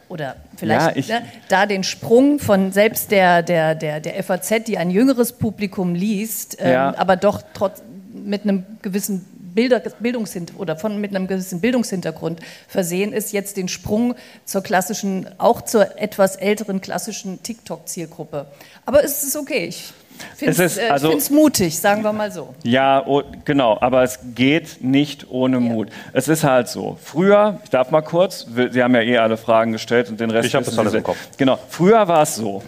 [0.09, 4.65] oder vielleicht ja, ich, ne, da den Sprung von selbst der, der, der, der FAZ,
[4.67, 6.97] die ein jüngeres Publikum liest, ähm, ja.
[6.97, 7.81] aber doch trotz,
[8.13, 9.25] mit einem gewissen
[9.55, 14.15] Bilder, Bildungshintergrund oder von mit einem gewissen Bildungshintergrund versehen ist, jetzt den Sprung
[14.45, 18.47] zur klassischen, auch zur etwas älteren klassischen TikTok-Zielgruppe.
[18.85, 19.65] Aber es ist okay.
[19.65, 19.93] Ich
[20.39, 22.53] es ist, äh, also, ich finde es mutig, sagen wir mal so.
[22.63, 25.61] Ja, oh, genau, aber es geht nicht ohne ja.
[25.61, 25.89] Mut.
[26.11, 26.97] Es ist halt so.
[27.01, 30.47] Früher, ich darf mal kurz, Sie haben ja eh alle Fragen gestellt und den Rest.
[30.47, 31.17] Ich habe das alles im Kopf.
[31.37, 32.63] Genau, früher war es so.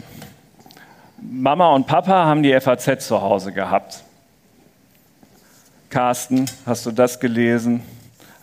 [1.22, 4.04] Mama und Papa haben die FAZ zu Hause gehabt.
[5.90, 7.82] Carsten, hast du das gelesen?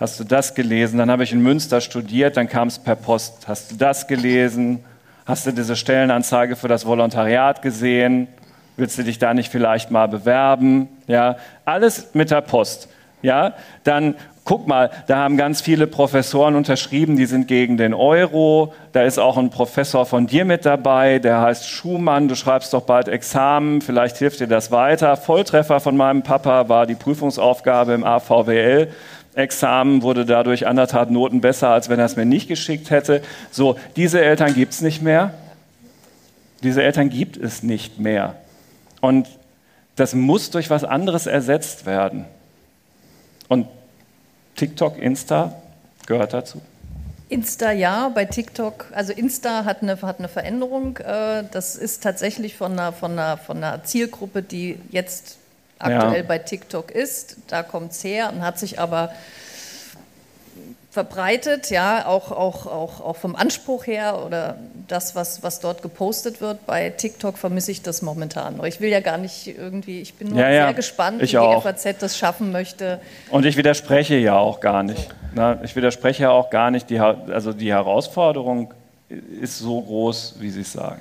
[0.01, 0.99] Hast du das gelesen?
[0.99, 3.47] Dann habe ich in Münster studiert, dann kam es per Post.
[3.47, 4.83] Hast du das gelesen?
[5.27, 8.27] Hast du diese Stellenanzeige für das Volontariat gesehen?
[8.77, 10.89] Willst du dich da nicht vielleicht mal bewerben?
[11.07, 12.89] Ja, alles mit der Post.
[13.23, 13.55] Ja,
[13.85, 18.75] dann guck mal, da haben ganz viele Professoren unterschrieben, die sind gegen den Euro.
[18.93, 22.29] Da ist auch ein Professor von dir mit dabei, der heißt Schumann.
[22.29, 25.17] Du schreibst doch bald Examen, vielleicht hilft dir das weiter.
[25.17, 28.89] Volltreffer von meinem Papa war die Prüfungsaufgabe im AVWL.
[29.35, 33.23] Examen wurde dadurch anderthalb Noten besser, als wenn er es mir nicht geschickt hätte.
[33.51, 35.33] So, diese Eltern gibt es nicht mehr.
[36.63, 38.35] Diese Eltern gibt es nicht mehr.
[39.03, 39.29] Und
[39.97, 42.25] das muss durch was anderes ersetzt werden.
[43.49, 43.67] Und
[44.57, 45.61] TikTok, Insta
[46.07, 46.63] gehört dazu.
[47.29, 50.99] Insta ja, bei TikTok, also Insta hat eine, hat eine Veränderung.
[50.99, 55.39] Äh, das ist tatsächlich von einer, von, einer, von einer Zielgruppe, die jetzt
[55.79, 56.29] aktuell ja.
[56.29, 57.39] bei TikTok ist.
[57.49, 59.13] Da kommt es her und hat sich aber
[60.93, 64.57] verbreitet, ja, auch, auch, auch, auch vom Anspruch her oder
[64.89, 66.67] das, was, was dort gepostet wird.
[66.67, 68.63] Bei TikTok vermisse ich das momentan.
[68.67, 70.67] Ich will ja gar nicht irgendwie, ich bin nur ja, ja.
[70.67, 71.63] sehr gespannt, ich wie auch.
[71.65, 73.01] die FAZ das schaffen möchte.
[73.31, 75.09] Und ich widerspreche ja auch gar nicht.
[75.35, 75.57] So.
[75.65, 76.91] ich widerspreche ja auch gar nicht.
[76.91, 78.75] Die, also die Herausforderung
[79.41, 81.01] ist so groß, wie Sie es sagen.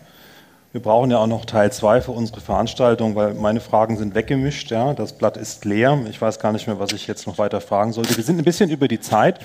[0.73, 4.71] Wir brauchen ja auch noch Teil 2 für unsere Veranstaltung, weil meine Fragen sind weggemischt.
[4.71, 4.93] Ja.
[4.93, 5.99] Das Blatt ist leer.
[6.09, 8.15] Ich weiß gar nicht mehr, was ich jetzt noch weiter fragen sollte.
[8.15, 9.39] Wir sind ein bisschen über die Zeit.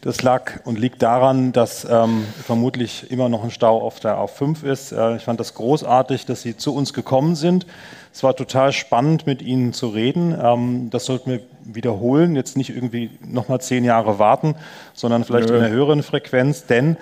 [0.00, 4.64] Das lag und liegt daran, dass ähm, vermutlich immer noch ein Stau auf der A5
[4.64, 4.92] ist.
[4.92, 7.66] Äh, ich fand das großartig, dass Sie zu uns gekommen sind.
[8.14, 10.34] Es war total spannend, mit Ihnen zu reden.
[10.42, 12.36] Ähm, das sollten wir wiederholen.
[12.36, 14.54] Jetzt nicht irgendwie nochmal zehn Jahre warten,
[14.94, 15.58] sondern vielleicht Nö.
[15.58, 16.96] in einer höheren Frequenz, denn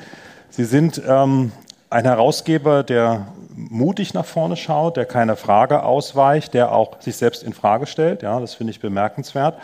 [0.51, 1.53] Sie sind ähm,
[1.91, 3.29] ein Herausgeber, der
[3.71, 8.23] mutig nach vorne schaut, der keiner Frage ausweicht, der auch sich selbst in Frage stellt.
[8.23, 9.59] Ja, das finde ich bemerkenswert.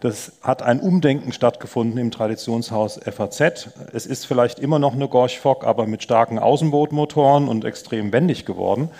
[0.00, 3.70] Das hat ein Umdenken stattgefunden im Traditionshaus FAZ.
[3.92, 8.44] Es ist vielleicht immer noch eine Gorch Fock, aber mit starken Außenbootmotoren und extrem wendig
[8.44, 8.90] geworden.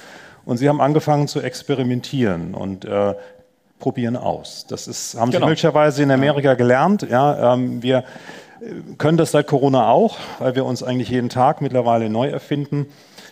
[0.46, 3.14] Und sie haben angefangen zu experimentieren und äh,
[3.78, 4.66] probieren aus.
[4.68, 5.46] Das ist, haben genau.
[5.46, 7.06] sie möglicherweise in Amerika gelernt.
[7.10, 8.04] Ja, ähm, wir
[8.96, 12.86] können das seit Corona auch, weil wir uns eigentlich jeden Tag mittlerweile neu erfinden.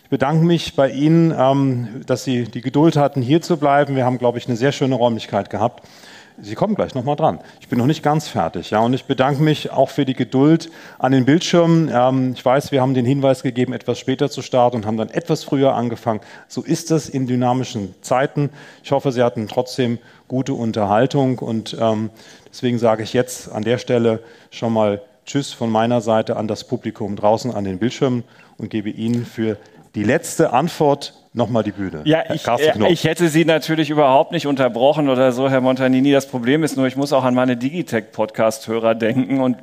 [0.04, 3.96] Ich bedanke mich bei Ihnen, ähm, dass Sie die Geduld hatten, hier zu bleiben.
[3.96, 5.88] Wir haben, glaube ich, eine sehr schöne Räumlichkeit gehabt.
[6.36, 7.38] Sie kommen gleich nochmal dran.
[7.60, 8.70] Ich bin noch nicht ganz fertig.
[8.70, 11.90] Ja, und ich bedanke mich auch für die Geduld an den Bildschirmen.
[11.90, 15.08] Ähm, ich weiß, wir haben den Hinweis gegeben, etwas später zu starten und haben dann
[15.08, 16.20] etwas früher angefangen.
[16.48, 18.50] So ist das in dynamischen Zeiten.
[18.82, 19.98] Ich hoffe, Sie hatten trotzdem
[20.28, 22.10] gute Unterhaltung und ähm,
[22.50, 24.20] deswegen sage ich jetzt an der Stelle
[24.50, 28.24] schon mal Tschüss von meiner Seite an das Publikum draußen an den Bildschirmen
[28.58, 29.56] und gebe Ihnen für
[29.94, 32.02] die letzte Antwort nochmal die Bühne.
[32.04, 32.46] Ja, ich,
[32.88, 36.12] ich, hätte Sie natürlich überhaupt nicht unterbrochen oder so, Herr Montanini.
[36.12, 39.56] Das Problem ist nur, ich muss auch an meine Digitech-Podcast-Hörer denken und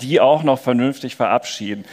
[0.00, 1.84] die auch noch vernünftig verabschieden.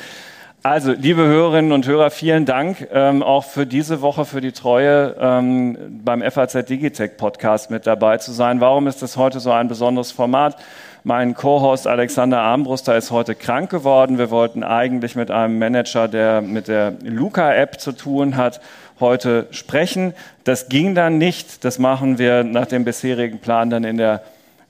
[0.64, 5.16] Also, liebe Hörerinnen und Hörer, vielen Dank ähm, auch für diese Woche, für die Treue
[5.20, 5.76] ähm,
[6.06, 8.62] beim FAZ Digitech Podcast mit dabei zu sein.
[8.62, 10.58] Warum ist das heute so ein besonderes Format?
[11.04, 14.20] Mein Co-Host Alexander Armbruster ist heute krank geworden.
[14.20, 18.62] Wir wollten eigentlich mit einem Manager, der mit der Luca-App zu tun hat,
[19.00, 20.14] heute sprechen.
[20.44, 21.66] Das ging dann nicht.
[21.66, 24.22] Das machen wir nach dem bisherigen Plan dann in der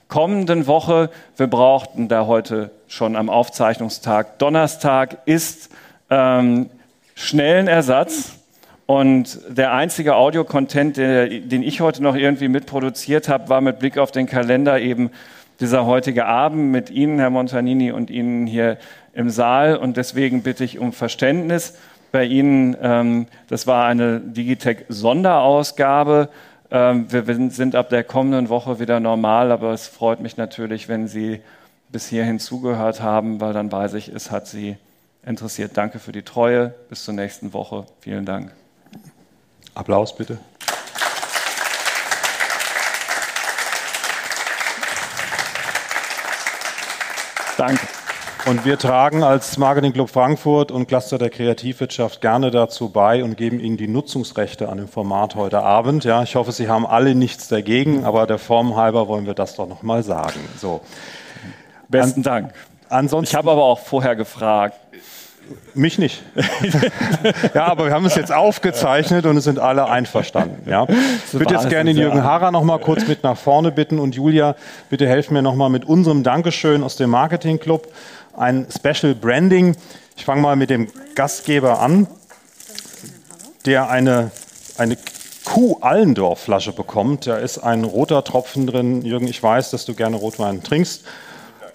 [0.08, 1.10] kommenden Woche.
[1.36, 5.70] Wir brauchten da heute schon am Aufzeichnungstag Donnerstag ist
[6.10, 6.70] ähm,
[7.14, 8.38] schnellen Ersatz.
[8.86, 14.12] Und der einzige Audio-Content, den ich heute noch irgendwie mitproduziert habe, war mit Blick auf
[14.12, 15.12] den Kalender eben
[15.62, 18.78] dieser heutige Abend mit Ihnen, Herr Montanini, und Ihnen hier
[19.14, 19.78] im Saal.
[19.78, 21.78] Und deswegen bitte ich um Verständnis
[22.12, 22.76] bei Ihnen.
[22.82, 26.30] Ähm, das war eine Digitech-Sonderausgabe.
[26.72, 31.08] Ähm, wir sind ab der kommenden Woche wieder normal, aber es freut mich natürlich, wenn
[31.08, 31.42] Sie
[31.90, 34.78] bis hierhin zugehört haben, weil dann weiß ich, es hat Sie
[35.26, 35.72] interessiert.
[35.76, 36.74] Danke für die Treue.
[36.90, 37.86] Bis zur nächsten Woche.
[38.00, 38.52] Vielen Dank.
[39.76, 40.40] Applaus bitte.
[47.62, 47.88] Danke.
[48.48, 53.38] Und wir tragen als Marketing Club Frankfurt und Cluster der Kreativwirtschaft gerne dazu bei und
[53.38, 56.04] geben Ihnen die Nutzungsrechte an dem Format heute Abend.
[56.04, 59.58] Ja, ich hoffe, Sie haben alle nichts dagegen, aber der Form halber wollen wir das
[59.58, 60.40] doch noch mal sagen.
[60.58, 60.82] So.
[61.88, 62.54] Besten An Dank.
[62.90, 64.80] Ansonsten, ich habe aber auch vorher gefragt.
[65.74, 66.24] Mich nicht.
[67.54, 70.70] ja, aber wir haben es jetzt aufgezeichnet und es sind alle einverstanden.
[70.70, 70.86] Ja.
[70.90, 74.16] Ich würde jetzt gerne den Jürgen Harrer noch mal kurz mit nach vorne bitten und
[74.16, 74.56] Julia,
[74.90, 77.88] bitte helfen mir noch mal mit unserem Dankeschön aus dem Marketing Club
[78.38, 79.76] ein Special Branding.
[80.16, 82.08] Ich fange mal mit dem Gastgeber an,
[83.66, 84.32] der eine,
[84.78, 84.98] eine
[85.46, 87.28] Kuh-Allendorf-Flasche bekommt.
[87.28, 89.02] Da ist ein roter Tropfen drin.
[89.04, 91.04] Jürgen, ich weiß, dass du gerne Rotwein trinkst.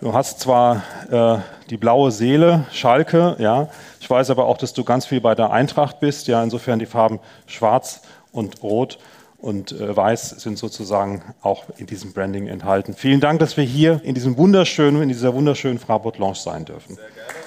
[0.00, 1.38] Du hast zwar äh,
[1.70, 3.68] die blaue Seele, Schalke, ja.
[3.98, 6.28] Ich weiß aber auch, dass du ganz viel bei der Eintracht bist.
[6.28, 8.98] Ja, insofern die Farben Schwarz und Rot
[9.38, 12.94] und äh, Weiß sind sozusagen auch in diesem Branding enthalten.
[12.94, 16.96] Vielen Dank, dass wir hier in diesem wunderschönen, in dieser wunderschönen Fraport Lounge sein dürfen.
[16.96, 17.45] Sehr gerne.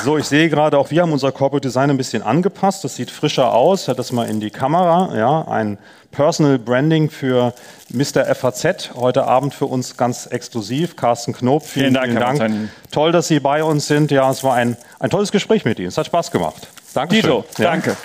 [0.00, 2.84] So, ich sehe gerade, auch wir haben unser Corporate Design ein bisschen angepasst.
[2.84, 3.88] Das sieht frischer aus.
[3.88, 5.16] Hat das mal in die Kamera.
[5.16, 5.76] Ja, ein
[6.12, 7.52] Personal Branding für
[7.90, 8.32] Mr.
[8.34, 8.92] FAZ.
[8.94, 10.94] Heute Abend für uns ganz exklusiv.
[10.94, 12.38] Carsten Knob, vielen, vielen Dank.
[12.38, 12.70] Vielen Dank.
[12.92, 14.12] Toll, dass Sie bei uns sind.
[14.12, 15.88] Ja, es war ein, ein tolles Gespräch mit Ihnen.
[15.88, 16.68] Es hat Spaß gemacht.
[16.94, 17.16] Danke.
[17.16, 17.64] Dito, ja.
[17.64, 17.96] danke.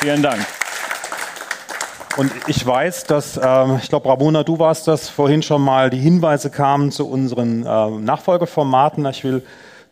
[0.00, 0.46] Vielen Dank.
[2.16, 5.98] Und ich weiß, dass, äh, ich glaube, Ramona, du warst das vorhin schon mal, die
[5.98, 9.04] Hinweise kamen zu unseren äh, Nachfolgeformaten.
[9.06, 9.42] Ich will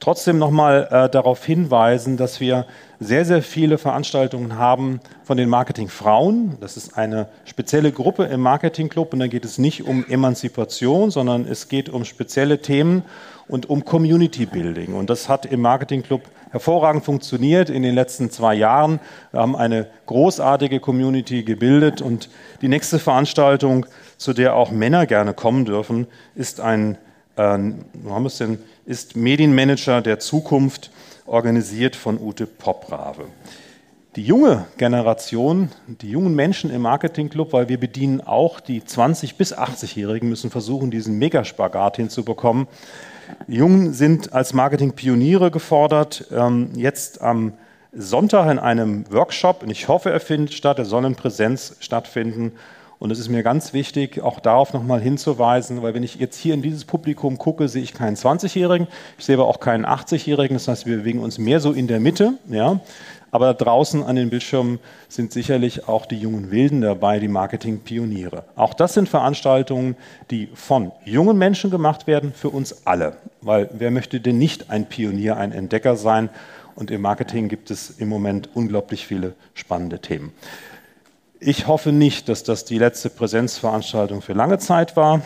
[0.00, 2.64] trotzdem nochmal äh, darauf hinweisen, dass wir
[2.98, 6.56] sehr, sehr viele Veranstaltungen haben von den Marketingfrauen.
[6.60, 11.46] Das ist eine spezielle Gruppe im Marketingclub und da geht es nicht um Emanzipation, sondern
[11.46, 13.02] es geht um spezielle Themen
[13.48, 14.94] und um Community Building.
[14.94, 16.22] Und das hat im Marketingclub
[16.54, 19.00] hervorragend funktioniert in den letzten zwei Jahren.
[19.32, 22.30] Wir haben eine großartige Community gebildet und
[22.62, 23.84] die nächste Veranstaltung,
[24.16, 26.96] zu der auch Männer gerne kommen dürfen, ist ein
[27.36, 30.90] äh, haben es denn, ist Medienmanager der Zukunft,
[31.26, 33.24] organisiert von Ute Poprave.
[34.16, 39.56] Die junge Generation, die jungen Menschen im Marketingclub, weil wir bedienen auch die 20- bis
[39.56, 42.68] 80-Jährigen, müssen versuchen, diesen Megaspagat hinzubekommen.
[43.46, 46.26] Jungen sind als Marketingpioniere gefordert.
[46.32, 47.54] Ähm, jetzt am
[47.92, 52.52] Sonntag in einem Workshop, und ich hoffe, er findet statt, er soll in Präsenz stattfinden.
[52.98, 56.54] Und es ist mir ganz wichtig, auch darauf nochmal hinzuweisen, weil wenn ich jetzt hier
[56.54, 58.86] in dieses Publikum gucke, sehe ich keinen 20-Jährigen,
[59.18, 62.00] ich sehe aber auch keinen 80-Jährigen, das heißt, wir bewegen uns mehr so in der
[62.00, 62.34] Mitte.
[62.48, 62.80] Ja.
[63.34, 64.78] Aber draußen an den Bildschirmen
[65.08, 68.44] sind sicherlich auch die jungen Wilden dabei, die Marketingpioniere.
[68.54, 69.96] Auch das sind Veranstaltungen,
[70.30, 73.16] die von jungen Menschen gemacht werden, für uns alle.
[73.40, 76.30] Weil wer möchte denn nicht ein Pionier, ein Entdecker sein?
[76.76, 80.32] Und im Marketing gibt es im Moment unglaublich viele spannende Themen.
[81.40, 85.22] Ich hoffe nicht, dass das die letzte Präsenzveranstaltung für lange Zeit war.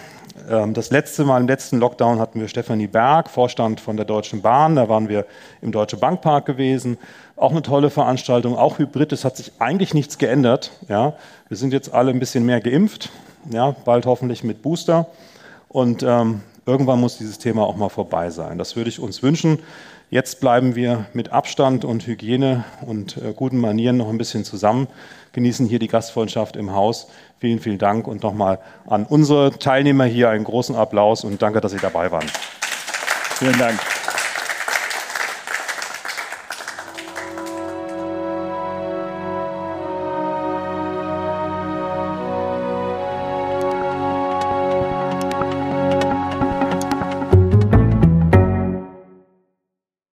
[0.48, 4.42] Ähm, das letzte Mal im letzten Lockdown hatten wir Stefanie Berg, Vorstand von der Deutschen
[4.42, 4.76] Bahn.
[4.76, 5.26] Da waren wir
[5.60, 6.98] im Deutsche Bankpark gewesen.
[7.38, 9.12] Auch eine tolle Veranstaltung, auch Hybrid.
[9.12, 10.72] Es hat sich eigentlich nichts geändert.
[10.88, 11.14] Ja,
[11.48, 13.10] wir sind jetzt alle ein bisschen mehr geimpft.
[13.50, 15.06] Ja, bald hoffentlich mit Booster.
[15.68, 18.58] Und ähm, irgendwann muss dieses Thema auch mal vorbei sein.
[18.58, 19.60] Das würde ich uns wünschen.
[20.10, 24.88] Jetzt bleiben wir mit Abstand und Hygiene und äh, guten Manieren noch ein bisschen zusammen,
[25.32, 27.08] genießen hier die Gastfreundschaft im Haus.
[27.38, 31.72] Vielen, vielen Dank und nochmal an unsere Teilnehmer hier einen großen Applaus und danke, dass
[31.72, 32.26] Sie dabei waren.
[33.38, 33.78] Vielen Dank.